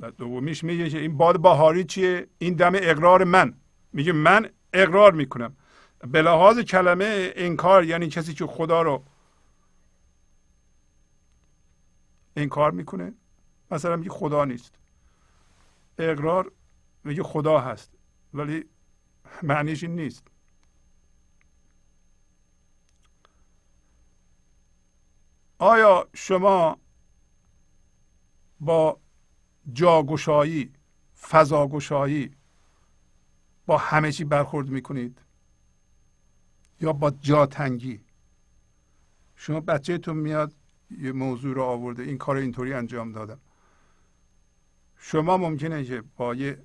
[0.00, 3.54] و دومیش میگه که این باد بهاری چیه؟ این دم اقرار من.
[3.92, 5.56] میگه من اقرار می‌کنم.
[6.06, 9.04] به لحاظ کلمه انکار یعنی کسی که خدا رو
[12.36, 13.12] انکار می‌کنه.
[13.70, 14.78] مثلا میگه خدا نیست.
[15.98, 16.52] اقرار
[17.04, 17.90] میگه خدا هست.
[18.34, 18.64] ولی
[19.42, 20.26] معنیش این نیست.
[25.58, 26.78] آیا شما
[28.60, 29.00] با
[29.72, 30.72] جاگشایی
[31.20, 32.36] فضاگشایی
[33.66, 35.20] با همه چی برخورد می‌کنید؟
[36.80, 38.00] یا با جاتنگی؟
[39.36, 40.54] شما بچهتون میاد
[40.90, 42.02] یه موضوع رو آورده.
[42.02, 43.38] این کار اینطوری انجام دادم.
[44.98, 46.58] شما ممکنه که با یه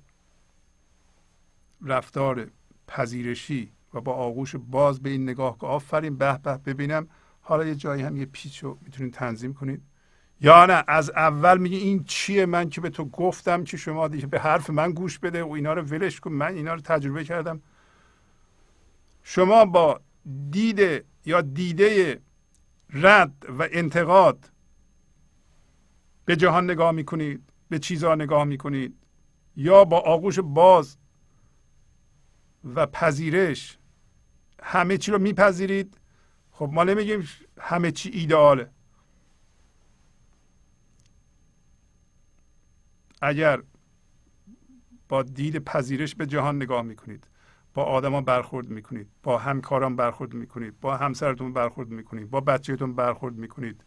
[1.82, 2.46] رفتار
[2.88, 7.08] پذیرشی و با آغوش باز به این نگاه که آفرین به به ببینم
[7.40, 9.82] حالا یه جایی هم یه پیچ رو می‌تونید تنظیم کنید
[10.40, 14.26] یا نه از اول میگه این چیه؟ من که به تو گفتم که شما دیگه
[14.26, 16.32] به حرف من گوش بده و اینا رو ولش کن.
[16.32, 17.62] من اینا رو تجربه کردم.
[19.22, 20.00] شما با
[20.50, 22.20] دید یا دیده
[22.92, 24.50] رد و انتقاد.
[26.24, 28.96] به جهان نگاه می‌کنید به چیزها نگاه می‌کنید.
[29.56, 30.96] یا با آغوش باز
[32.64, 33.78] و پذیرش
[34.62, 35.96] همه چی رو میپذیرید.
[36.50, 37.28] خب ما نمیگیم
[37.60, 38.70] همه چی ایدئاله.
[43.22, 43.62] اگر
[45.08, 47.26] با دید پذیرش به جهان نگاه می‌کنید.
[47.80, 53.34] با آدما برخورد می‌کنید با همکاران برخورد می‌کنید با همسرتون برخورد می‌کنید با بچهتون برخورد
[53.34, 53.84] می‌کنید.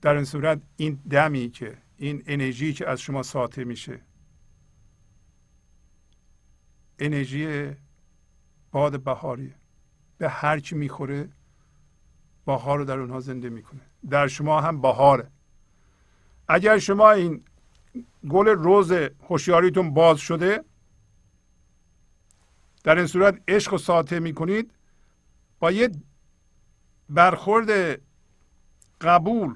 [0.00, 4.00] در این صورت این دمی که این انرژی که از شما ساطع میشه
[6.98, 7.70] انرژی
[8.72, 9.54] باد بهاریه.
[10.18, 11.28] به هر کی می‌خوره
[12.46, 13.82] بهار رو در اونها زنده می‌کنه.
[14.10, 15.30] در شما هم بهاره.
[16.48, 17.44] اگر شما این
[18.28, 18.92] گل روز
[19.28, 20.64] هوشیاریتون باز شده
[22.86, 24.70] در این صورت عشق رو ساطع می‌کنید.
[25.58, 25.90] با یه
[27.08, 28.00] برخورد
[29.00, 29.54] قبول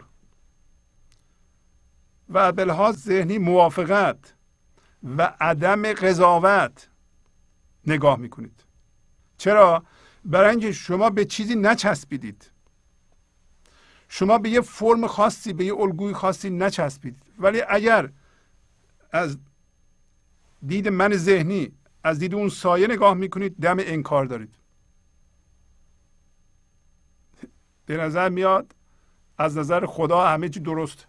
[2.29, 4.35] و به ذهنی موافقت
[5.19, 6.89] و عدم قضاوت
[7.87, 8.65] نگاه می‌کنید.
[9.39, 9.85] چرا؟
[10.25, 12.51] برای اینکه شما به چیزی نچسبیدید.
[14.09, 17.23] شما به یه فرم خاصی به یه الگوی خاصی نچسبیدید.
[17.39, 18.11] ولی اگر
[19.13, 19.39] از
[20.67, 21.73] دید من ذهنی
[22.05, 24.55] از دید اون سایه نگاه می‌کنید دم انکار دارید.
[27.87, 28.75] به نظر میاد
[29.39, 31.07] از نظر خدا همه چی درست.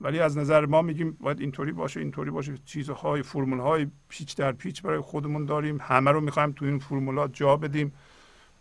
[0.00, 2.58] ولی از نظر ما میگیم باید اینطوری باشه اینطوری باشه.
[2.64, 5.78] چیزهای فرمول های پیچ در پیچ برای خودمون داریم.
[5.80, 7.92] همه رو می‌خوایم تو این فرمولات جا بدیم.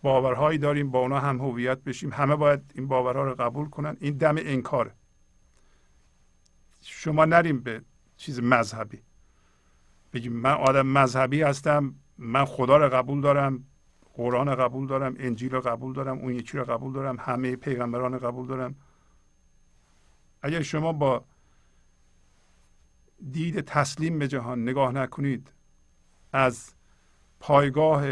[0.02, 2.14] باورهایی داریم با اونا هم هویت بشیم.
[2.14, 3.98] همه باید این باورها رو قبول کنن.
[4.00, 4.92] این دم انکاره.
[6.82, 7.82] شما نریم به
[8.18, 9.02] چیز مذهبی.
[10.14, 13.64] بگیم من آدم مذهبی هستم من خدا رو قبول دارم
[14.14, 18.48] قرآن قبول دارم انجیل رو قبول دارم اون یکی رو قبول دارم همه پیغمبران قبول
[18.48, 18.76] دارم.
[20.42, 21.26] اگر شما با
[23.32, 25.54] دید تسلیم به جهان نگاه نکنید
[26.34, 26.74] از
[27.40, 28.06] پایگاه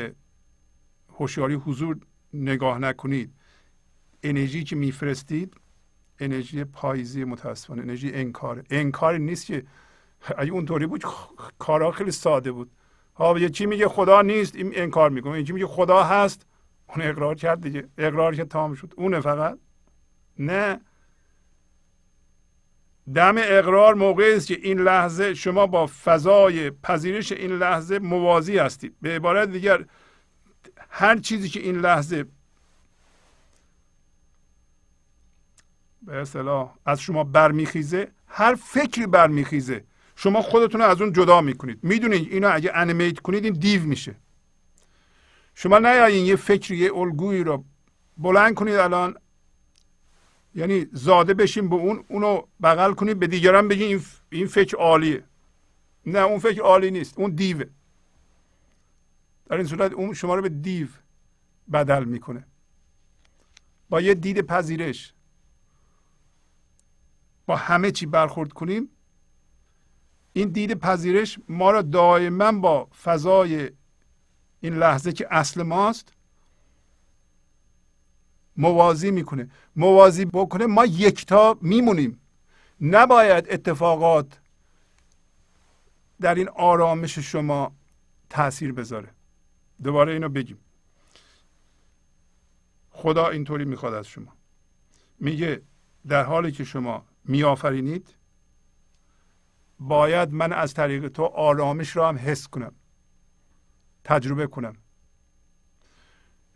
[1.10, 2.00] هوشیاری حضور
[2.34, 3.34] نگاه نکنید
[4.24, 5.54] انرژی که میفرستید
[6.20, 8.64] انرژی پاییزی متاسفانه انرژی انکار.
[8.70, 9.66] انکار نیست که
[10.38, 11.04] اگه اونطوری بود
[11.60, 12.72] کارا خیلی ساده بود.
[13.16, 15.44] ها یه چی میگه؟ خدا نیست این انکار می‌کنه.
[15.44, 16.46] چی میگه؟ خدا هست.
[16.88, 17.88] اون اقرار کرد دیگه.
[17.98, 18.94] اقرار که تام شد.
[18.98, 19.58] اونه فقط.
[20.40, 20.82] نه.
[23.14, 28.96] دم اقرار موقعی است که این لحظه شما با فضای پذیرش این لحظه موازی هستید.
[29.02, 29.86] به عبارت دیگر
[30.90, 32.26] هر چیزی که این لحظه
[36.02, 39.84] به اصطلاح از شما برمیخیزه هر فکری برمیخیزه
[40.20, 41.80] شما خودتون از اون جدا می‌کنید.
[41.84, 44.16] می‌دونید اینو اگه انیمیت کنید این دیو میشه.
[45.54, 47.66] شما نیاین یه فکری یه الگویی رو
[48.18, 49.18] بلند کنید الان.
[50.56, 55.24] یعنی زاده بشین به اون اونو بغل کنید به دیگران بگین این, این فکر عالیه.
[56.06, 57.66] نه اون فکر عالی نیست اون دیوه.
[59.46, 60.88] در این صورت اون شما رو به دیو
[61.74, 62.46] بدل می‌کنه.
[63.90, 65.14] با یه دید پذیرش.
[67.46, 68.90] با همه چی برخورد کنیم
[70.38, 73.72] این دید پذیرش ما را دائما با فضای
[74.62, 76.14] این لحظه که اصل ماست
[78.58, 79.50] موازی می‌کنه.
[79.76, 80.66] موازی بکنه.
[80.66, 82.20] ما یکتا میمونیم.
[82.82, 84.40] نباید اتفاقات
[86.22, 87.72] در این آرامش شما
[88.30, 89.10] تاثیر بذاره.
[89.84, 90.58] دوباره اینو بگیم.
[92.92, 94.34] خدا اینطوری می‌خواد از شما.
[95.20, 95.62] میگه
[96.08, 98.17] در حالی که شما میآفرینید
[99.80, 102.76] باید من از طریق تو آرامش را هم حس کنم.
[104.04, 104.76] تجربه کنم.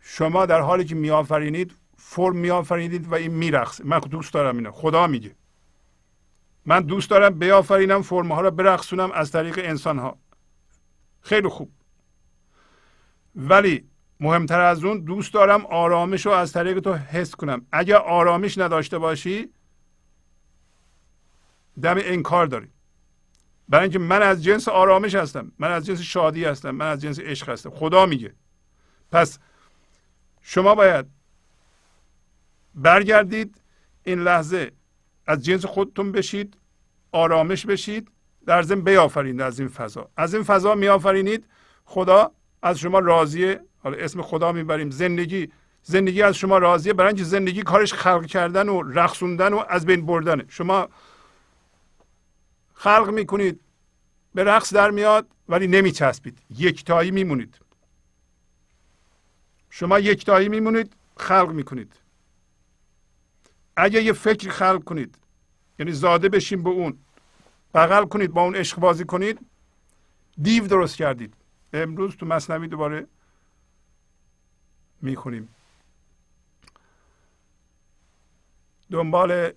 [0.00, 3.84] شما در حالی که میآفرینید فرم میآفرینید و این میرقصه.
[3.84, 4.70] من دوست دارم اینو.
[4.70, 5.36] خدا میگه.
[6.66, 10.18] من دوست دارم بیافرینم فرم ها را برقصونم از طریق انسان ها
[11.20, 11.72] خیلی خوب.
[13.36, 13.88] ولی
[14.20, 17.66] مهمتر از اون دوست دارم آرامش رو از طریق تو حس کنم.
[17.72, 19.52] اگر آرامش نداشته باشی
[21.82, 22.68] دم انکار داری.
[23.72, 27.20] برای اینکه من از جنس آرامش هستم من از جنس شادی هستم من از جنس
[27.20, 27.70] عشق هستم.
[27.70, 28.34] خدا میگه.
[29.12, 29.38] پس
[30.42, 31.06] شما باید
[32.74, 33.60] برگردید
[34.04, 34.72] این لحظه
[35.26, 36.56] از جنس خودتون بشید
[37.12, 38.08] آرامش بشید
[38.46, 40.10] در ضمن بیافرینید از این فضا.
[40.16, 41.46] از این فضا میآفرینید
[41.84, 44.90] خدا از شما راضیه حالا اسم خدا می‌بریم.
[44.90, 45.48] زندگی
[45.82, 50.06] زندگی از شما راضیه برای اینکه زندگی کارش خلق کردن و رقصوندن و از بین
[50.06, 50.44] بردنه.
[50.48, 50.88] شما
[52.82, 53.60] خلق می‌کنید.
[54.34, 56.38] به رقص در میاد ولی نمیچسبید.
[56.50, 57.58] یکتایی میمونید.
[59.70, 61.92] شما یکتایی میمونید خلق می‌کنید.
[63.76, 65.14] اگه یه فکر خلق کنید
[65.78, 66.98] یعنی زاده بشین به اون
[67.74, 69.38] بغل کنید با اون عشق بازی کنید
[70.42, 71.34] دیو درست کردید.
[71.72, 73.06] امروز تو مصنوی دوباره
[75.00, 75.48] می‌خونیم.
[78.90, 79.52] دنبال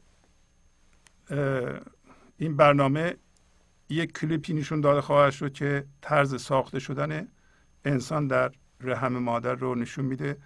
[2.37, 3.15] این برنامه
[3.89, 7.27] یک کلیپی نشون داده خواهد شد که طرز ساخته شدن
[7.85, 8.51] انسان در
[8.81, 10.37] رحم مادر رو نشون میده.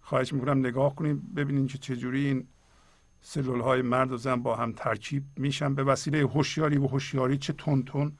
[0.00, 2.48] خواهش می‌کنم نگاه کنیم ببینید که چجوری این
[3.20, 5.74] سلول های مرد و زن با هم ترکیب میشن.
[5.74, 8.12] به وسیله هوشیاری و هوشیاری چه تون تون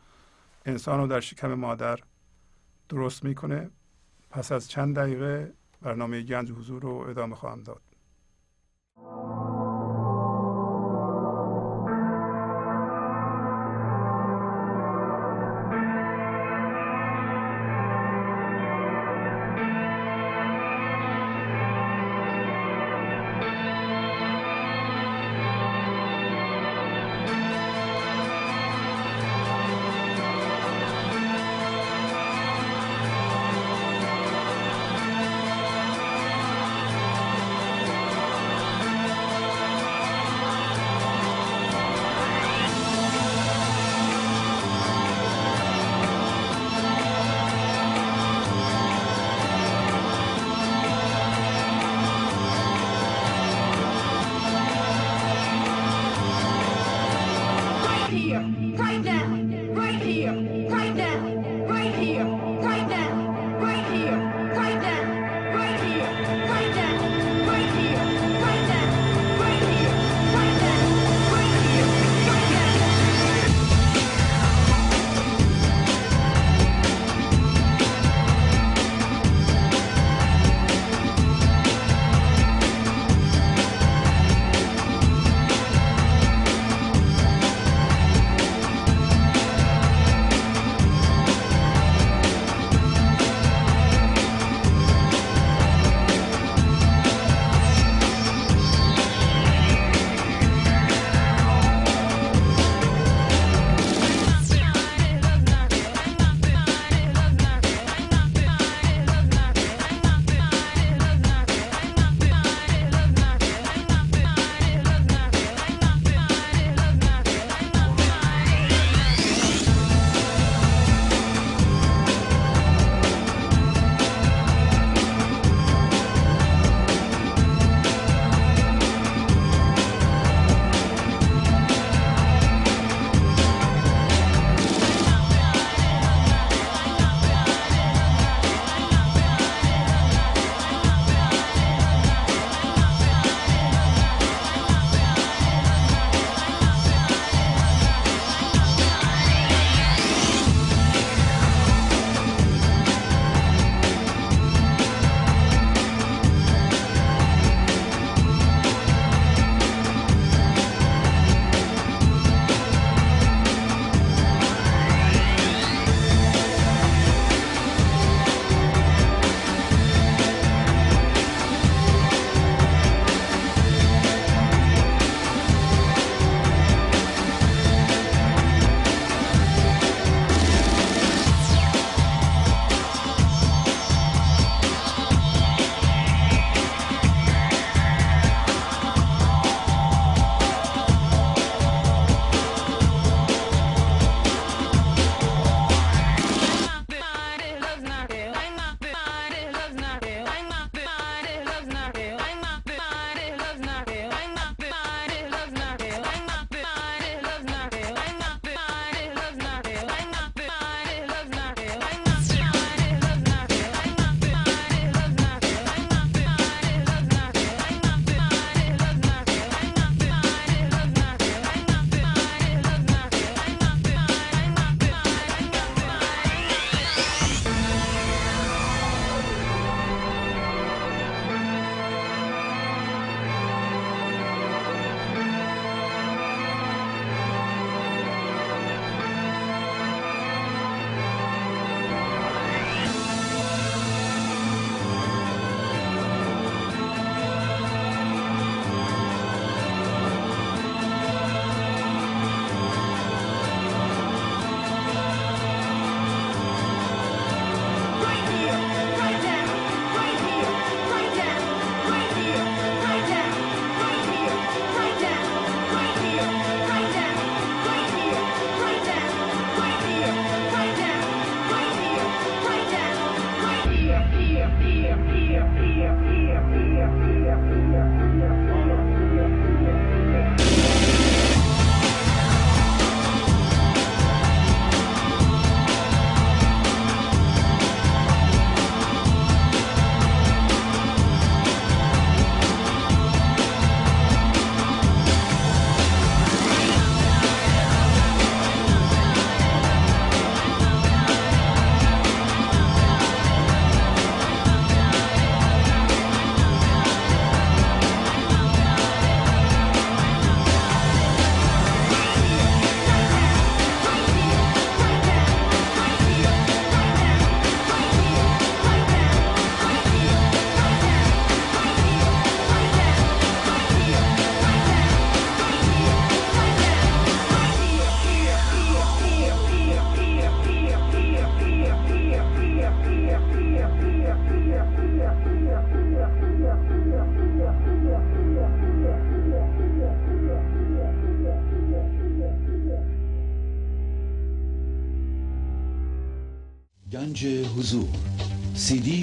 [0.66, 1.98] انسان رو در شکم مادر
[2.88, 3.70] درست می‌کنه.
[4.30, 5.52] پس از چند دقیقه
[5.82, 7.82] برنامه گنج حضور رو ادامه خواهم داد.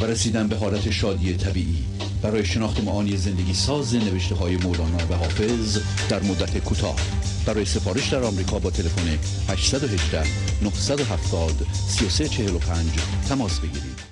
[0.00, 1.84] و رسیدن به حالت شادی طبیعی.
[2.22, 5.78] برای شناخت معانی زندگی ساز نوشته های مولانا و حافظ
[6.08, 6.96] در مدت کوتاه.
[7.46, 9.18] برای سفارش در آمریکا با تلفن
[9.48, 10.22] 818
[10.62, 12.86] 970 3345
[13.28, 14.05] تماس بگیرید.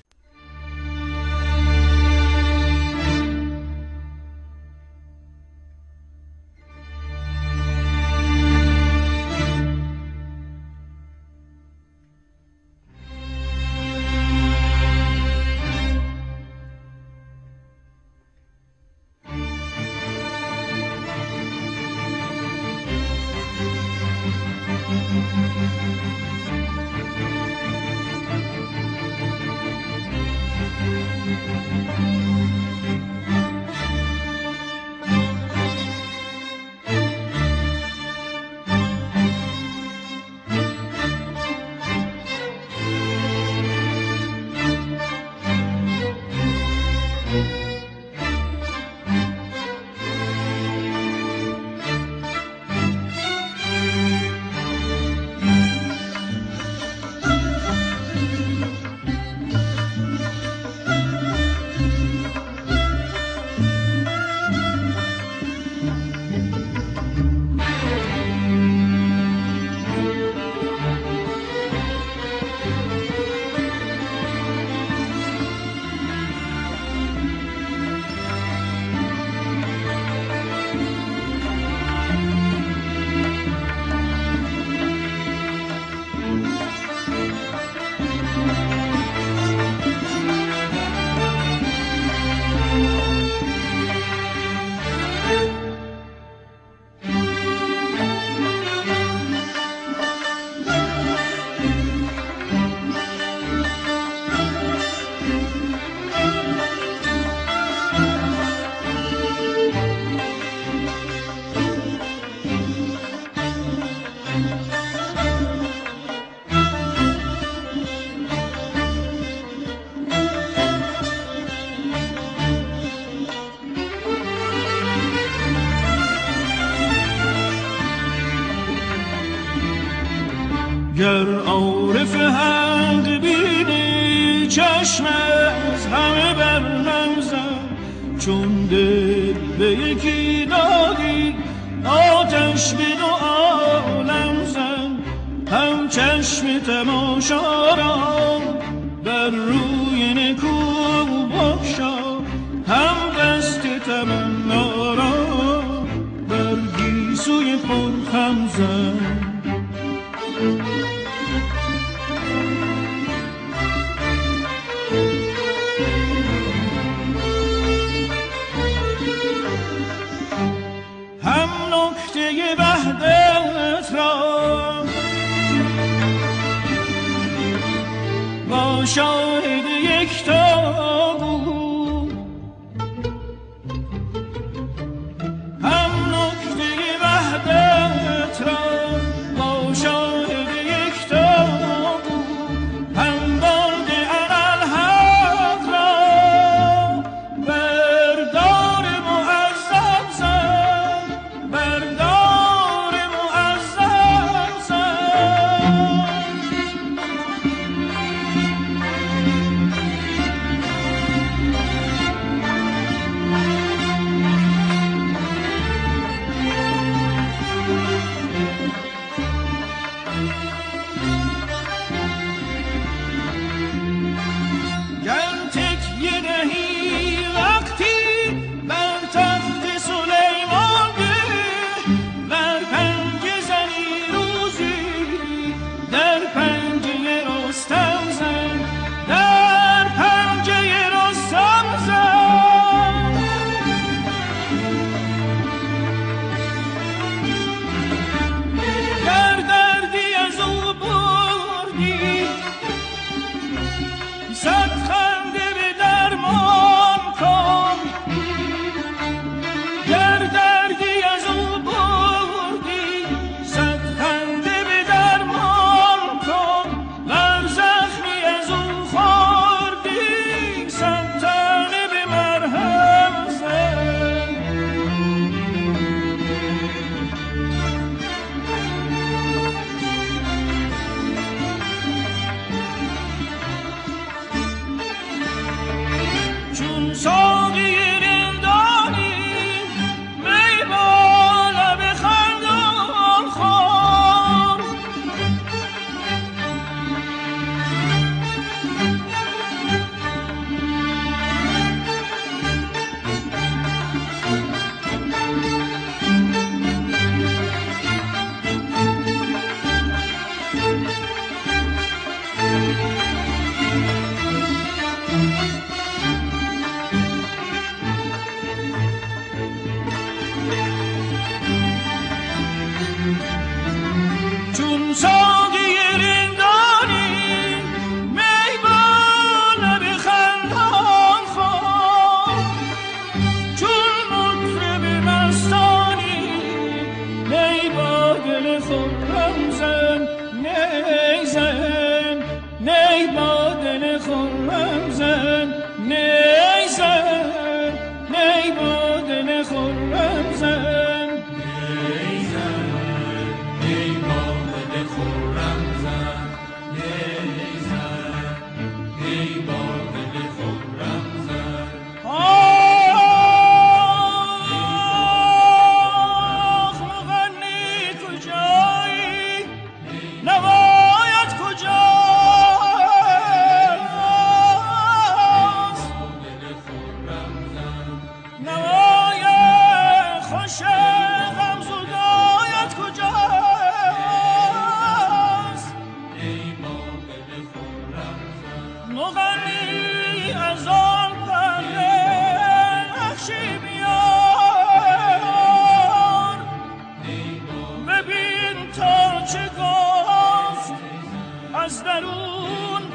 [154.05, 154.64] دست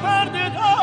[0.04, 0.79] برنامه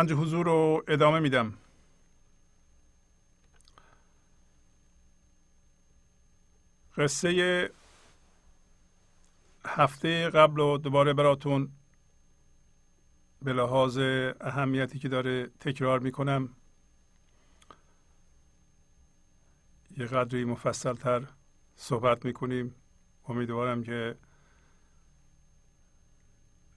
[0.00, 1.54] گنج حضور رو ادامه میدم.
[6.96, 7.70] قصه
[9.64, 11.72] هفته قبل و دوباره براتون
[13.42, 13.98] به لحاظ
[14.40, 16.48] اهمیتی که داره تکرار می‌کنم.
[19.96, 21.26] یه قدری مفصل تر
[21.76, 22.74] صحبت می‌کنیم.
[23.28, 24.18] امیدوارم که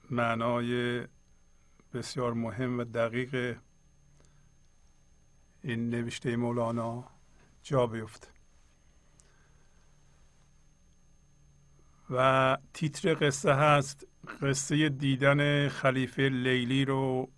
[0.10, 1.04] معنای
[1.94, 3.58] بسیار مهم و دقیق
[5.64, 7.04] این نوشته مولانا
[7.64, 8.28] جا بیفته.
[12.10, 14.08] و تیتر قصه هست
[14.42, 17.32] قصه دیدن خلیفه لیلی رو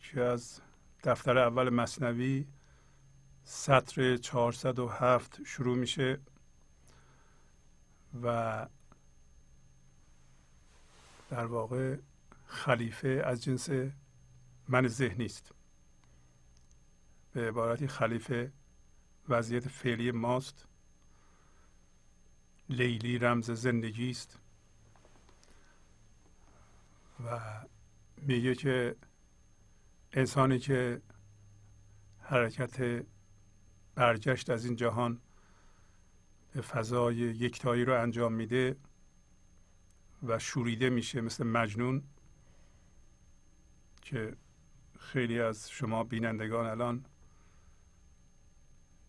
[0.00, 0.60] که از
[1.04, 2.46] دفتر اول مصنوی
[3.44, 6.20] سطر 407 شروع میشه
[8.22, 8.66] و
[11.30, 11.96] در واقع
[12.46, 13.70] خلیفه از جنس
[14.68, 15.52] من ذهنی است
[17.32, 18.52] به عبارتی خلیفه
[19.28, 20.66] وضعیت فعلی ماست.
[22.68, 24.38] لیلی رمز زندگی است.
[27.24, 27.40] و
[28.16, 28.96] میگه که
[30.12, 31.02] انسانی که
[32.20, 33.06] حرکت
[33.94, 35.20] برگشت از این جهان
[36.62, 38.76] فضای یکتایی رو انجام میده
[40.22, 42.02] و شوریده میشه مثل مجنون
[44.06, 44.36] که
[44.98, 47.04] خیلی از شما بینندگان الان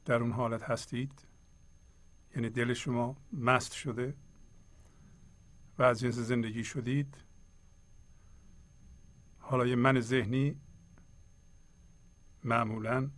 [0.06, 1.28] در اون حالت هستید.
[2.36, 4.16] یعنی دل شما مست شده
[5.78, 7.18] و از جنس زندگی شدید.
[9.40, 10.62] حالا یه من ذهنی
[12.44, 13.10] معمولا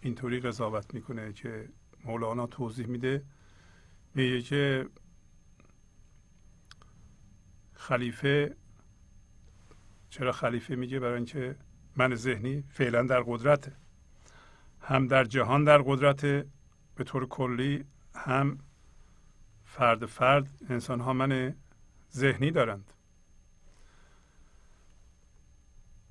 [0.00, 1.68] اینطوری قضاوت می‌کنه که
[2.04, 3.24] مولانا توضیح میده.
[4.14, 4.88] میگه که
[7.74, 8.56] خلیفه
[10.12, 11.56] چرا خلیفه میگه برای اینکه
[11.96, 13.72] من ذهنی فعلا در قدرته.
[14.80, 16.20] هم در جهان در قدرت
[16.94, 17.84] به طور کلی
[18.14, 18.58] هم
[19.64, 21.54] فرد فرد انسان ها من
[22.14, 22.92] ذهنی دارند.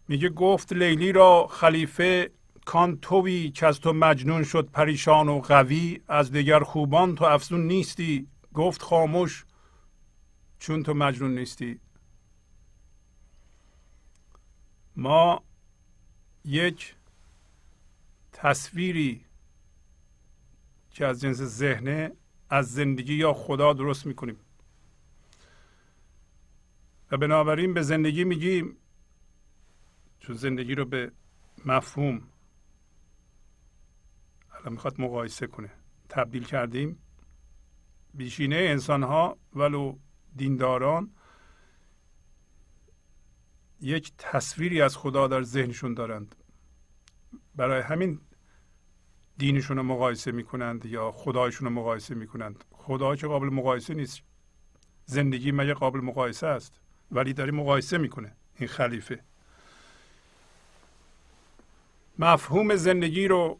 [0.07, 2.31] میگه گفت لیلی را خلیفه
[2.65, 7.67] کان توی که از تو مجنون شد پریشان و قوی از دیگر خوبان تو افزون
[7.67, 8.27] نیستی.
[8.53, 9.45] گفت خاموش
[10.59, 11.79] چون تو مجنون نیستی.
[14.95, 15.43] ما
[16.45, 16.95] یک
[18.31, 19.25] تصویری
[20.91, 22.11] که از جنس ذهنه
[22.49, 24.39] از زندگی یا خدا درست می‌کنیم.
[27.11, 28.77] و بنابراین به زندگی میگیم
[30.19, 31.11] چون زندگی رو به
[31.65, 32.21] مفهوم
[34.51, 35.71] الان می‌خواد مقایسه کنه.
[36.09, 36.99] تبدیل کردیم.
[38.13, 39.97] بیشینه انسان ها ولو
[40.35, 41.11] دینداران
[43.81, 46.35] یک تصویری از خدا در ذهنشون دارند.
[47.55, 48.19] برای همین
[49.37, 52.63] دینشون رو مقایسه می‌کنند یا خدایشون رو مقایسه می‌کنند.
[52.71, 54.21] خدا که قابل مقایسه نیست.
[55.05, 56.79] زندگی مگه قابل مقایسه است؟
[57.11, 58.35] ولی داری مقایسه می‌کنه.
[58.59, 59.23] این خلیفه.
[62.19, 63.59] مفهوم زندگی رو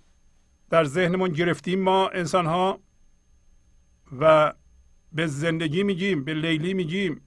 [0.69, 2.80] در ذهنمون گرفتیم ما انسان ها
[4.19, 4.53] و
[5.14, 7.22] به زندگی میگیم به لیلی میگیم.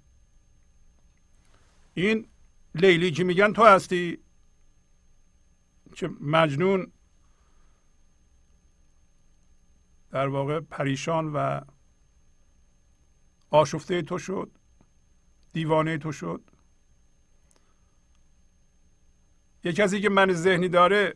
[1.94, 2.26] این
[2.74, 4.18] لیلی که میگن؟ تو هستی؟
[5.94, 6.92] که مجنون.
[10.10, 11.60] در واقع پریشان و
[13.50, 14.50] آشفته تو شد
[15.52, 16.40] دیوانه تو شد.
[19.64, 21.14] یه کسی که من ذهنی داره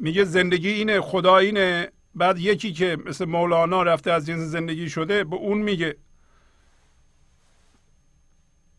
[0.00, 1.90] میگه زندگی اینه خدا اینه.
[2.14, 5.96] بعد یکی که مثل مولانا رفته از جنس زندگی شده به اون میگه.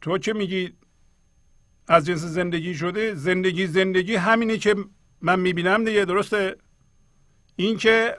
[0.02, 0.74] تو چه میگی؟
[1.88, 4.76] از جنس زندگی شده زندگی زندگی همینی که
[5.22, 6.56] من می‌بینم دیگه درسته؟
[7.56, 8.18] این که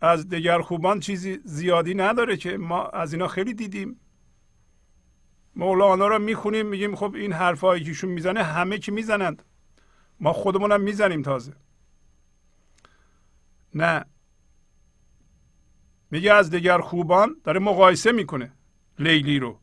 [0.00, 4.00] از دیگر خوبان چیزی زیادی نداره که ما از اینا خیلی دیدیم.
[5.56, 9.42] مولانا رو می‌خونیم میگیم خب این حرفایی که ایشون می‌زنه همه که می‌زنند.
[10.20, 11.52] ما خودمونم می‌زنیم تازه.
[13.74, 14.04] نه.
[16.10, 18.52] میگه از دیگر خوبان داره مقایسه می‌کنه
[18.98, 19.59] لیلی رو.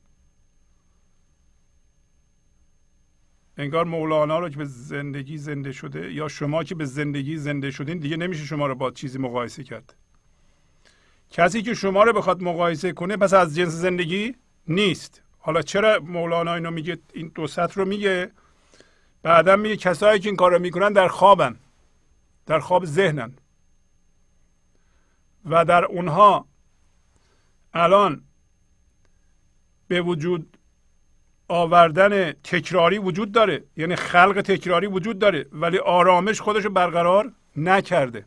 [3.58, 7.98] انگار مولانا رو که به زندگی زنده شده یا شما که به زندگی زنده شدین
[7.98, 9.96] دیگه نمیشه شما رو با چیزی مقایسه کرد.
[11.30, 14.36] کسی که شما رو بخواد مقایسه کنه پس از جنس زندگی
[14.68, 15.22] نیست.
[15.40, 18.32] حالا چرا مولانا اینو میگه؟ این دو سطر رو میگه.
[19.24, 21.56] بعدا میگه کسایی که این کار رو می‌کنن در خوابن.
[22.46, 23.34] در خواب ذهنن.
[25.46, 26.46] و در اونها
[27.74, 28.22] الان
[29.88, 30.57] به وجود
[31.48, 33.64] آوردن تکراری وجود داره.
[33.78, 35.46] یعنی خلق تکراری وجود داره.
[35.52, 38.26] ولی آرامش خودش رو برقرار نکرده.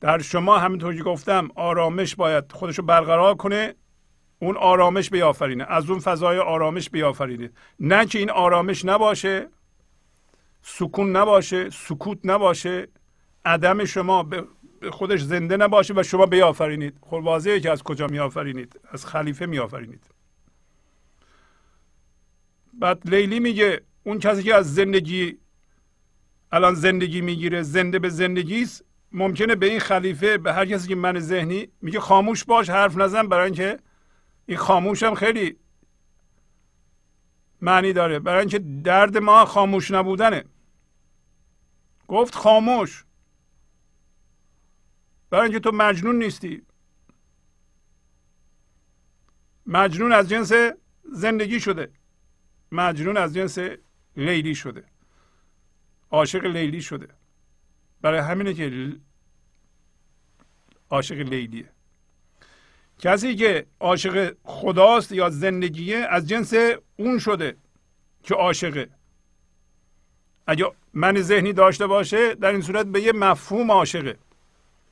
[0.00, 3.74] در شما همینطور که گفتم آرامش باید خودش رو برقرار کنه.
[4.38, 5.64] اون آرامش بیافرینه.
[5.68, 7.50] از اون فضای آرامش بیافرینه.
[7.80, 9.48] نه که این آرامش نباشه
[10.62, 12.88] سکون نباشه سکوت نباشه.
[13.44, 14.44] عدم شما به
[14.90, 16.98] خودش زنده نباشه و شما بیافرینید.
[17.00, 20.17] خب واضحه که از کجا میآفرینید از خلیفه میآفرینید
[22.78, 25.38] بعد لیلی میگه اون کسی که از زندگی
[26.52, 30.94] الان زندگی می‌گیره زنده به زندگی است ممکنه به این خلیفه به هر کسی که
[30.94, 33.78] من ذهنی میگه خاموش باش حرف نزن برای اینکه
[34.46, 35.56] این خاموش هم خیلی
[37.60, 38.18] معنی داره.
[38.18, 40.44] برای اینکه درد ما خاموش نبودنه.
[42.08, 43.04] گفت خاموش.
[45.30, 46.62] برای اینکه تو مجنون نیستی.
[49.66, 50.52] مجنون از جنس
[51.12, 51.90] زندگی شده.
[52.72, 53.58] مجنون از جنس
[54.16, 54.84] لیلی شده.
[56.10, 57.08] عاشق لیلی شده.
[58.00, 58.92] برای همینه که
[60.90, 61.68] عاشق لیلیه.
[62.98, 66.54] کسی که عاشق خداست یا زندگیه از جنس
[66.96, 67.56] اون شده
[68.22, 68.88] که عاشقه.
[70.46, 74.18] اگه من ذهنی داشته باشه در این صورت به یه مفهوم عاشقه.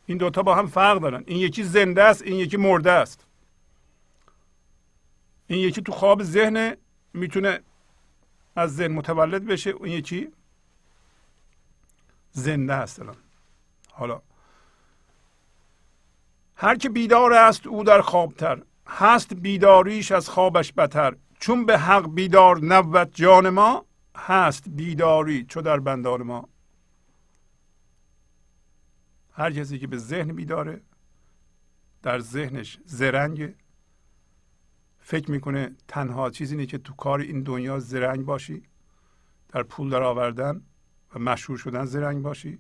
[0.07, 1.25] این دوتا با هم فرق دارن.
[1.27, 3.27] این یکی زنده است این یکی مرده است.
[5.47, 6.77] این یکی تو خواب ذهن
[7.17, 7.61] می‌تونه
[8.57, 9.71] از ذهن متولد بشه.
[9.71, 10.33] اون یکی
[12.33, 13.03] زنده است
[13.91, 14.23] حالا
[16.57, 21.17] هر که بیدار است او در خوابتر هست بیداریش از خوابش بتر.
[21.41, 23.87] چون به حق بیدار نبود جان ما
[24.17, 26.49] هست بیداری چو در بندان ما.
[29.33, 30.81] هر کسی که به ذهن بیداره
[32.03, 33.55] در ذهنش زرنگ
[35.09, 38.63] فکر می‌کنه تنها چیزی اینه که تو کار این دنیا زرنگ باشی
[39.49, 40.63] در پول در آوردن
[41.15, 42.59] و مشهور شدن زرنگ باشی.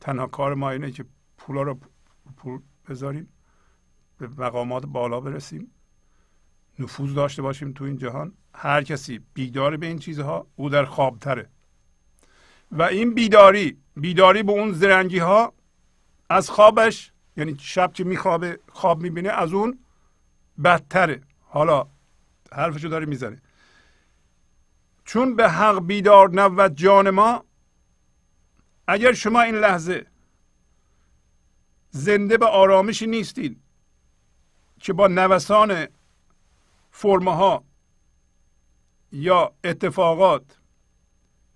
[0.00, 1.04] تنها کار ما اینه که
[1.36, 1.80] پولا رو
[2.36, 3.28] پول بذاریم
[4.18, 5.70] به مقامات بالا برسیم
[6.78, 8.32] نفوذ داشته باشیم تو این جهان.
[8.54, 11.50] هر کسی بیدار به این چیزها او در خوابتره
[12.72, 15.52] و این بیداری بیداری به اون زرنگی ها
[16.30, 19.78] از خوابش یعنی شب که میخوابه خواب می‌بینه از اون
[20.64, 21.27] بدتره.
[21.48, 21.86] حالا
[22.52, 23.42] حرفشو داره می‌زنه
[25.04, 27.44] چون به حق بیدار نبود جان ما
[28.86, 30.06] اگر شما این لحظه
[31.90, 33.62] زنده به آرامشی نیستید
[34.80, 35.86] که با نوسان
[36.90, 37.64] فرمها
[39.12, 40.58] یا اتفاقات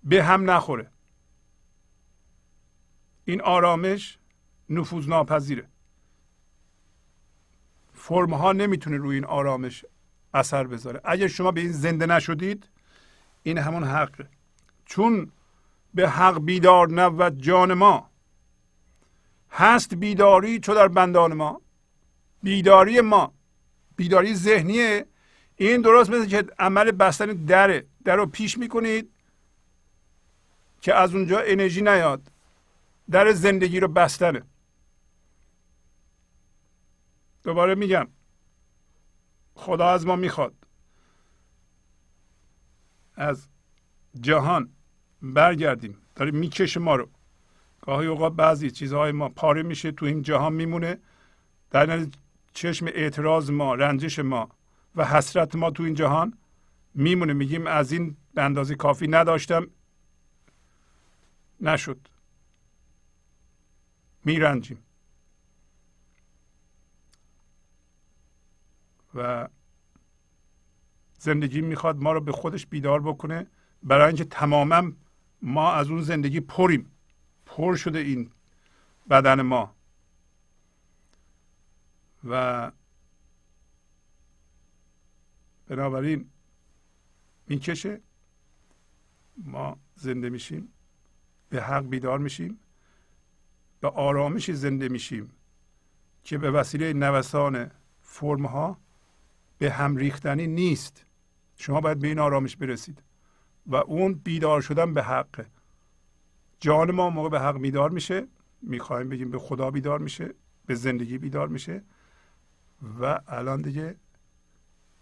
[0.03, 0.91] به هم نخوره
[3.25, 4.19] این آرامش
[4.69, 5.69] نفوذ ناپذیره
[8.05, 9.85] فرم ها نمی‌تونه روی این آرامش
[10.33, 11.01] اثر بذاره.
[11.03, 12.69] اگر شما به این زنده نشدید
[13.43, 14.27] این همون حقه.
[14.85, 15.31] چون
[15.93, 18.09] به حق بیدار نبود جان ما.
[19.51, 21.61] هست بیداری چو در بندان ما.
[22.43, 23.33] بیداری ما.
[23.95, 25.05] بیداری ذهنیه.
[25.55, 29.09] این درست مثل که عمل بستن دره در رو پیش می‌کنید
[30.81, 32.21] که از اونجا انرژی نیاد.
[33.11, 34.41] در زندگی رو بستنه.
[37.43, 38.07] دوباره میگم.
[39.55, 40.53] خدا از ما می‌خواد.
[43.15, 43.47] از
[44.21, 44.69] جهان
[45.21, 45.97] برگردیم.
[46.15, 47.09] داره می‌کشه ما رو.
[47.81, 50.99] گاهی اوقات بعضی چیزهای ما پاره میشه تو این جهان میمونه.
[51.71, 52.07] در
[52.53, 54.49] چشم اعتراض ما رنجش ما
[54.95, 56.37] و حسرت ما تو این جهان
[56.93, 57.33] میمونه.
[57.33, 59.67] میگیم از این اندازه کافی نداشتم.
[61.61, 62.07] نشد.
[64.25, 64.83] میرنجیم.
[69.15, 69.49] و
[71.17, 73.47] زندگی می‌خواد ما رو به خودش بیدار بکنه.
[73.83, 74.91] برای اینکه تماما
[75.41, 76.91] ما از اون زندگی پریم.
[77.45, 78.31] پر شده این
[79.09, 79.75] بدن ما.
[82.23, 82.71] و
[85.67, 86.29] بنابراین
[87.47, 88.01] می‌کشه.
[89.37, 90.73] ما زنده میشیم.
[91.49, 92.59] به حق بیدار میشیم.
[93.79, 95.31] به آرامشی زنده میشیم.
[96.23, 97.71] که به وسیله نوسان
[98.01, 98.77] فرم ها
[99.57, 101.05] به هم ریختنی نیست.
[101.57, 103.03] شما باید به این آرامش برسید.
[103.65, 105.45] و اون بیدار شدن به حقه
[106.59, 108.27] جان ما موقع به حق بیدار میشه.
[108.61, 110.33] می‌خوایم بگیم به خدا بیدار میشه.
[110.65, 111.83] به زندگی بیدار میشه.
[113.01, 113.95] و الان دیگه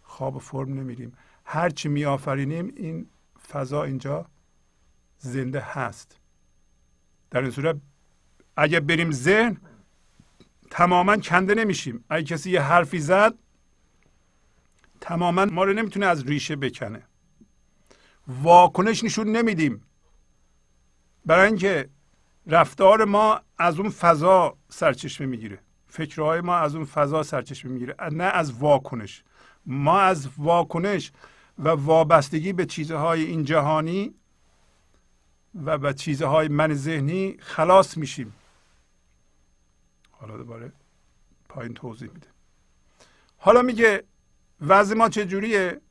[0.01, 1.13] خواب فرم نمیریم.
[1.45, 3.09] هرچی میآفرینیم این
[3.49, 4.25] فضا اینجا
[5.17, 6.19] زنده هست.
[7.31, 7.75] در این صورت
[8.57, 9.57] اگه بریم ذهن
[10.71, 12.03] تماما کنده نمیشیم.
[12.09, 13.33] اگه کسی یه حرفی زد
[15.01, 17.03] تماما ما رو نمی‌تونه از ریشه بکنه.
[18.27, 19.83] واکنش نشون نمیدیم.
[21.25, 21.89] برای اینکه
[22.47, 25.59] رفتار ما از اون فضا سرچشمه می‌گیره.
[25.87, 27.95] فکرهای ما از اون فضا سرچشمه می‌گیره.
[28.11, 29.23] نه از واکنش.
[29.65, 31.11] ما از واکنش
[31.59, 34.13] و وابستگی به چیزهای این جهانی
[35.65, 38.33] و به چیزهای من ذهنی خلاص میشیم.
[40.11, 40.71] حالا دوباره
[41.49, 42.27] پایین توضیح میده.
[43.37, 44.03] حالا میگه
[44.61, 45.81] وضع ما چجوریه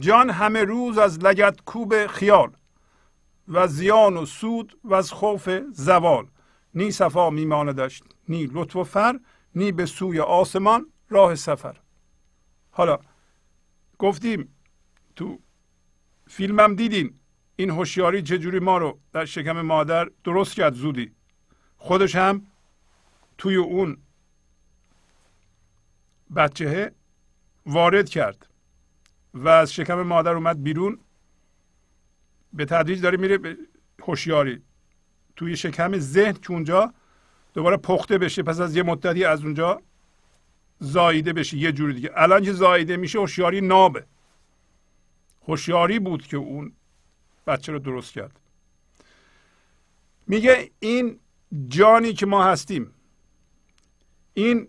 [0.00, 2.56] جان همه روز از لگت کوب خیال
[3.48, 6.26] و زیان و سود و از خوف زوال.
[6.74, 9.20] نی صفا میماندش نی لطف و فر
[9.54, 11.76] نی به سوی آسمان راه سفر.
[12.70, 12.98] حالا
[13.98, 14.56] گفتیم
[15.16, 15.38] تو
[16.26, 17.14] فیلمم دیدین
[17.56, 21.12] این هوشیاری چجوری ما رو در شکم مادر درست کرد زودی.
[21.76, 22.46] خودش هم
[23.38, 23.98] توی اون
[26.36, 26.92] بچه
[27.66, 28.46] وارد کرد
[29.34, 30.98] و از شکم مادر اومد بیرون.
[32.52, 33.56] به تدریج داره میره به
[34.02, 34.62] هوشیاری.
[35.36, 36.94] توی شکم ذهن که اونجا
[37.54, 39.82] دوباره پخته بشه پس از یه مدتی از اونجا
[40.78, 42.10] زاییده بشه یه جوری دیگه.
[42.14, 44.04] الان که زاییده میشه هوشیاری نابه.
[45.48, 46.72] هوشیاری بود که اون
[47.46, 48.40] بچه رو درست کرد.
[50.26, 51.20] میگه این
[51.68, 52.90] جانی که ما هستیم
[54.34, 54.68] این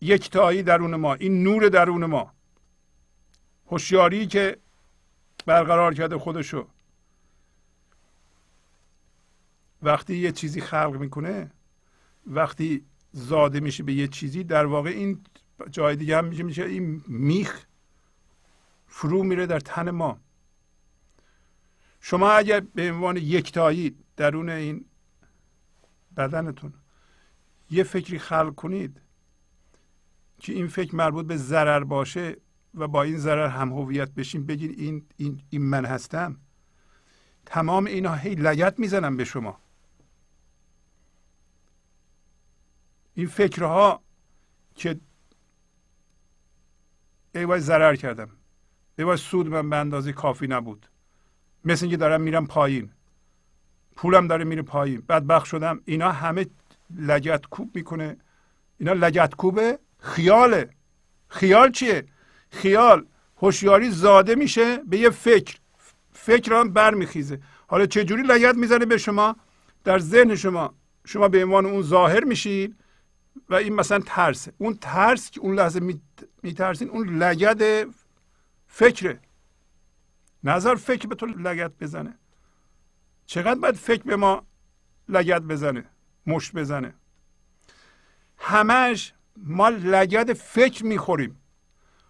[0.00, 2.32] یکتایی درون ما این نور درون ما.
[3.66, 4.56] هوشیاری که
[5.46, 6.68] برقرار کرده خودشو.
[9.82, 11.50] وقتی یه چیزی خلق می‌کنه
[12.26, 15.20] وقتی زاده میشه به یه چیزی در واقع این
[15.70, 17.66] جای دیگه هم میشه میشه این میخ
[18.86, 20.18] فرو میره در تن ما.
[22.00, 24.84] شما اگر به عنوان یکتایی درون این
[26.16, 26.72] بدنتون
[27.70, 29.00] یه فکری خلق کنید
[30.38, 32.36] که این فکر مربوط به ضرر باشه
[32.74, 36.36] و با این ضرر هم هویت بشین بگین این, این, این من هستم.
[37.46, 39.58] تمام اینا هی لگت می‌زنم به شما.
[43.14, 44.02] این فکرها
[44.74, 45.00] که
[47.34, 48.28] ای وای ضرر کردم.
[48.98, 50.86] ای وای سود من به اندازه کافی نبود.
[51.64, 52.90] مثل اینکه دارم میرم پایین.
[53.96, 55.00] پولم داره میره پایین.
[55.00, 55.80] بدبخت شدم.
[55.84, 56.46] اینا همه
[56.96, 58.16] لگت کوب می‌کنه.
[58.78, 59.78] اینا لگت کوبه.
[60.00, 60.70] خیاله.
[61.28, 62.06] خیال چیه؟
[62.50, 63.06] خیال
[63.36, 65.58] هوشیاری زاده میشه به یه فکر.
[66.12, 67.40] فکر هم برمیخیزه.
[67.66, 69.36] حالا چه جوری لگت می‌زنه به شما؟
[69.84, 70.74] در ذهن شما.
[71.06, 72.76] شما به عنوان اون ظاهر میشید
[73.48, 74.52] و این مثلا ترسه.
[74.58, 75.80] اون ترس که اون لحظه
[76.42, 77.88] میترسین اون لگد
[78.66, 79.20] فکره.
[80.44, 82.18] نظر فکر به تو لگت بزنه.
[83.26, 84.46] چقدر باید فکر به ما
[85.08, 85.84] لگت بزنه
[86.26, 86.94] مشت بزنه؟
[88.38, 89.14] همش
[89.44, 91.36] ما لگد فکر می‌خوریم.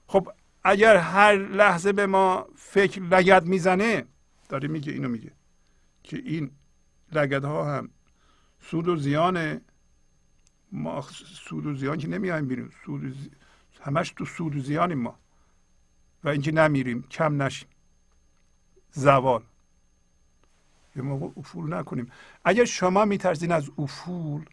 [0.06, 0.32] خب
[0.64, 4.04] اگر هر لحظه به ما فکر لگد می‌زنه
[4.48, 5.32] داره میگه اینو میگه
[6.02, 6.50] که این
[7.12, 7.90] لگد ها هم
[8.60, 9.60] سود و زیانه
[10.72, 11.02] ما
[11.48, 13.14] سود و زیان که نمیایم بیرون سود و
[13.80, 15.18] همش تو سود و زیانیم ما.
[16.24, 17.68] و اینکه نمیریم کم نشیم.
[18.92, 19.42] زوال.
[20.96, 22.10] یه موقع افول نکنیم.
[22.44, 24.44] اگر شما میترسین از افول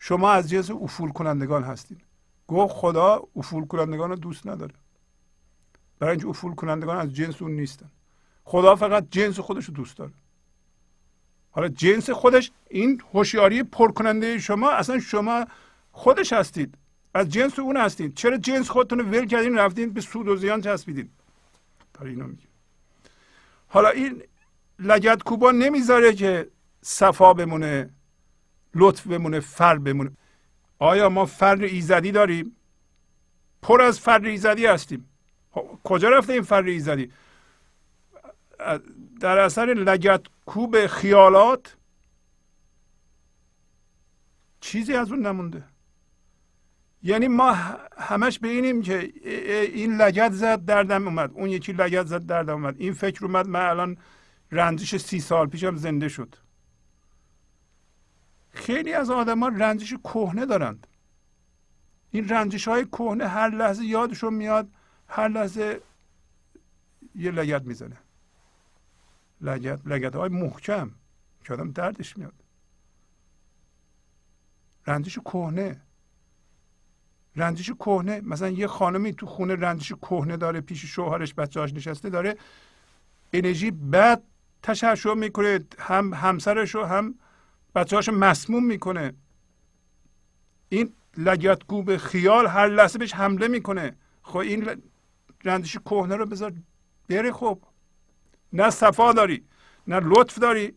[0.00, 1.98] شما از جنس افول کنندگان هستین.
[2.48, 4.74] گفت خدا افول کنندگان رو دوست نداره.
[5.98, 7.90] برای اینکه افول کنندگان از جنس اون نیستن.
[8.44, 10.12] خدا فقط جنس خودش رو دوست داره.
[11.50, 15.46] حالا جنس خودش این هوشیاری پرکننده شما اصلا شما
[15.92, 16.74] خودش هستید.
[17.14, 18.14] از جنس اون هستید.
[18.14, 21.08] چرا جنس خودتون رو ول کردین رفتین به سود و زیان چسبیدین؟
[21.94, 22.42] برای اینو میگه.
[23.68, 24.22] حالا این
[24.78, 26.50] لگت کوبا نمی‌ذاره که
[26.82, 27.90] صفا بمونه.
[28.74, 30.10] لطف بمونه فر بمونه.
[30.78, 32.56] آیا ما فر ایزدی داریم؟
[33.62, 35.10] پر از فر ایزدی هستیم.
[35.50, 37.12] خب، کجا رفته این فر ایزدی؟
[39.20, 41.76] در اثر لگت کوب خیالات
[44.60, 45.64] چیزی از اون نمونده.
[47.02, 47.52] یعنی ما
[47.98, 49.12] همش به که
[49.74, 51.30] این لگت زد دردم اومد.
[51.34, 52.74] اون یکی لگت زد دردم اومد.
[52.78, 53.96] این فکر اومد من الان
[54.52, 56.36] رنجش سی سال پیشم زنده شد.
[58.52, 60.86] خیلی از آدما رنجش کهنه دارند.
[62.10, 64.68] این رنجش های کهنه هر لحظه یادشون میاد
[65.08, 65.80] هر لحظه
[67.14, 67.96] یه لگت می‌زنه.
[69.40, 70.90] لگت لگت های محکم
[71.44, 72.34] که آدم دردش میاد.
[74.86, 75.80] رنجش کهنه.
[77.36, 82.36] رنجش کهنه مثلا یه خانمی تو خونه رنجش کهنه داره پیش شوهرش بچه‌هاش نشسته داره
[83.32, 84.22] انرژی بد
[84.62, 87.14] تشعشع می‌کنه هم همسرش رو هم
[87.74, 89.12] بچه‌هاش مسموم می‌کنه.
[90.68, 93.96] این لگت گوب خیال هر لحظه بهش حمله می‌کنه.
[94.22, 94.82] خب این
[95.44, 96.52] رنجش کهنه رو بذار
[97.08, 97.58] بره خب.
[98.52, 99.44] نه صفا داری
[99.86, 100.74] نه لطف داری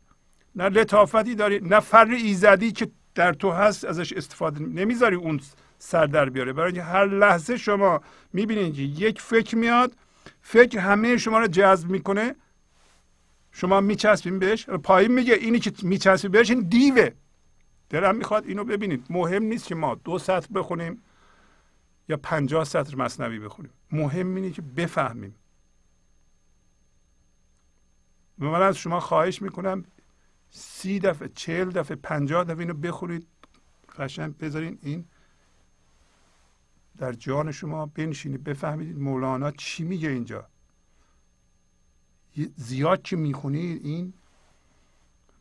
[0.56, 5.40] نه لطافتی داری نه فر ایزدی که در تو هست ازش استفاده نمی‌ذاری اون
[5.80, 6.54] سر در بیاره.
[6.54, 8.02] برای اینکه هر لحظه شما
[8.34, 9.94] می‌بینید که یک فکر میاد
[10.42, 12.36] فکر همه شما رو جذب می‌کنه.
[13.56, 17.10] شما میچسبین بهش پایین میگه اینی که میچسبی بهش این دیوه.
[17.90, 21.02] دلم می‌خواد اینو ببینید مهم نیست که ما دو سطر بخونیم
[22.10, 23.72] یا پنجاه سطر مصنوی بخونیم.
[23.92, 25.36] مهم اینه که بفهمیم.
[28.38, 29.86] من از شما خواهش می‌کنم
[30.50, 33.28] سی دفعه چهل دفعه پنجاه دفعه اینو بخورید
[33.98, 35.06] قشنگ بذارین این
[36.98, 40.48] در جان شما بنشینید بفهمید مولانا چی میگه اینجا.
[42.56, 44.14] زیاد که می‌خونید این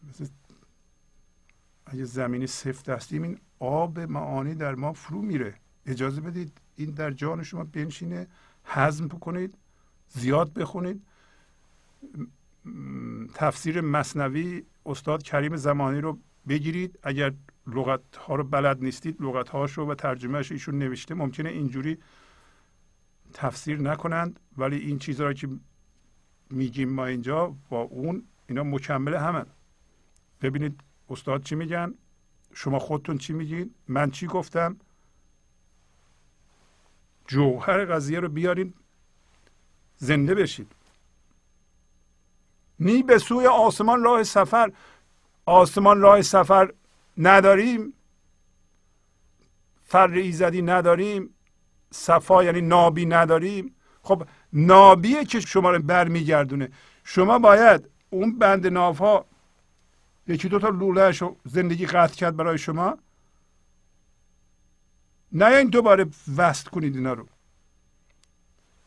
[0.08, 0.26] مثل
[1.86, 5.54] اگه زمینی سفت هستیم این آب معانی در ما فرو میره.
[5.86, 8.26] اجازه بدید این در جان شما بنشینه
[8.64, 9.54] هضم بکنید
[10.08, 11.02] زیاد بخونید.
[13.34, 16.98] تفسیر مصنوی استاد کریم زمانی رو بگیرید.
[17.02, 17.32] اگر
[17.66, 21.98] لغت ها رو بلد نیستید لغت هاش رو و ترجمهش ایشون نوشته ممکنه اینجوری
[23.32, 24.40] تفسیر نکنند.
[24.58, 25.48] ولی این چیزها که
[26.52, 29.46] میگیم ما اینجا با اون اینا مکمل همن.
[30.42, 30.80] ببینید
[31.10, 31.94] استاد چی میگن؟
[32.54, 34.76] شما خودتون چی میگین؟ من چی گفتم؟
[37.26, 38.74] جوهر قضیه رو بیارین
[39.96, 40.72] زنده بشید
[42.80, 44.72] نی به سوی آسمان راه سفر.
[45.46, 46.72] آسمان راه سفر
[47.18, 47.92] نداریم.
[49.84, 51.34] فر ایزدی نداریم.
[51.90, 53.74] صفا یعنی نابی نداریم.
[54.02, 56.68] خب نابیه که شما رو برمیگردونه.
[57.04, 59.24] شما باید اون بند ناف
[60.26, 62.98] یکی دو تا لولهش زندگی قطع کرد برای شما.
[65.32, 66.06] نه این دوباره
[66.36, 67.26] وست کنید اینا رو.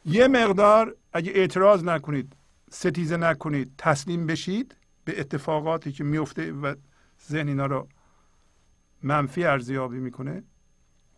[0.05, 2.33] یه مقدار اگه اعتراض نکنید
[2.71, 4.75] ستیزه نکنید تسلیم بشید
[5.05, 6.75] به اتفاقاتی که میفته و
[7.29, 7.87] ذهن اینا رو
[9.03, 10.43] منفی ارزیابی می‌کنه.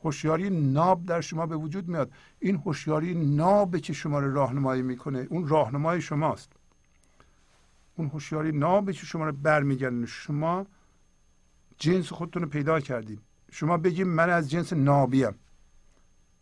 [0.08, 2.12] هوشیاری ناب در شما به وجود میاد.
[2.40, 6.52] این هوشیاری نابه که شما رو راهنمایی می‌کنه اون راهنمای شماست.
[7.96, 10.06] اون هوشیاری نابه که شما رو برمیگردونه.
[10.06, 10.66] شما
[11.80, 13.20] جنس خودتون رو پیدا کردید
[13.52, 15.36] شما بگیم من از جنس نابیم.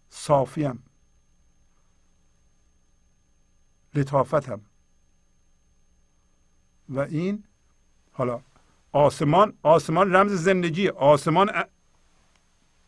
[0.10, 0.84] صافیم.
[3.94, 4.62] لطافتم.
[6.90, 7.44] و این
[8.12, 8.42] حالا
[8.92, 10.90] آسمان آسمان رمز زندگی.
[10.90, 11.50] آسمان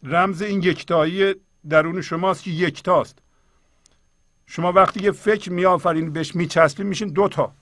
[0.04, 1.36] رمز این یکتایی
[1.70, 3.20] درون شماست که یکتاست.
[4.46, 7.54] شما وقتی که فکر میآفرین بهش میچسبید میشین دوتا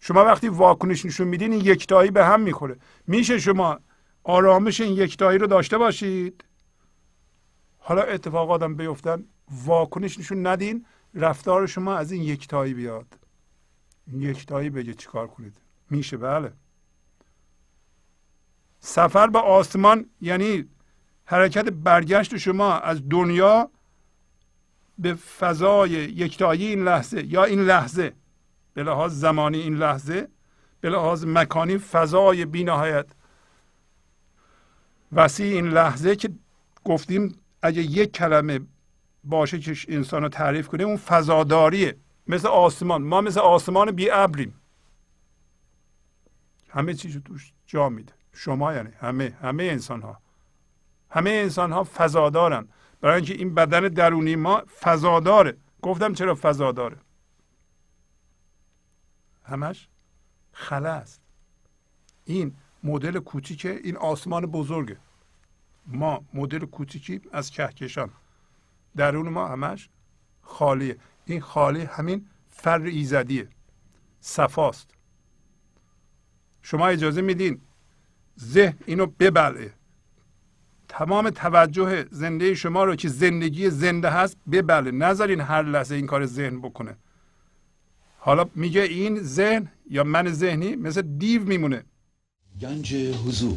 [0.00, 2.76] شما وقتی واکنش نشون میدین این یکتایی به هم می‌خوره.
[3.06, 3.78] میشه شما
[4.24, 6.44] آرامش این یکتایی رو داشته باشید؟
[7.78, 13.06] حالا اتفاقاتم بیفتن واکنش نشون ندین رفتار شما از این یکتایی بیاد.
[14.06, 15.56] این یکتایی بگه چیکار کنید.
[15.90, 16.52] میشه بله.
[18.86, 20.68] سفر به آسمان یعنی
[21.24, 23.70] حرکت برگشت شما از دنیا
[24.98, 28.12] به فضای یکتایی این لحظه یا این لحظه
[28.74, 30.28] به لحاظ زمانی این لحظه
[30.80, 33.06] به لحاظ مکانی فضای بینهایت.
[35.12, 36.30] وسیع این لحظه که
[36.84, 38.60] گفتیم اگه یک کلمه
[39.24, 41.96] باشه که انسان رو تعریف کنه اون فضاداریه.
[42.26, 43.02] مثل آسمان.
[43.02, 44.54] ما مثل آسمان بی ابریم
[46.68, 50.20] همه چیز توش جا میده شما یعنی همه همه انسان ها
[51.10, 52.68] همه انسان ها فضادارن.
[53.00, 55.56] برای اینکه این بدن درونی ما فضاداره.
[55.82, 56.96] گفتم چرا فضاداره؟
[59.44, 59.88] همش
[60.52, 61.20] خلا است.
[62.24, 64.96] این مدل کوچیکه این آسمان بزرگه.
[65.86, 68.10] ما مدل کوچیکی از کهکشان.
[68.96, 69.88] درون ما همش
[70.42, 70.98] خالیه.
[71.24, 73.48] این خالی همین فر ایزدیه.
[74.20, 74.90] صفاست.
[76.62, 77.60] شما اجازه میدین
[78.40, 79.72] ذهن اینو ببلعه
[80.88, 84.90] تمام توجه زنده شما رو که زندگی زنده هست ببله.
[84.90, 86.96] نذارین هر لحظه این کار ذهن بکنه.
[88.18, 91.84] حالا میگه این ذهن یا من ذهنی مثل دیو میمونه.
[92.60, 93.56] گنج حضور.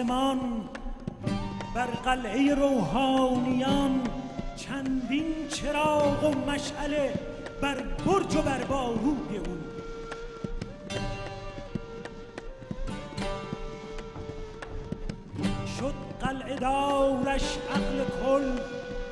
[0.00, 0.40] آسمان
[1.74, 4.00] بر قلعه روحانیان
[4.56, 7.14] چندین چراغ و مشعله
[7.62, 9.56] بر برج و بر باروی او.
[15.78, 18.60] شد قلعه دارش عقل کل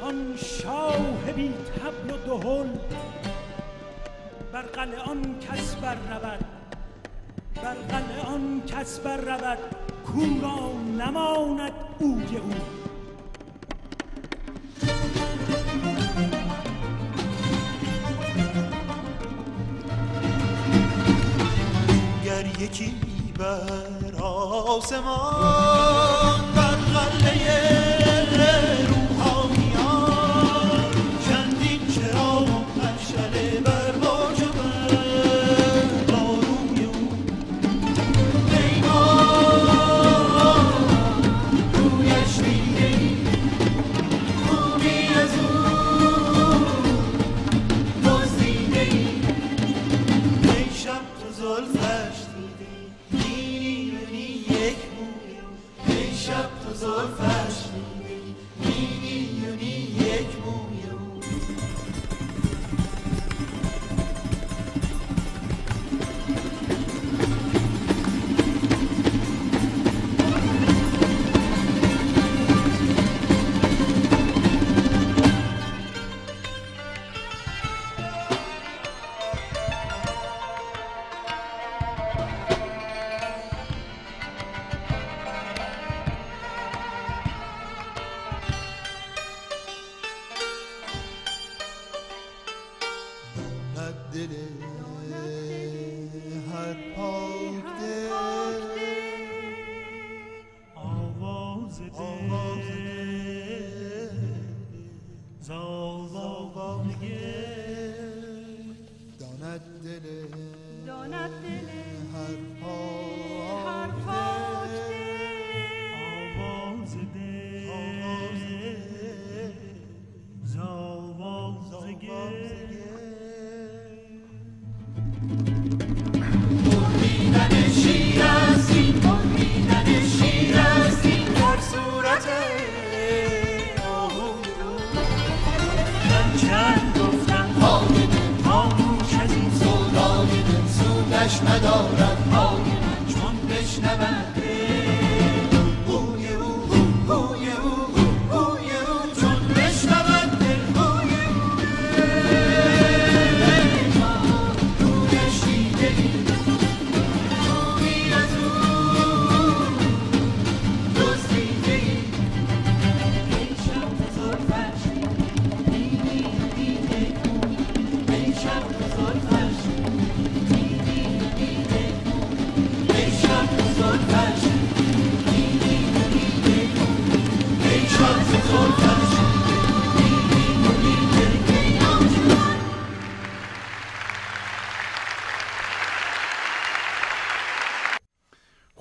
[0.02, 2.69] آن شاه بی تبل و دهل.
[4.52, 6.44] بر قلعه آن کس بر رود
[7.62, 9.59] بر قلعه آن کس بر رود
[10.12, 10.20] کو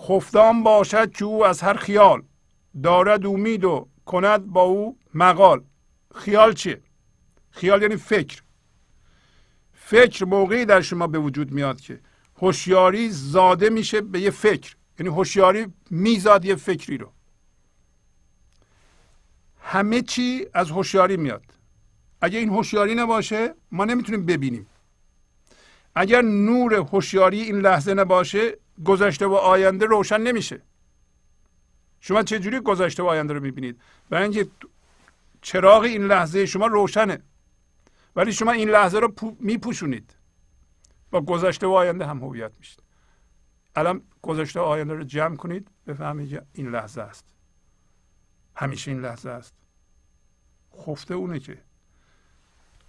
[0.07, 2.23] خفتان باشد که او از هر خیال
[2.83, 5.63] دارد امید و کند با او مقال.
[6.15, 6.81] خیال چیه؟
[7.49, 8.41] خیال یعنی فکر.
[9.73, 11.99] فکر موقعی در شما به وجود میاد که
[12.41, 14.75] هوشیاری زاده میشه به یه فکر.
[14.99, 17.11] یعنی هوشیاری میزاد یه فکری رو.
[19.61, 21.43] همه چی از هوشیاری میاد.
[22.21, 24.67] اگر این هوشیاری نباشه ما نمی‌تونیم ببینیم.
[25.95, 30.61] اگر نور هوشیاری این لحظه نباشه گذشته و آینده روشن نمیشه.
[31.99, 34.47] شما چجوری گذشته و آینده رو می‌بینید؟ برای اینکه
[35.41, 37.21] چراغ این لحظه شما روشنه.
[38.15, 40.15] ولی شما این لحظه رو میپوشونید.
[41.11, 42.83] با گذشته و آینده هم هویت میشید.
[43.75, 47.25] الان گذشته و آینده رو جمع کنید بفهمید این لحظه است.
[48.55, 49.53] همیشه این لحظه است.
[50.77, 51.57] خفته اونه که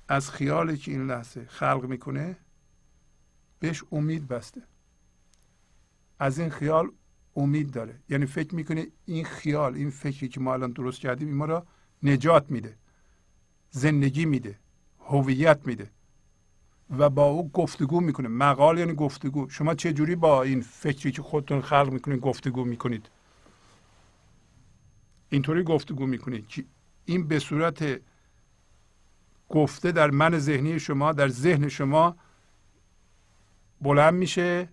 [0.09, 2.37] از خیالی که این لحظه خلق می‌کنه
[3.59, 4.63] بهش امید بسته.
[6.19, 6.91] از این خیال
[7.37, 8.01] امید داره.
[8.09, 11.67] یعنی فکر می‌کنه این خیال این فکری که ما الان درست کردیم ما را
[12.03, 12.77] نجات میده
[13.71, 14.59] زندگی میده
[15.01, 15.91] هویت میده
[16.99, 18.29] و با او گفتگو می‌کنه.
[18.29, 19.49] مقال یعنی گفتگو.
[19.49, 23.09] شما چه جوری با این فکری که خودتون خلق می‌کنید گفتگو می‌کنید؟
[25.31, 26.65] اینطوری گفتگو می‌کنید که
[27.05, 28.01] این به صورت
[29.49, 32.17] گفته در من ذهنی شما در ذهن شما
[33.81, 34.69] بلند میشه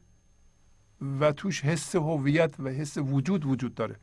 [1.19, 3.95] و توش حس هویت و حس وجود وجود داره.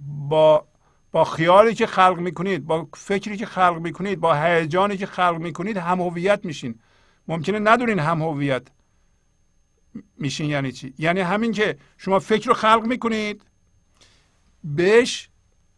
[0.00, 0.66] با
[1.12, 5.76] با خیالی که خلق می‌کنید با فکری که خلق می‌کنید با هیجانی که خلق می‌کنید
[5.76, 6.80] هم هویت میشین.
[7.28, 8.62] ممکنه ندونین هم هویت
[10.18, 13.42] میشین یعنی چی؟ یعنی همین که شما فکر رو خلق می‌کنید
[14.64, 15.28] بهش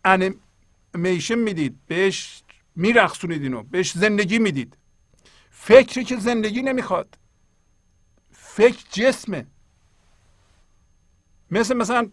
[0.04, 2.42] انیمیشن می‌دید بهش
[2.76, 4.76] میرخصونید اینو بهش زندگی می‌دید.
[5.50, 7.18] فکری که زندگی نمی‌خواد
[8.30, 9.46] فکر جسمه.
[11.50, 12.10] مثل مثلا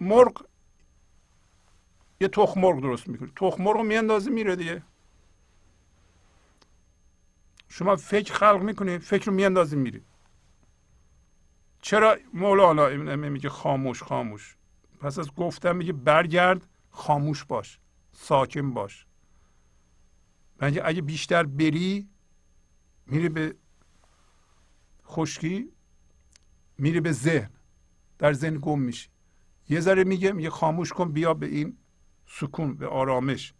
[0.00, 0.46] مرغ
[2.20, 3.32] یه تخم مرغ درست می‌کنی.
[3.36, 4.82] تخم مرغ رو میاندازی میره دیگه.
[7.68, 10.02] شما فکر خلق می‌کنید فکر رو میاندازی میری.
[11.80, 12.88] چرا مولانا
[13.28, 14.56] میگه خاموش خاموش؟
[15.00, 17.78] پس از گفتم میگه برگرد خاموش باش
[18.12, 19.06] ساکن باش.
[20.58, 22.08] بنابراین اگه بیشتر بری
[23.06, 23.56] میری به
[25.06, 25.72] خشکی
[26.78, 27.50] میری به ذهن
[28.18, 29.08] در ذهن گم میشی.
[29.68, 31.76] یه ذره میگه میگه خاموش کن بیا به این
[32.26, 33.54] سکون به آرامش.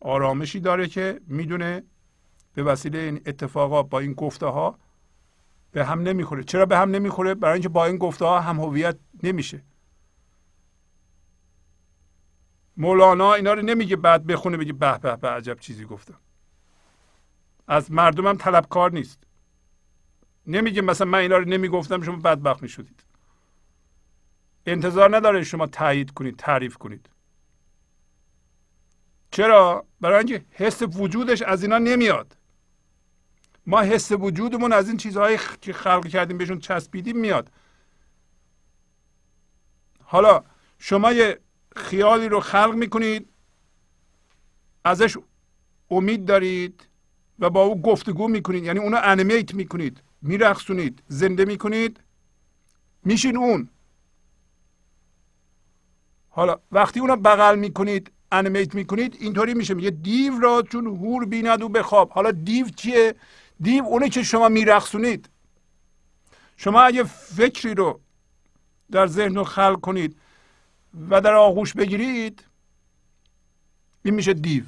[0.00, 1.82] آرامشی داره که می‌دونه
[2.54, 4.78] به وسیله این اتفاقات با این گفته ها
[5.72, 6.44] به هم نمی‌خوره.
[6.44, 9.62] چرا به هم نمی‌خوره؟ برای اینکه با این گفته ها هم هویت نمیشه.
[12.76, 16.18] مولانا اینا رو نمیگه بعد بخونه بگه به به به عجب چیزی گفتم.
[17.68, 19.18] از مردمم طلبکار نیست.
[20.46, 23.04] نمیگه مثلا من اینا رو نمی‌گفتم شما بدبخت می‌شدید.
[24.66, 27.08] انتظار نداره شما تایید کنید تعریف کنید.
[29.30, 32.36] چرا؟ برای اینکه حس وجودش از اینا نمیاد.
[33.66, 37.50] ما حس وجودمون از این چیزهایی که خلق کردیم بهشون چسبیدیم میاد.
[40.02, 40.44] حالا
[40.78, 41.40] شما یه
[41.76, 43.28] خیالی رو خلق می‌کنید
[44.84, 45.16] ازش
[45.90, 46.88] امید دارید
[47.38, 50.02] و با او گفتگو می‌کنید یعنی اونو انیمیت می‌کنید.
[50.22, 52.00] میرخصونید زنده می‌کنید
[53.04, 53.68] میشین اون.
[56.30, 59.74] حالا وقتی اونو بغل می‌کنید انیمیت می‌کنید اینطوری میشه.
[59.74, 62.10] میگه دیو را چون هور بیند و بخواب.
[62.10, 63.14] حالا دیو چیه؟
[63.60, 65.28] دیو اونه که شما میرخصونید.
[66.56, 68.00] شما اگه فکری رو
[68.90, 70.16] در ذهن خلق کنید
[71.10, 72.44] و در آغوش بگیرید
[74.02, 74.64] این میشه دیو.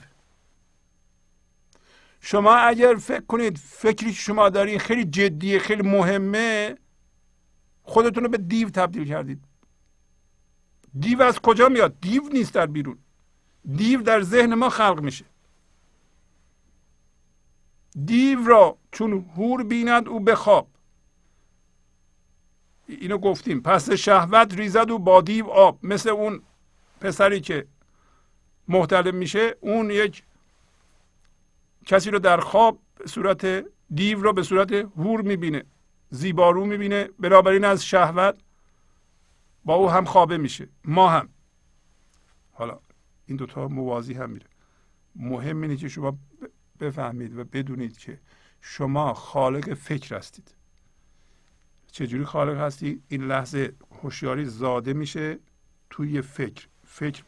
[2.27, 6.77] شما اگر فکر کنید فکری که شما دارید خیلی جدیه خیلی مهمه
[7.83, 9.45] خودتون رو به دیو تبدیل کردید.
[10.99, 12.99] دیو از کجا میاد؟ دیو نیست در بیرون.
[13.77, 15.25] دیو در ذهن ما خلق میشه.
[18.05, 20.69] دیو را چون هور بیند او بخواب.
[22.87, 23.61] اینو گفتیم.
[23.61, 25.79] پس شهوت ریزد و با دیو آب.
[25.83, 26.43] مثل اون
[27.01, 27.67] پسری که
[28.69, 30.23] محتلم میشه اون یک
[31.87, 35.65] کسی رو در خواب صورت دیو رو به صورت هور می‌بینه
[36.11, 38.39] زیبارو می‌بینه بنابراین از شهوت
[39.65, 41.29] با او هم خوابه میشه ما هم.
[42.53, 42.79] حالا
[43.27, 44.47] این دوتا موازی هم میره.
[45.17, 46.19] مهم اینه که شما
[46.81, 48.21] بفهمید و بدونید که
[48.61, 50.55] شما خالق فکر هستید.
[51.93, 55.39] چجوری خالق هستی؟ این لحظه هوشیاری زاده میشه
[55.91, 56.67] توی فکر.
[56.87, 57.23] فکر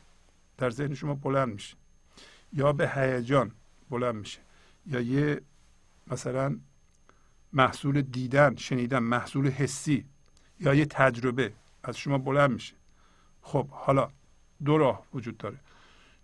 [0.59, 1.77] در ذهن شما بلند میشه
[2.53, 3.53] یا به هیجان
[3.91, 4.45] بلند میشه.
[4.87, 5.41] یا یه
[6.07, 6.57] مثلا
[7.53, 10.05] محصول دیدن شنیدن محصول حسی
[10.61, 11.53] یا یه تجربه
[11.83, 12.75] از شما بلند میشه.
[13.43, 14.11] خب حالا
[14.65, 15.61] دو راه وجود داره.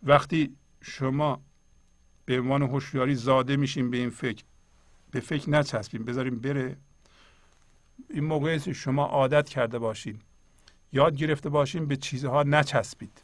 [0.03, 1.43] وقتی شما
[2.25, 4.45] به عنوان هوشیاری زاده میشیم به این فکر
[5.11, 6.77] به فکر نچسبیم بذاریم بره.
[8.11, 10.21] این موقع شما عادت کرده باشین
[10.93, 13.23] یاد گرفته باشین به چیزها نچسبید.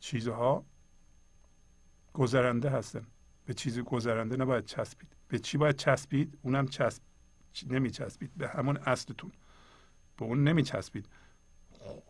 [0.00, 0.64] چیزها
[2.14, 3.06] گذرنده هستن.
[3.46, 5.16] به چیزی گذرنده نباید چسبید.
[5.28, 7.02] به چی باید چسبید؟ اونم چسب
[7.70, 9.32] نمی چسبید به همون اصلتون.
[10.16, 11.08] به اون نمی چسبید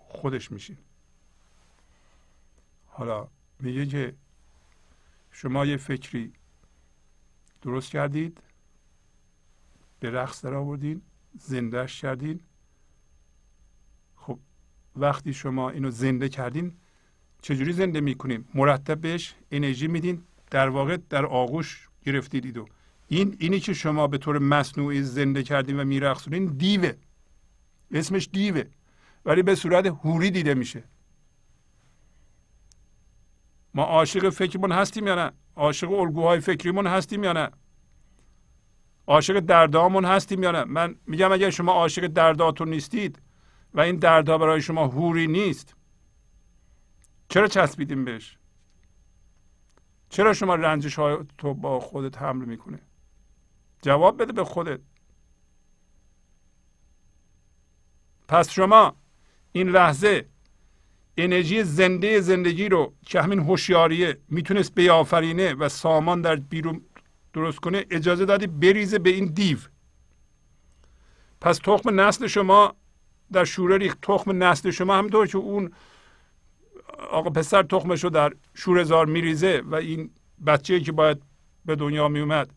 [0.09, 0.79] خودش میشین.
[2.87, 3.29] حالا
[3.61, 4.15] میگه که
[5.31, 6.33] شما یه فکری
[7.63, 8.43] درست کردید
[10.01, 11.03] به رقص در آوردین
[11.39, 12.41] زندهش کردین.
[14.17, 14.39] خب
[14.97, 16.77] وقتی شما اینو زنده کردین
[17.45, 20.23] چجوری زنده می‌کنین مرتب بهش انرژی میدین.
[20.51, 22.67] در واقع در آغوش گرفتید و
[23.09, 26.93] این اینی که شما به طور مصنوعی زنده کردین و میرقصونین دیوه.
[27.93, 28.65] اسمش دیوه.
[29.25, 30.85] ولی به صورت هوری دیده میشه.
[33.75, 37.51] ما عاشق فکرمون هستیم یا نه؟ عاشق الگوهای فکریمون هستیم یا نه؟
[39.07, 43.23] عاشق دردامون هستیم یا نه؟ من میگم اگر شما عاشق درداتون نیستید
[43.75, 45.77] و این دردها برای شما هوری نیست
[47.29, 48.39] چرا چسبیدیم بهش؟
[50.09, 52.81] چرا شما رنجش های تو با خودت حمل می‌کنه
[53.83, 54.81] جواب بده به خودت.
[58.29, 58.97] پس شما
[59.53, 60.29] این لحظه
[61.17, 66.81] انرژی زنده زندگی رو که همین هوشیاریه می‌تونست بیافرینه و سامان در بیرون
[67.33, 69.59] درست کنه اجازه دادی بریزه به این دیو.
[71.41, 72.75] پس تخم نسل شما
[73.33, 75.73] در شوره ریخت تخم نسل شما همینطور که اون
[77.11, 80.11] آقا پسر تخمش رو در شورزار میریزه و این
[80.47, 81.23] بچه که باید
[81.65, 82.51] به دنیا میومد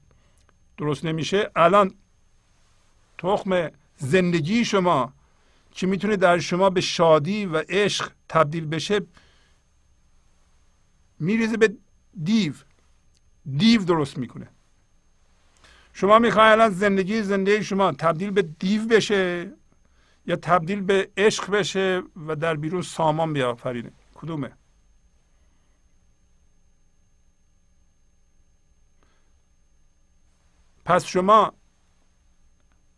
[0.77, 1.51] درست نمیشه.
[1.55, 1.93] الان
[3.17, 5.13] تخم زندگی شما
[5.71, 9.01] که می‌تونه در شما به شادی و عشق تبدیل بشه
[11.19, 11.73] میریزه به
[12.23, 12.53] دیو.
[13.57, 14.47] دیو درست می‌کنه.
[15.93, 19.51] شما می‌خواید الان زندگی زندگی شما تبدیل به دیو بشه
[20.25, 24.51] یا تبدیل به عشق بشه و در بیرون سامان بیافرینه؟ کدومه؟
[30.85, 31.53] پس شما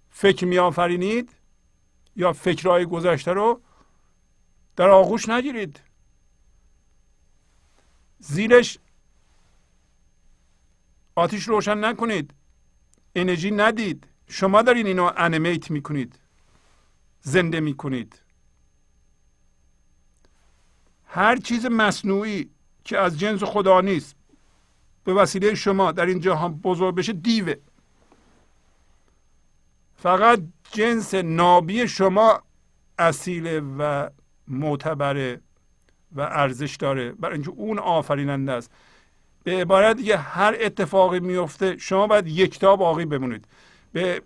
[0.10, 1.36] فکر میآفرینید
[2.16, 3.62] یا فکرهای گذشته رو
[4.76, 5.80] در آغوش نگیرید؟
[8.20, 8.80] زیرش
[11.16, 12.34] آتیش روشن نکنید.
[13.16, 14.08] انرژی ندید.
[14.28, 16.20] شما دارین اینو انیمیت می‌کنید.
[17.22, 18.22] زنده می‌کنید.
[21.11, 22.49] هر چیز مصنوعی
[22.84, 24.15] که از جنس خدا نیست
[25.03, 27.53] به وسیله شما در این جهان بزرگ بشه دیوه.
[29.95, 30.40] فقط
[30.72, 32.41] جنس نابی شما
[32.99, 34.10] اصیله و
[34.48, 35.41] معتبره
[36.15, 37.11] و ارزش داره.
[37.11, 38.72] برای اینکه اون آفریننده است.
[39.44, 43.45] به عبارت دیگه هر اتفاقی میفته شما باید یکتا باقی بمونید.
[43.94, 44.22] به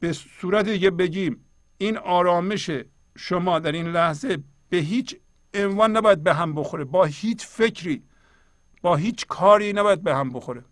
[0.00, 1.44] به صورت دیگه بگیم
[1.78, 2.70] این آرامش
[3.16, 5.16] شما در این لحظه به هیچ
[5.54, 6.84] عنوان نباید به هم بخوره.
[6.84, 8.02] با هیچ فکری
[8.82, 10.64] با هیچ کاری نباید به هم بخوره.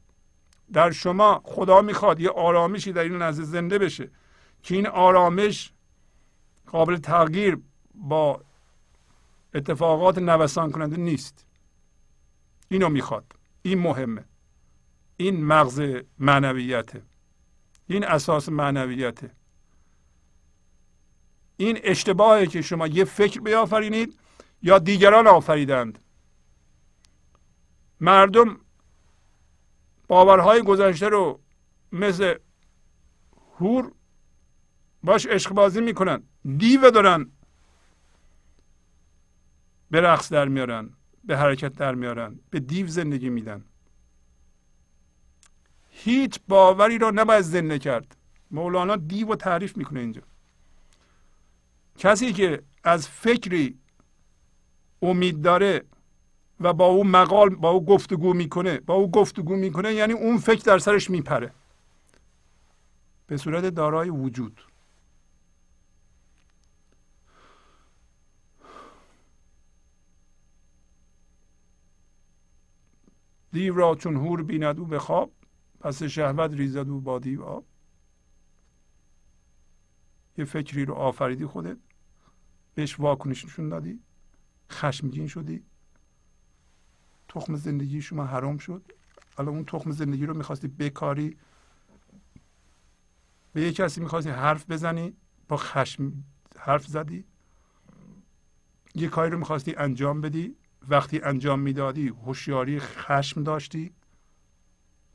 [0.73, 4.11] در شما خدا می‌خواد یه آرامشی در این لحظه زنده بشه
[4.63, 5.73] که این آرامش
[6.67, 7.59] قابل تغییر
[7.95, 8.41] با
[9.55, 11.47] اتفاقات نوسان کننده نیست.
[12.69, 13.33] اینو می‌خواد.
[13.63, 14.25] این مهمه.
[15.17, 15.83] این مغز
[16.19, 17.03] معنویته.
[17.87, 19.31] این اساس معنویته.
[21.57, 24.20] این اشتباهی که شما یه فکر بیافرینید
[24.63, 25.99] یا دیگران آفریدند.
[28.01, 28.61] مردم
[30.09, 31.41] باورهای گذشته رو
[31.93, 32.35] مثل
[33.59, 33.93] هور
[35.03, 36.23] باش عشق بازی می‌کنن
[36.57, 37.31] دیو دارن
[39.91, 40.91] به رقص در میارن
[41.25, 43.65] به حرکت در میارن به دیو زندگی میدن.
[45.91, 48.17] هیچ باوری را نباید زنده کرد.
[48.51, 50.23] مولانا دیو تعریف می‌کنه اینجا.
[51.99, 53.80] کسی که از فکری
[55.03, 55.85] امید داره
[56.61, 58.81] و با او مقال با او گفتگو می‌کنه.
[58.81, 61.53] با او گفتگو می‌کنه یعنی اون فکر در سرش میپره.
[63.27, 64.61] به صورت دارای وجود.
[73.53, 75.33] دیو را چون هور بیند او به خواب.
[75.81, 77.65] پس شهوت ریزد او با دیو آب.
[80.39, 81.77] یه فکری رو آفریدی خودت.
[82.75, 84.01] بهش واکنش نشون دادی.
[84.71, 85.65] خشمگین شدی.
[87.29, 88.93] تخم زندگی شما حرام شد.
[89.37, 91.37] حالا اون تخم زندگی رو می‌خواستی بکاری.
[93.53, 95.17] به یه کسی می‌خواستی حرف بزنی
[95.49, 96.13] با خشم
[96.59, 97.25] حرف زدی.
[98.95, 100.57] یه کاری رو می‌خواستی انجام بدی.
[100.89, 103.93] وقتی انجام می‌دادی هوشیاری خشم داشتی.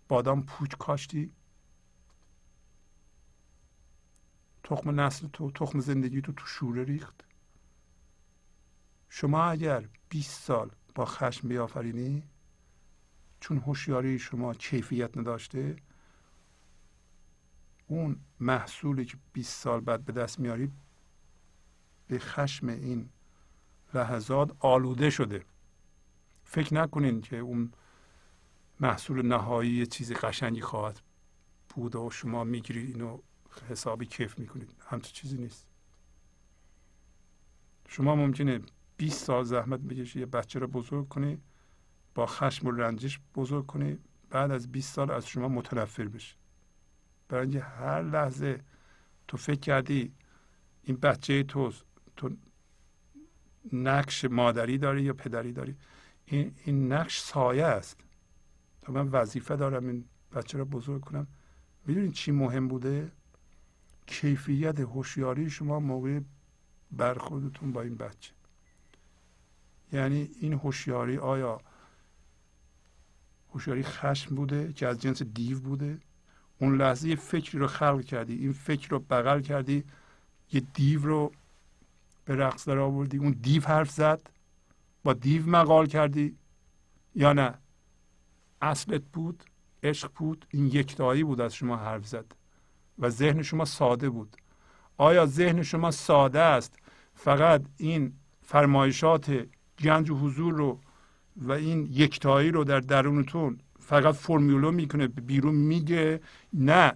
[0.08, 1.32] بادام پوچ کاشتی.
[4.64, 7.24] تخم نسل تو تخم زندگی تو تو شوره ریخت.
[9.18, 12.24] شما اگر 20 سال با خشم بیافرینی
[13.40, 15.76] چون هوشیاری شما کیفیت نداشته
[17.88, 20.72] اون محصولی که 20 سال بعد به دست میاری
[22.08, 23.10] به خشم این
[23.94, 25.46] لحظات آلوده شده.
[26.44, 27.72] فکر نکنین که اون
[28.80, 31.02] محصول نهایی یه چیزی قشنگی خواهد
[31.70, 33.20] بود و شما می‌گیرید اینو
[33.70, 34.76] حسابی کیف می‌کنید.
[34.80, 35.68] همچه چیزی نیست.
[37.88, 38.62] شما ممکنه
[38.98, 41.42] 20 سال زحمت بکشی یه بچه رو بزرگ کنی
[42.16, 44.00] با خشم و رنجش بزرگ کنی
[44.30, 46.36] بعد از 20 سال از شما متنفر بشه
[47.30, 48.62] برای اینکه هر لحظه
[49.28, 50.14] تو فکر کردی
[50.84, 51.74] این بچه تو
[52.16, 52.30] تو
[53.74, 55.76] نقش مادری داری یا پدری داری
[56.26, 57.98] این, این نقش سایه است.
[58.82, 60.06] تا من وظیفه دارم این
[60.36, 61.28] بچه رو بزرگ کنم.
[61.88, 63.12] می‌دونید چی مهم بوده؟
[64.06, 66.20] کیفیت هوشیاری شما موقع
[66.92, 68.35] برخوردتون با این بچه.
[69.96, 71.62] یعنی این هوشیاری آیا
[73.54, 76.00] هوشیاری خشم بوده که از جنس دیو بوده؟
[76.60, 79.84] اون لحظه یه فکری رو خلق کردی این فکر رو بغل کردی
[80.52, 81.32] یه دیو رو
[82.26, 84.22] به رقص در آوردی اون دیو حرف زد
[85.04, 86.36] با دیو مقال کردی
[87.16, 87.54] یا نه؟
[88.62, 89.44] اصلت بود
[89.84, 92.26] عشق بود این یکتایی بود از شما حرف زد
[93.00, 94.38] و ذهن شما ساده بود.
[94.98, 96.74] آیا ذهن شما ساده است؟
[97.14, 99.48] فقط این فرمایشات
[99.80, 100.80] گنج و حضور رو
[101.36, 106.22] و این یکتایی رو در درونتون فقط فرمولو می‌کنه بیرون میگه.
[106.54, 106.94] نه.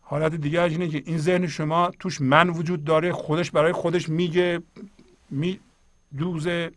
[0.00, 4.62] حالت دیگه اینه که این ذهن شما توش من وجود داره خودش برای خودش میگه
[5.30, 5.60] می
[6.18, 6.72] دوزه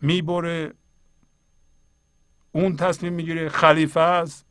[0.00, 0.72] می‌بره.
[2.52, 4.46] اون تصمیم می‌گیره خلیفه است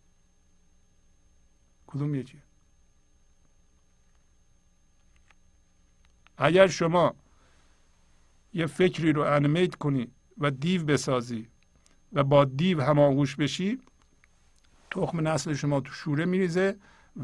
[1.88, 2.38] کدوم یکی؟
[6.38, 7.16] اگر شما
[8.54, 11.48] یه فکری رو انیمیت کنی و دیو بسازی
[12.14, 13.80] و با دیو هماغوش بشی
[14.92, 16.76] تخم نسل شما تو شوره میریزه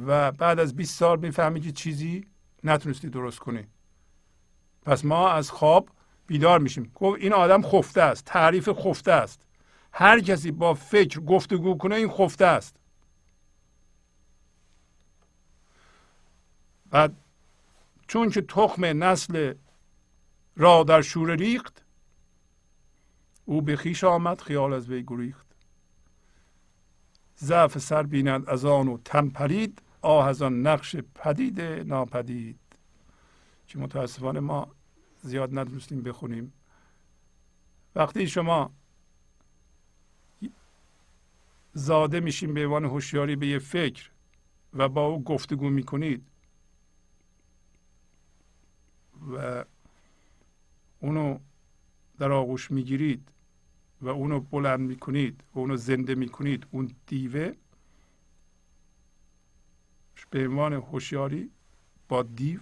[0.06, 2.28] و بعد از 20 سال می‌فهمی که چیزی
[2.64, 3.68] نتونستی درست کنی.
[4.86, 5.90] پس ما از خواب
[6.28, 6.92] بیدار میشیم.
[6.96, 9.48] گفت این آدم خفته است تعریف خفته است.
[9.94, 12.80] هر کسی با فکر گفتگو کنه این خفته است.
[16.90, 17.16] بعد
[18.08, 19.54] چون که تخم نسل
[20.58, 21.86] را در شوره ریخت.
[23.46, 25.48] او به خیش آمد خیال از وی گریخت.
[27.40, 32.60] ضعف سر بیند از آن و تن پرید آه از آن نقش پدید ناپدید.
[33.68, 34.76] که متاسفانه ما
[35.22, 36.54] زیاد ندونستیم بخونیم.
[37.96, 38.72] وقتی شما
[41.74, 44.12] زاده میشیم به عنوان هوشیاری به یه فکر
[44.74, 46.26] و با او گفتگو می‌کنید
[49.32, 49.66] و
[51.00, 51.40] اونو
[52.20, 53.30] در آغوش می‌گیرید
[54.02, 57.54] و اونو بلند می‌کنید و اونو زنده می‌کنید اون دیوه
[60.30, 61.52] به عنوان هوشیاری
[62.08, 62.60] با دیو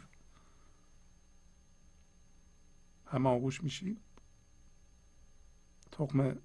[3.05, 3.97] هم آغوش میشید
[5.91, 6.37] تخم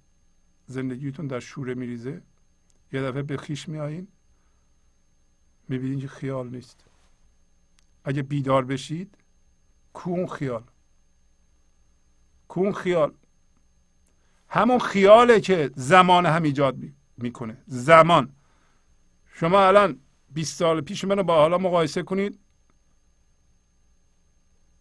[0.67, 2.21] زندگیتون در شوره میریزه.
[2.91, 4.07] یه دفعه به خیش میایین
[5.69, 6.85] می‌بینید که خیال نیست.
[8.03, 9.17] اگه بیدار بشید
[9.93, 10.70] کون خیال؟
[12.51, 13.11] کون خیال.
[14.49, 16.75] همون خیاله که زمان هم ایجاد
[17.17, 17.57] می‌کنه.
[17.67, 18.35] زمان.
[19.33, 19.99] شما الان
[20.29, 22.39] 20 سال پیش منو با حالا مقایسه کنید.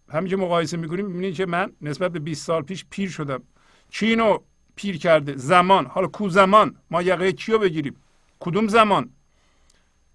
[0.09, 3.43] همین که مقایسه می‌کنیم می‌بینید که من نسبت به 20 سال پیش پیر شدم.
[3.91, 4.39] چی اینو
[4.75, 5.37] پیر کرده.
[5.37, 5.87] زمان.
[5.87, 7.97] حالا کو زمان؟ ما یقه کیو بگیریم؟
[8.41, 9.11] کدوم زمان؟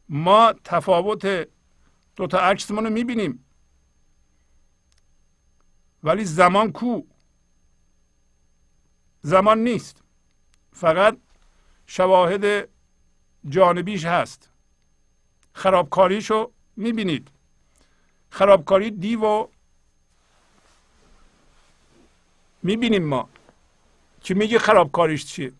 [0.09, 1.47] ما تفاوت
[2.15, 3.45] دو تا عکسمون رو می‌بینیم.
[6.03, 7.01] ولی زمان کو؟
[9.25, 10.03] زمان نیست.
[10.73, 11.17] فقط
[11.87, 12.69] شواهد
[13.49, 14.49] جانبیش هست.
[15.53, 17.27] خرابکاریشو می‌بینید.
[18.29, 19.47] خرابکاری دیو
[22.63, 23.29] می‌بینیم ما.
[24.21, 25.53] که میگه خرابکاریش چیه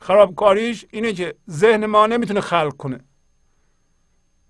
[0.00, 3.00] خرابکاریش اینه که ذهن ما نمی‌تونه خلق کنه.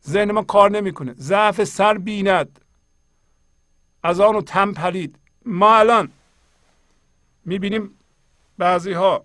[0.07, 1.15] ذهن ما کار نمی‌کنه.
[1.15, 2.61] ضعف سر بیند.
[4.03, 5.19] از آن تم پرید.
[5.45, 6.13] ما الان
[7.45, 7.97] می‌بینیم
[8.61, 9.25] بعضی ها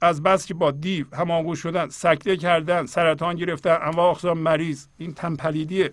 [0.00, 5.14] از بس که با دیو هماغوش شدن سکته کردن سرطان گرفتن انواع اقسام مریض این
[5.14, 5.92] تنپلیدیه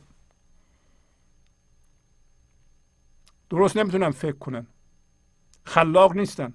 [3.50, 4.68] درست نمی‌تونن فکر کنن.
[5.64, 6.54] خلاق نیستن.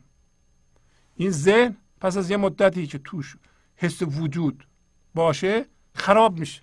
[1.16, 3.36] این ذهن پس از یه مدتی که توش
[3.76, 4.66] حس وجود
[5.14, 6.62] باشه خراب میشه.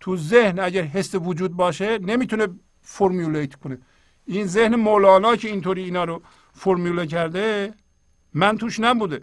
[0.00, 2.48] تو ذهن اگر حس وجود باشه نمی‌تونه
[2.80, 3.78] فرمولیت کنه.
[4.26, 6.22] این ذهن مولانا که اینطوری اینا رو
[6.52, 7.74] فرموله کرده
[8.36, 9.22] من توش نبوده.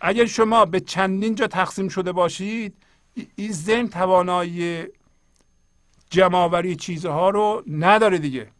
[0.00, 2.76] اگر شما به چندین جا تقسیم شده باشید
[3.36, 4.86] این ذهن توانایی
[6.10, 8.50] جمعآوری چیزها رو نداره دیگه.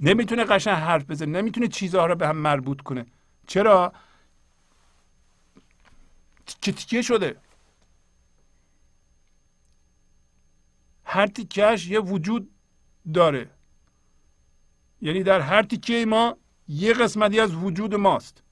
[0.00, 3.06] نمی‌تونه قشن حرف بزنه نمی‌تونه چیزها رو به هم مربوط کنه.
[3.46, 3.92] چرا؟
[6.62, 7.36] تیکه شده؟
[11.04, 12.50] هر تیکهش یه وجود
[13.14, 13.50] داره.
[15.02, 16.36] یعنی در هر تیکه ما
[16.68, 18.42] یه قسمتی از وجود ماست.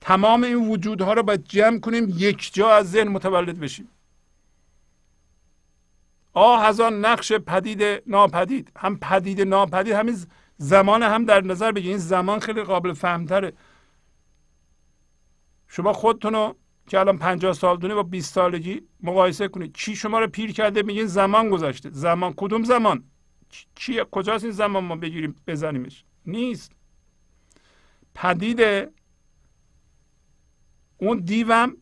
[0.00, 3.88] تمام این وجودها رو باید جمع کنیم یک جا از ذهن متولد بشیم.
[6.32, 8.72] آه از آن نقش پدید ناپدید.
[8.76, 10.16] هم پدید ناپدید همین
[10.56, 11.90] زمان هم در نظر بگیرید.
[11.90, 13.52] این زمان خیلی قابل فهمتره.
[15.68, 16.56] شما خودتون رو
[16.86, 19.74] که الان 50 سال دونه با 20 سالگی مقایسه کنید.
[19.74, 21.90] چی شما رو پیر کرده؟ میگین زمان گذشته.
[21.90, 23.04] زمان کدوم زمان؟
[23.74, 26.72] چی کجاست این زمان ما بگیریم بزنیمش؟ نیست.
[28.14, 28.90] پدید
[30.98, 31.76] اون دیوم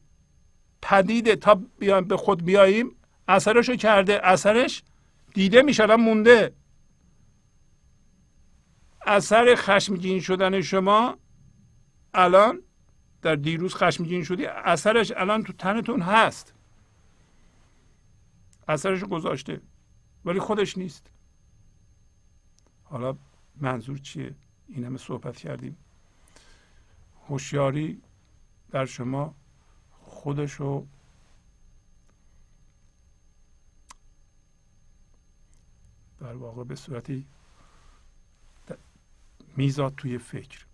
[0.83, 2.97] پدیده تا بیایم به خود بیاییم
[3.29, 4.83] اثرشو کرده اثرش
[5.35, 6.55] دیده میشه مونده.
[9.07, 11.19] اثر خشمگین شدن شما
[12.15, 12.63] الان
[13.23, 16.55] در دیروز خشمگین شدی اثرش الان تو تنتون هست.
[18.69, 19.61] اثرش گذاشته
[20.25, 21.11] ولی خودش نیست.
[22.85, 23.17] حالا
[23.57, 24.35] منظور چیه؟
[24.69, 25.77] این همه صحبت کردیم.
[27.29, 28.03] هوشیاری
[28.71, 29.35] در شما
[29.91, 30.87] خودشو
[36.21, 37.27] در واقع به صورتی
[39.57, 40.67] میزاد توی فکر.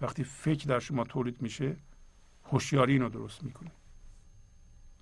[0.00, 1.76] وقتی فکر در شما تولید میشه
[2.44, 3.70] هوشیاری اینو درست می‌کنه.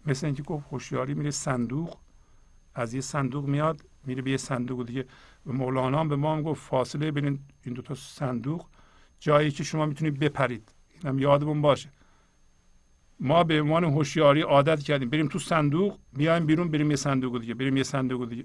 [0.06, 1.98] مثل اینکه گفت هوشیاری میره صندوق
[2.74, 5.06] از یه صندوق میاد میره به یه صندوق دیگه.
[5.46, 8.66] مولانا به ما هم گفت فاصله بین این دو تا صندوق
[9.20, 10.72] جایی که شما می‌تونید بپرید.
[11.02, 11.88] اینم یادمون باشه.
[13.20, 15.10] ما به عنوان هوشیاری عادت کردیم.
[15.10, 18.44] بریم تو صندوق بیایم بیرون بریم یه صندوق دیگه بریم یه صندوق دیگه.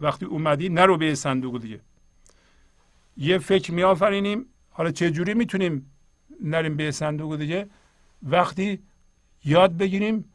[0.00, 1.80] وقتی اومدی نرو به یه صندوق دیگه.
[3.16, 4.46] یه فکر میآفرینیم.
[4.70, 5.90] حالا چه جوری می‌تونیم
[6.40, 7.70] نریم به صندوق دیگه؟
[8.22, 8.78] وقتی
[9.44, 10.32] یاد بگیریم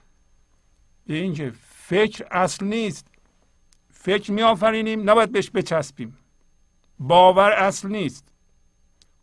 [1.07, 3.07] به اینکه فکر اصل نیست.
[3.89, 6.17] فکر میآفرینیم نباید بهش بچسبیم.
[6.99, 8.30] باور اصل نیست.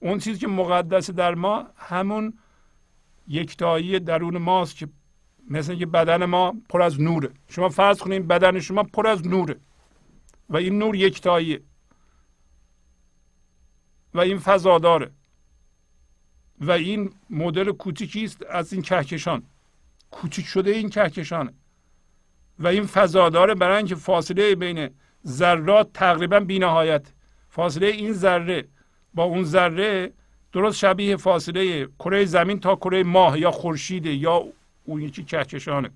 [0.00, 2.38] اون چیزی که مقدس در ما همون
[3.28, 4.88] یکتایی درون ماست که
[5.50, 7.30] مثل که بدن ما پر از نوره.
[7.48, 9.56] شما فرض کنید بدن شما پر از نوره
[10.48, 11.62] و این نور یکتاییه
[14.14, 15.10] و این فضاداره.
[16.60, 19.42] و این مدل کوچیکی است از این کهکشان.
[20.10, 21.52] کوچیک شده این کهکشانه.
[22.58, 24.90] و این فضاداره برای اینکه فاصله بین
[25.26, 27.12] ذرات تقریبا بینهایت.
[27.48, 28.68] فاصله این ذره
[29.14, 30.12] با اون ذره
[30.52, 34.44] درست شبیه فاصله کره زمین تا کره ماه یا خورشید یا
[34.84, 35.90] اون یکی کهکشانه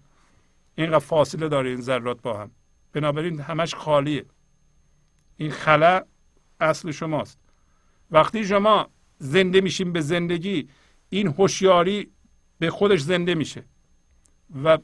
[0.75, 2.51] اینقدر فاصله داره این ذرات با هم.
[2.93, 4.25] بنابراین همش خالیه.
[5.37, 6.03] این خلا
[6.61, 7.39] اصل شماست.
[8.11, 10.69] وقتی شما زنده میشیم به زندگی
[11.09, 12.11] این هوشیاری
[12.59, 13.65] به خودش زنده میشه.
[14.65, 14.79] و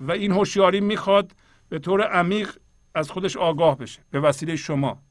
[0.00, 1.32] و این هوشیاری می‌خواد
[1.68, 2.56] به طور عمیق
[2.94, 4.00] از خودش آگاه بشه.
[4.10, 5.02] به وسیله شما.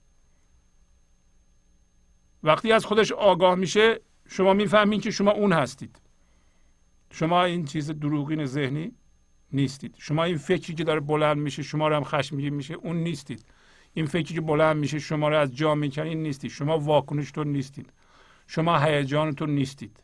[2.43, 6.01] وقتی از خودش آگاه میشه شما می‌فهمین که شما اون هستید.
[7.11, 8.91] شما این چیز دروغین ذهنی
[9.51, 9.95] نیستید.
[9.97, 13.45] شما این فکری که داره بلند میشه شما رو هم خشمگین میشه اون نیستید.
[13.93, 16.51] این فکری که بلند میشه شما رو از جا می‌کنه این نیستید.
[16.51, 17.93] شما واکنشتون نیستید.
[18.47, 20.03] شما هیجانتون نیستید.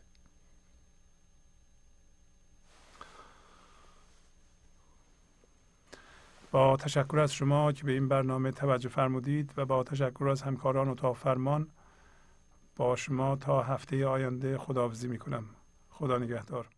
[6.50, 10.88] با تشکر از شما که به این برنامه توجه فرمودید و با تشکر از همکاران
[10.88, 11.68] اتاق فرمان
[12.76, 15.44] با شما تا هفته آینده خداحافظی می‌کنم.
[15.90, 16.73] خدا نگهدار.